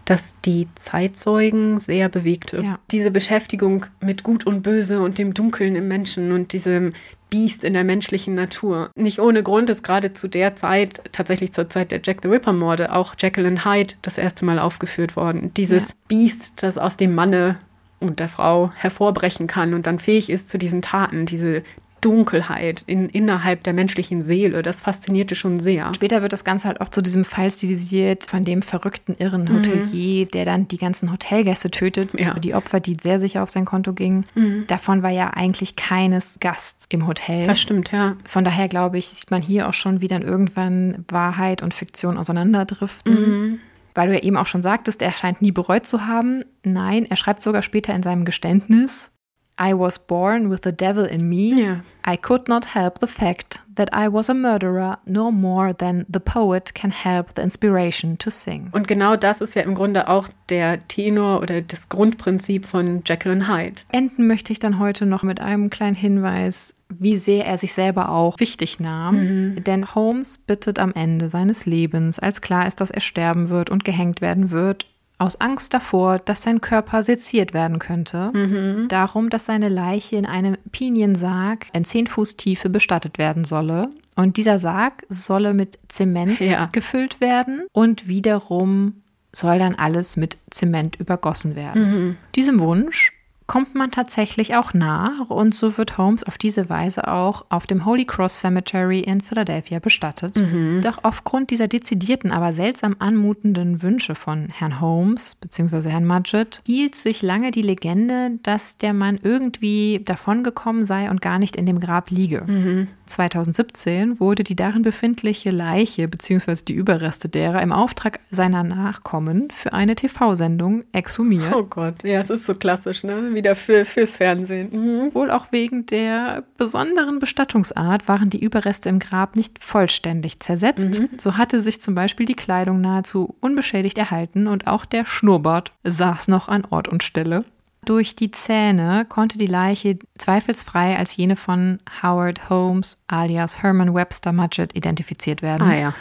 das 0.06 0.36
die 0.44 0.68
Zeitzeugen 0.76 1.78
sehr 1.78 2.10
bewegte. 2.10 2.62
Ja. 2.62 2.80
Diese 2.92 3.10
Beschäftigung 3.10 3.86
mit 4.02 4.24
Gut 4.24 4.46
und 4.46 4.62
Böse 4.62 5.02
und 5.02 5.18
dem 5.18 5.34
Dunkeln 5.34 5.76
im 5.76 5.88
Menschen 5.88 6.32
und 6.32 6.54
diesem 6.54 6.92
Biest 7.30 7.64
in 7.64 7.74
der 7.74 7.84
menschlichen 7.84 8.36
Natur. 8.36 8.92
Nicht 8.96 9.20
ohne 9.20 9.42
Grund 9.42 9.70
ist 9.70 9.84
gerade 9.84 10.14
zu 10.14 10.28
der 10.28 10.56
Zeit, 10.56 11.02
tatsächlich 11.14 11.54
zur 11.54 11.70
Zeit 11.70 11.92
der 11.92 12.02
Jack 12.04 12.20
the 12.22 12.28
Ripper-Morde, 12.28 12.94
auch 12.94 13.16
Jekyll 13.18 13.48
and 13.48 13.66
Hyde 13.66 13.96
das 14.02 14.18
erste 14.18 14.46
Mal 14.46 14.60
aufgeführt 14.60 15.16
worden. 15.16 15.52
Dieses 15.56 15.90
ja. 15.90 15.96
Biest, 16.10 16.62
das 16.62 16.78
aus 16.78 16.98
dem 16.98 17.16
Manne 17.16 17.58
und 18.04 18.20
der 18.20 18.30
Frau 18.30 18.72
hervorbrechen 18.76 19.48
kann 19.48 19.74
und 19.74 19.88
dann 19.88 20.00
fähig 20.00 20.30
ist 20.30 20.50
zu 20.50 20.58
diesen 20.58 20.82
Taten, 20.82 21.26
diese 21.26 21.64
Dunkelheit 22.04 22.84
in, 22.86 23.08
innerhalb 23.08 23.64
der 23.64 23.74
menschlichen 23.74 24.22
Seele. 24.22 24.62
Das 24.62 24.82
faszinierte 24.82 25.36
schon 25.36 25.60
sehr. 25.60 25.94
Später 25.94 26.22
wird 26.22 26.34
das 26.34 26.44
Ganze 26.44 26.68
halt 26.68 26.82
auch 26.82 26.90
zu 26.90 27.02
diesem 27.02 27.24
Fall 27.24 27.50
stilisiert 27.50 28.26
von 28.26 28.44
dem 28.44 28.62
verrückten, 28.62 29.16
irren 29.18 29.46
mhm. 29.46 29.58
Hotelier, 29.58 30.26
mhm. 30.26 30.32
der 30.32 30.46
dann 30.46 30.68
die 30.68 30.78
ganzen 30.78 31.12
Hotelgäste 31.12 31.72
tötet. 31.72 32.20
Ja. 32.20 32.34
Die 32.34 32.54
Opfer, 32.54 32.82
die 32.82 32.98
sehr 33.02 33.20
sicher 33.20 33.42
auf 33.42 33.50
sein 33.50 33.66
Konto 33.66 33.94
gingen. 33.94 34.26
Mhm. 34.36 34.66
Davon 34.68 35.02
war 35.02 35.12
ja 35.12 35.30
eigentlich 35.30 35.76
keines 35.78 36.38
Gast 36.42 36.88
im 36.90 37.08
Hotel. 37.08 37.46
Das 37.46 37.62
stimmt, 37.62 37.92
ja. 37.92 38.18
Von 38.26 38.44
daher 38.44 38.68
glaube 38.68 38.98
ich, 38.98 39.08
sieht 39.08 39.32
man 39.32 39.42
hier 39.42 39.70
auch 39.70 39.74
schon, 39.74 40.02
wie 40.02 40.10
dann 40.10 40.24
irgendwann 40.24 41.06
Wahrheit 41.08 41.64
und 41.64 41.74
Fiktion 41.74 42.18
auseinanderdriften. 42.18 43.14
Mhm. 43.14 43.60
Weil 43.94 44.08
du 44.08 44.14
ja 44.16 44.24
eben 44.24 44.38
auch 44.38 44.48
schon 44.48 44.62
sagtest, 44.62 45.02
er 45.02 45.12
scheint 45.12 45.42
nie 45.42 45.52
bereut 45.52 45.86
zu 45.86 46.06
haben. 46.06 46.44
Nein, 46.64 47.06
er 47.06 47.18
schreibt 47.18 47.42
sogar 47.42 47.62
später 47.62 47.94
in 47.94 48.04
seinem 48.04 48.26
Geständnis, 48.26 49.14
I 49.60 49.74
was 49.74 50.00
born 50.00 50.50
with 50.50 50.62
the 50.64 50.72
devil 50.72 51.06
in 51.06 51.30
me. 51.30 51.54
Yeah. 51.56 51.82
I 52.04 52.18
could 52.18 52.48
not 52.48 52.74
help 52.74 53.00
the 53.00 53.08
fact 53.08 53.62
that 53.76 53.90
I 53.94 54.08
was 54.08 54.30
a 54.30 54.34
murderer 54.34 54.98
no 55.06 55.32
more 55.32 55.74
than 55.74 56.06
the 56.10 56.20
poet 56.20 56.74
can 56.74 56.92
help 56.92 57.36
the 57.36 57.44
inspiration 57.44 58.18
to 58.18 58.30
sing. 58.30 58.70
Und 58.72 58.88
genau 58.88 59.16
das 59.16 59.42
ist 59.42 59.56
ja 59.56 59.62
im 59.62 59.76
Grunde 59.76 60.08
auch 60.10 60.28
der 60.50 60.80
Tenor 60.88 61.40
oder 61.42 61.62
das 61.62 61.88
Grundprinzip 61.88 62.66
von 62.66 63.04
Jekyll 63.06 63.32
and 63.32 63.48
Hyde. 63.48 63.82
Enden 63.92 64.28
möchte 64.28 64.52
ich 64.52 64.60
dann 64.60 64.80
heute 64.80 65.06
noch 65.06 65.24
mit 65.24 65.40
einem 65.40 65.70
kleinen 65.70 65.96
Hinweis 65.96 66.74
wie 67.00 67.18
sehr 67.18 67.46
er 67.46 67.58
sich 67.58 67.74
selber 67.74 68.10
auch 68.10 68.40
wichtig 68.40 68.80
nahm. 68.80 69.16
Mhm. 69.56 69.64
Denn 69.64 69.96
Holmes 69.96 70.38
bittet 70.38 70.80
am 70.80 70.94
Ende 70.94 71.30
seines 71.30 71.66
Lebens, 71.66 72.20
als 72.20 72.42
klar 72.42 72.68
ist, 72.68 72.82
dass 72.82 72.92
er 72.92 73.02
sterben 73.02 73.50
wird 73.50 73.70
und 73.70 73.86
gehängt 73.86 74.22
werden 74.22 74.52
wird, 74.52 74.88
aus 75.18 75.40
Angst 75.40 75.74
davor, 75.74 76.20
dass 76.20 76.42
sein 76.42 76.60
Körper 76.60 77.04
seziert 77.04 77.54
werden 77.54 77.80
könnte, 77.80 78.32
mhm. 78.34 78.88
darum, 78.90 79.30
dass 79.30 79.46
seine 79.46 79.70
Leiche 79.70 80.16
in 80.18 80.26
einem 80.26 80.58
Piniensarg 80.72 81.68
in 81.74 81.86
10 81.86 82.08
Fuß 82.08 82.36
Tiefe 82.38 82.70
bestattet 82.70 83.18
werden 83.18 83.44
solle. 83.44 83.90
Und 84.16 84.38
dieser 84.38 84.60
Sarg 84.60 85.04
solle 85.10 85.54
mit 85.54 85.80
Zement 85.88 86.40
ja. 86.40 86.66
gefüllt 86.72 87.22
werden 87.22 87.64
und 87.72 88.08
wiederum 88.08 89.02
soll 89.32 89.58
dann 89.58 89.76
alles 89.76 90.18
mit 90.18 90.38
Zement 90.52 90.98
übergossen 90.98 91.56
werden. 91.56 91.82
Mhm. 91.82 92.18
Diesem 92.36 92.60
Wunsch 92.60 93.14
kommt 93.48 93.76
man 93.76 93.92
tatsächlich 93.92 94.56
auch 94.56 94.74
nach 94.74 95.30
und 95.30 95.54
so 95.54 95.78
wird 95.78 95.98
Holmes 95.98 96.24
auf 96.24 96.38
diese 96.38 96.70
Weise 96.70 97.08
auch 97.08 97.46
auf 97.50 97.68
dem 97.68 97.86
Holy 97.86 98.06
Cross 98.06 98.40
Cemetery 98.40 99.02
in 99.02 99.22
Philadelphia 99.22 99.80
bestattet. 99.80 100.36
Mhm. 100.36 100.82
Doch 100.82 101.00
aufgrund 101.04 101.52
dieser 101.52 101.68
dezidierten, 101.68 102.32
aber 102.32 102.54
seltsam 102.54 102.96
anmutenden 103.00 103.82
Wünsche 103.82 104.16
von 104.16 104.50
Herrn 104.50 104.80
Holmes 104.80 105.36
bzw. 105.36 105.90
Herrn 105.90 106.06
Mudgett 106.06 106.62
hielt 106.66 106.96
sich 106.96 107.22
lange 107.22 107.52
die 107.52 107.62
Legende, 107.62 108.32
dass 108.44 108.78
der 108.78 108.94
Mann 108.94 109.20
irgendwie 109.22 110.02
davongekommen 110.04 110.84
sei 110.84 111.10
und 111.10 111.22
gar 111.22 111.40
nicht 111.40 111.56
in 111.56 111.66
dem 111.66 111.80
Grab 111.80 112.10
liege. 112.10 112.44
Mhm. 112.48 112.88
2017 113.06 114.20
wurde 114.20 114.44
die 114.44 114.56
darin 114.56 114.82
befindliche 114.82 115.52
Leiche 115.52 116.08
bzw. 116.08 116.64
die 116.68 116.74
Überreste 116.74 117.30
derer 117.30 117.62
im 117.62 117.72
Auftrag 117.72 118.20
seiner 118.32 118.64
Nachkommen 118.64 119.50
für 119.52 119.74
eine 119.74 119.96
TV-Sendung 119.96 120.84
exhumiert. 120.94 121.54
Oh 121.54 121.64
Gott, 121.64 122.04
ja, 122.04 122.20
es 122.20 122.30
ist 122.30 122.46
so 122.46 122.56
klassisch, 122.56 123.04
ne? 123.04 123.34
wie 123.34 123.42
wieder 123.44 123.56
für, 123.56 123.84
fürs 123.84 124.16
Fernsehen. 124.16 124.70
Mhm. 124.72 125.14
Wohl 125.14 125.30
auch 125.30 125.52
wegen 125.52 125.86
der 125.86 126.44
besonderen 126.58 127.20
Bestattungsart 127.20 128.08
waren 128.08 128.30
die 128.30 128.42
Überreste 128.42 128.88
im 128.88 129.00
Grab 129.00 129.36
nicht 129.36 129.62
vollständig 129.62 130.40
zersetzt. 130.40 131.02
Mhm. 131.02 131.10
So 131.18 131.38
hatte 131.38 131.62
sich 131.62 131.82
zum 131.82 131.94
Beispiel 131.94 132.26
die 132.26 132.36
Kleidung 132.36 132.80
nahezu 132.80 133.36
unbeschädigt 133.42 133.98
erhalten 133.98 134.48
und 134.48 134.68
auch 134.68 134.86
der 134.86 135.06
Schnurrbart 135.06 135.74
saß 135.84 136.30
noch 136.30 136.48
an 136.48 136.66
Ort 136.70 136.88
und 136.88 137.04
Stelle. 137.04 137.44
Durch 137.86 138.16
die 138.16 138.32
Zähne 138.32 139.06
konnte 139.08 139.38
die 139.38 139.48
Leiche 139.48 140.00
zweifelsfrei 140.18 140.98
als 140.98 141.18
jene 141.18 141.36
von 141.36 141.80
Howard 142.02 142.50
Holmes 142.50 143.04
alias 143.08 143.62
Herman 143.62 143.94
Webster 143.94 144.32
Mudgett 144.32 144.74
identifiziert 144.74 145.42
werden. 145.42 145.68
Ah 145.68 145.76
ja. 145.76 145.94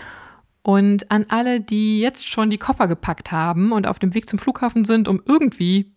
Und 0.62 1.10
an 1.10 1.26
alle, 1.28 1.60
die 1.60 2.00
jetzt 2.00 2.28
schon 2.28 2.50
die 2.50 2.58
Koffer 2.58 2.86
gepackt 2.86 3.32
haben 3.32 3.72
und 3.72 3.88
auf 3.88 3.98
dem 3.98 4.14
Weg 4.14 4.28
zum 4.28 4.38
Flughafen 4.38 4.84
sind, 4.84 5.08
um 5.08 5.20
irgendwie 5.26 5.91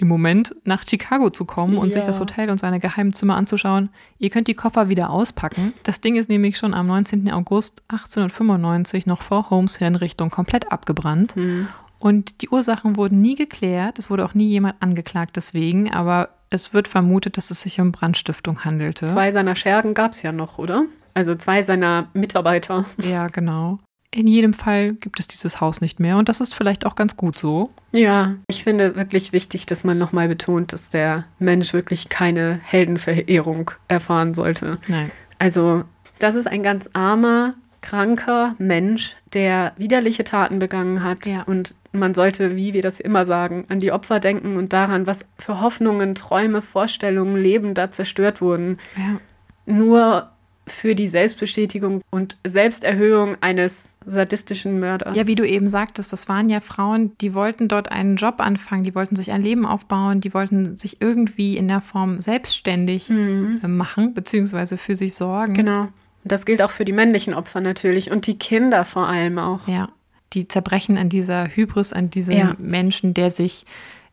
im 0.00 0.08
Moment 0.08 0.54
nach 0.64 0.82
Chicago 0.88 1.30
zu 1.30 1.44
kommen 1.44 1.76
und 1.76 1.88
ja. 1.88 1.96
sich 1.96 2.04
das 2.04 2.20
Hotel 2.20 2.48
und 2.50 2.58
seine 2.58 2.80
geheimen 2.80 3.12
Zimmer 3.12 3.36
anzuschauen. 3.36 3.90
Ihr 4.18 4.30
könnt 4.30 4.48
die 4.48 4.54
Koffer 4.54 4.88
wieder 4.88 5.10
auspacken. 5.10 5.74
Das 5.82 6.00
Ding 6.00 6.16
ist 6.16 6.28
nämlich 6.28 6.56
schon 6.56 6.72
am 6.72 6.86
19. 6.86 7.30
August 7.30 7.82
1895 7.88 9.06
noch 9.06 9.20
vor 9.20 9.50
Holmes 9.50 9.76
Hinrichtung 9.76 10.30
komplett 10.30 10.72
abgebrannt. 10.72 11.36
Mhm. 11.36 11.68
Und 11.98 12.40
die 12.40 12.48
Ursachen 12.48 12.96
wurden 12.96 13.20
nie 13.20 13.34
geklärt. 13.34 13.98
Es 13.98 14.08
wurde 14.08 14.24
auch 14.24 14.32
nie 14.32 14.48
jemand 14.48 14.76
angeklagt 14.80 15.36
deswegen, 15.36 15.92
aber 15.92 16.30
es 16.48 16.72
wird 16.72 16.88
vermutet, 16.88 17.36
dass 17.36 17.50
es 17.50 17.60
sich 17.60 17.78
um 17.78 17.92
Brandstiftung 17.92 18.64
handelte. 18.64 19.06
Zwei 19.06 19.30
seiner 19.30 19.54
Schergen 19.54 19.92
gab 19.92 20.12
es 20.12 20.22
ja 20.22 20.32
noch, 20.32 20.58
oder? 20.58 20.86
Also 21.12 21.34
zwei 21.34 21.62
seiner 21.62 22.08
Mitarbeiter. 22.14 22.86
Ja, 22.98 23.28
genau. 23.28 23.80
In 24.12 24.26
jedem 24.26 24.54
Fall 24.54 24.94
gibt 24.94 25.20
es 25.20 25.28
dieses 25.28 25.60
Haus 25.60 25.80
nicht 25.80 26.00
mehr 26.00 26.16
und 26.16 26.28
das 26.28 26.40
ist 26.40 26.52
vielleicht 26.52 26.84
auch 26.84 26.96
ganz 26.96 27.16
gut 27.16 27.38
so. 27.38 27.70
Ja, 27.92 28.34
ich 28.48 28.64
finde 28.64 28.96
wirklich 28.96 29.32
wichtig, 29.32 29.66
dass 29.66 29.84
man 29.84 29.98
nochmal 29.98 30.26
betont, 30.26 30.72
dass 30.72 30.90
der 30.90 31.26
Mensch 31.38 31.72
wirklich 31.72 32.08
keine 32.08 32.58
Heldenverehrung 32.64 33.70
erfahren 33.86 34.34
sollte. 34.34 34.78
Nein. 34.88 35.12
Also, 35.38 35.84
das 36.18 36.34
ist 36.34 36.48
ein 36.48 36.64
ganz 36.64 36.90
armer, 36.92 37.54
kranker 37.82 38.56
Mensch, 38.58 39.16
der 39.32 39.72
widerliche 39.76 40.24
Taten 40.24 40.58
begangen 40.58 41.04
hat. 41.04 41.26
Ja. 41.26 41.42
Und 41.44 41.76
man 41.92 42.14
sollte, 42.14 42.56
wie 42.56 42.74
wir 42.74 42.82
das 42.82 42.98
immer 43.00 43.24
sagen, 43.24 43.64
an 43.68 43.78
die 43.78 43.92
Opfer 43.92 44.18
denken 44.18 44.56
und 44.56 44.72
daran, 44.72 45.06
was 45.06 45.24
für 45.38 45.60
Hoffnungen, 45.60 46.16
Träume, 46.16 46.62
Vorstellungen, 46.62 47.36
Leben 47.36 47.74
da 47.74 47.90
zerstört 47.90 48.40
wurden. 48.40 48.78
Ja. 48.96 49.20
Nur 49.72 50.30
für 50.66 50.94
die 50.94 51.08
Selbstbestätigung 51.08 52.00
und 52.10 52.36
Selbsterhöhung 52.46 53.36
eines 53.40 53.96
sadistischen 54.06 54.78
Mörders. 54.78 55.16
Ja, 55.16 55.26
wie 55.26 55.34
du 55.34 55.46
eben 55.46 55.68
sagtest, 55.68 56.12
das 56.12 56.28
waren 56.28 56.48
ja 56.48 56.60
Frauen, 56.60 57.12
die 57.20 57.34
wollten 57.34 57.68
dort 57.68 57.90
einen 57.90 58.16
Job 58.16 58.36
anfangen, 58.38 58.84
die 58.84 58.94
wollten 58.94 59.16
sich 59.16 59.32
ein 59.32 59.42
Leben 59.42 59.66
aufbauen, 59.66 60.20
die 60.20 60.32
wollten 60.32 60.76
sich 60.76 61.00
irgendwie 61.00 61.56
in 61.56 61.68
der 61.68 61.80
Form 61.80 62.20
selbstständig 62.20 63.08
mhm. 63.08 63.60
machen, 63.62 64.14
beziehungsweise 64.14 64.76
für 64.76 64.96
sich 64.96 65.14
sorgen. 65.14 65.54
Genau. 65.54 65.88
Das 66.24 66.44
gilt 66.44 66.62
auch 66.62 66.70
für 66.70 66.84
die 66.84 66.92
männlichen 66.92 67.34
Opfer 67.34 67.60
natürlich 67.60 68.10
und 68.10 68.26
die 68.26 68.38
Kinder 68.38 68.84
vor 68.84 69.08
allem 69.08 69.38
auch. 69.38 69.66
Ja, 69.66 69.88
die 70.32 70.46
zerbrechen 70.46 70.98
an 70.98 71.08
dieser 71.08 71.48
Hybris, 71.48 71.92
an 71.92 72.10
diesem 72.10 72.36
ja. 72.36 72.56
Menschen, 72.58 73.14
der 73.14 73.30
sich 73.30 73.64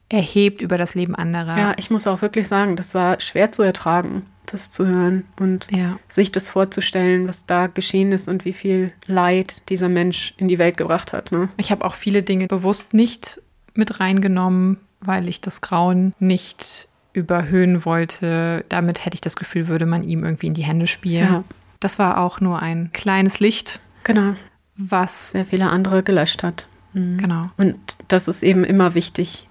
erhebt 0.09 0.61
über 0.61 0.77
das 0.77 0.95
Leben 0.95 1.15
anderer. 1.15 1.57
Ja, 1.57 1.73
ich 1.77 1.89
muss 1.89 2.07
auch 2.07 2.21
wirklich 2.21 2.47
sagen, 2.47 2.75
das 2.75 2.95
war 2.95 3.19
schwer 3.19 3.51
zu 3.51 3.61
ertragen, 3.61 4.23
das 4.45 4.71
zu 4.71 4.85
hören 4.85 5.25
und 5.39 5.67
ja. 5.71 5.99
sich 6.07 6.31
das 6.31 6.49
vorzustellen, 6.49 7.27
was 7.27 7.45
da 7.45 7.67
geschehen 7.67 8.11
ist 8.11 8.29
und 8.29 8.45
wie 8.45 8.53
viel 8.53 8.93
Leid 9.05 9.69
dieser 9.69 9.89
Mensch 9.89 10.33
in 10.37 10.47
die 10.47 10.59
Welt 10.59 10.77
gebracht 10.77 11.11
hat. 11.11 11.31
Ne? 11.31 11.49
Ich 11.57 11.71
habe 11.71 11.83
auch 11.83 11.95
viele 11.95 12.23
Dinge 12.23 12.47
bewusst 12.47 12.93
nicht 12.93 13.41
mit 13.73 13.99
reingenommen, 13.99 14.77
weil 15.01 15.27
ich 15.27 15.41
das 15.41 15.61
Grauen 15.61 16.13
nicht 16.19 16.87
überhöhen 17.13 17.83
wollte. 17.83 18.63
Damit 18.69 19.05
hätte 19.05 19.15
ich 19.15 19.21
das 19.21 19.35
Gefühl, 19.35 19.67
würde 19.67 19.85
man 19.85 20.03
ihm 20.03 20.23
irgendwie 20.23 20.47
in 20.47 20.53
die 20.53 20.63
Hände 20.63 20.87
spielen. 20.87 21.33
Ja. 21.33 21.43
Das 21.79 21.99
war 21.99 22.19
auch 22.19 22.39
nur 22.39 22.61
ein 22.61 22.91
kleines 22.93 23.39
Licht. 23.39 23.79
Genau. 24.03 24.35
Was 24.77 25.31
sehr 25.31 25.45
viele 25.45 25.69
andere 25.69 26.03
gelöscht 26.03 26.43
hat. 26.43 26.67
Mhm. 26.93 27.17
Genau. 27.17 27.49
Und 27.57 27.77
das 28.07 28.27
ist 28.27 28.43
eben 28.43 28.63
immer 28.63 28.95
wichtig. 28.95 29.46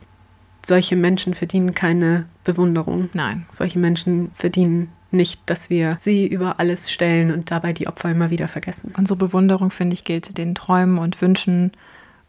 Solche 0.66 0.96
Menschen 0.96 1.34
verdienen 1.34 1.76
keine 1.76 2.26
Bewunderung. 2.42 3.08
Nein. 3.12 3.46
Solche 3.52 3.78
Menschen 3.78 4.32
verdienen 4.34 4.90
nicht, 5.12 5.40
dass 5.46 5.70
wir 5.70 5.96
sie 6.00 6.26
über 6.26 6.58
alles 6.58 6.90
stellen 6.90 7.30
und 7.30 7.52
dabei 7.52 7.72
die 7.72 7.86
Opfer 7.86 8.10
immer 8.10 8.30
wieder 8.30 8.48
vergessen. 8.48 8.92
Unsere 8.98 9.16
Bewunderung, 9.16 9.70
finde 9.70 9.94
ich, 9.94 10.02
gilt 10.02 10.36
den 10.36 10.56
Träumen 10.56 10.98
und 10.98 11.22
Wünschen 11.22 11.70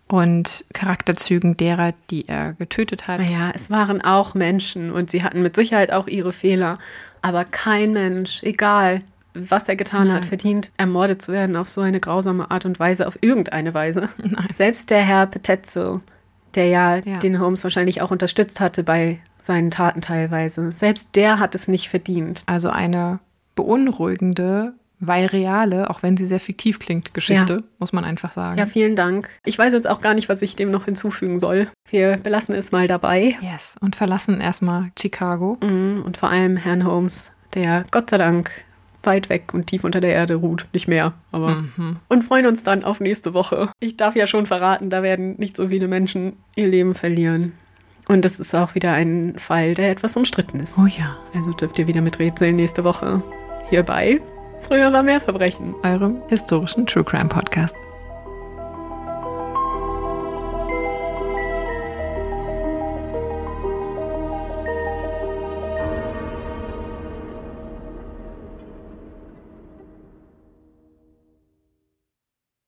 und 0.07 0.65
Charakterzügen 0.71 1.57
derer, 1.57 1.95
die 2.11 2.27
er 2.27 2.53
getötet 2.53 3.07
hat. 3.07 3.19
Naja, 3.19 3.51
es 3.55 3.71
waren 3.71 4.03
auch 4.03 4.35
Menschen 4.35 4.91
und 4.91 5.09
sie 5.09 5.23
hatten 5.23 5.41
mit 5.41 5.55
Sicherheit 5.55 5.91
auch 5.91 6.05
ihre 6.05 6.31
Fehler. 6.31 6.77
Aber 7.23 7.43
kein 7.43 7.91
Mensch, 7.93 8.43
egal 8.43 8.99
was 9.33 9.67
er 9.67 9.75
getan 9.75 10.09
Nein. 10.09 10.17
hat, 10.17 10.25
verdient, 10.25 10.71
ermordet 10.77 11.23
zu 11.23 11.31
werden 11.31 11.55
auf 11.55 11.69
so 11.69 11.81
eine 11.81 11.99
grausame 11.99 12.51
Art 12.51 12.65
und 12.65 12.79
Weise, 12.79 13.07
auf 13.07 13.17
irgendeine 13.21 13.73
Weise. 13.73 14.09
Nein. 14.17 14.47
Selbst 14.55 14.91
der 14.91 15.01
Herr 15.01 15.25
Petetzel, 15.25 16.01
der 16.55 16.67
ja, 16.67 16.95
ja, 16.97 17.19
den 17.19 17.39
Holmes 17.39 17.63
wahrscheinlich 17.63 18.01
auch 18.01 18.11
unterstützt 18.11 18.59
hatte 18.59 18.83
bei 18.83 19.19
seinen 19.41 19.71
Taten 19.71 20.01
teilweise, 20.01 20.71
selbst 20.73 21.09
der 21.15 21.39
hat 21.39 21.55
es 21.55 21.67
nicht 21.67 21.89
verdient. 21.89 22.43
Also 22.45 22.69
eine 22.69 23.19
beunruhigende, 23.55 24.73
weil 24.99 25.25
reale, 25.27 25.89
auch 25.89 26.03
wenn 26.03 26.17
sie 26.17 26.25
sehr 26.25 26.39
fiktiv 26.39 26.79
klingt, 26.79 27.13
Geschichte, 27.13 27.53
ja. 27.53 27.63
muss 27.79 27.93
man 27.93 28.03
einfach 28.03 28.31
sagen. 28.31 28.57
Ja, 28.57 28.65
vielen 28.65 28.95
Dank. 28.95 29.29
Ich 29.45 29.57
weiß 29.57 29.73
jetzt 29.73 29.87
auch 29.87 30.01
gar 30.01 30.13
nicht, 30.13 30.29
was 30.29 30.41
ich 30.41 30.55
dem 30.55 30.71
noch 30.71 30.85
hinzufügen 30.85 31.39
soll. 31.39 31.67
Wir 31.89 32.17
belassen 32.17 32.55
es 32.55 32.71
mal 32.71 32.87
dabei. 32.87 33.35
Yes, 33.41 33.75
und 33.79 33.95
verlassen 33.95 34.41
erstmal 34.41 34.91
Chicago. 34.99 35.57
Mhm, 35.61 36.03
und 36.05 36.17
vor 36.17 36.29
allem 36.29 36.57
Herrn 36.57 36.83
Holmes, 36.83 37.31
der 37.53 37.85
Gott 37.91 38.09
sei 38.09 38.17
Dank 38.17 38.51
weit 39.07 39.29
weg 39.29 39.55
und 39.55 39.65
tief 39.65 39.83
unter 39.83 39.99
der 39.99 40.11
Erde 40.11 40.35
ruht. 40.35 40.67
Nicht 40.73 40.87
mehr, 40.87 41.13
aber. 41.31 41.63
Mhm. 41.75 41.97
Und 42.07 42.23
freuen 42.23 42.45
uns 42.45 42.61
dann 42.61 42.83
auf 42.83 42.99
nächste 42.99 43.33
Woche. 43.33 43.71
Ich 43.79 43.97
darf 43.97 44.15
ja 44.15 44.27
schon 44.27 44.45
verraten, 44.45 44.91
da 44.91 45.01
werden 45.01 45.35
nicht 45.39 45.57
so 45.57 45.69
viele 45.69 45.87
Menschen 45.87 46.33
ihr 46.55 46.67
Leben 46.67 46.93
verlieren. 46.93 47.53
Und 48.07 48.23
das 48.23 48.39
ist 48.39 48.55
auch 48.55 48.75
wieder 48.75 48.93
ein 48.93 49.33
Fall, 49.37 49.73
der 49.73 49.89
etwas 49.89 50.15
umstritten 50.15 50.59
ist. 50.59 50.75
Oh 50.77 50.85
ja. 50.85 51.17
Also 51.33 51.51
dürft 51.51 51.79
ihr 51.79 51.87
wieder 51.87 52.01
mit 52.01 52.19
rätseln 52.19 52.55
nächste 52.55 52.83
Woche 52.83 53.23
hierbei. 53.69 54.21
Früher 54.61 54.93
war 54.93 55.03
mehr 55.03 55.19
Verbrechen. 55.19 55.75
Eurem 55.83 56.21
historischen 56.27 56.85
True 56.85 57.03
Crime 57.03 57.29
Podcast. 57.29 57.75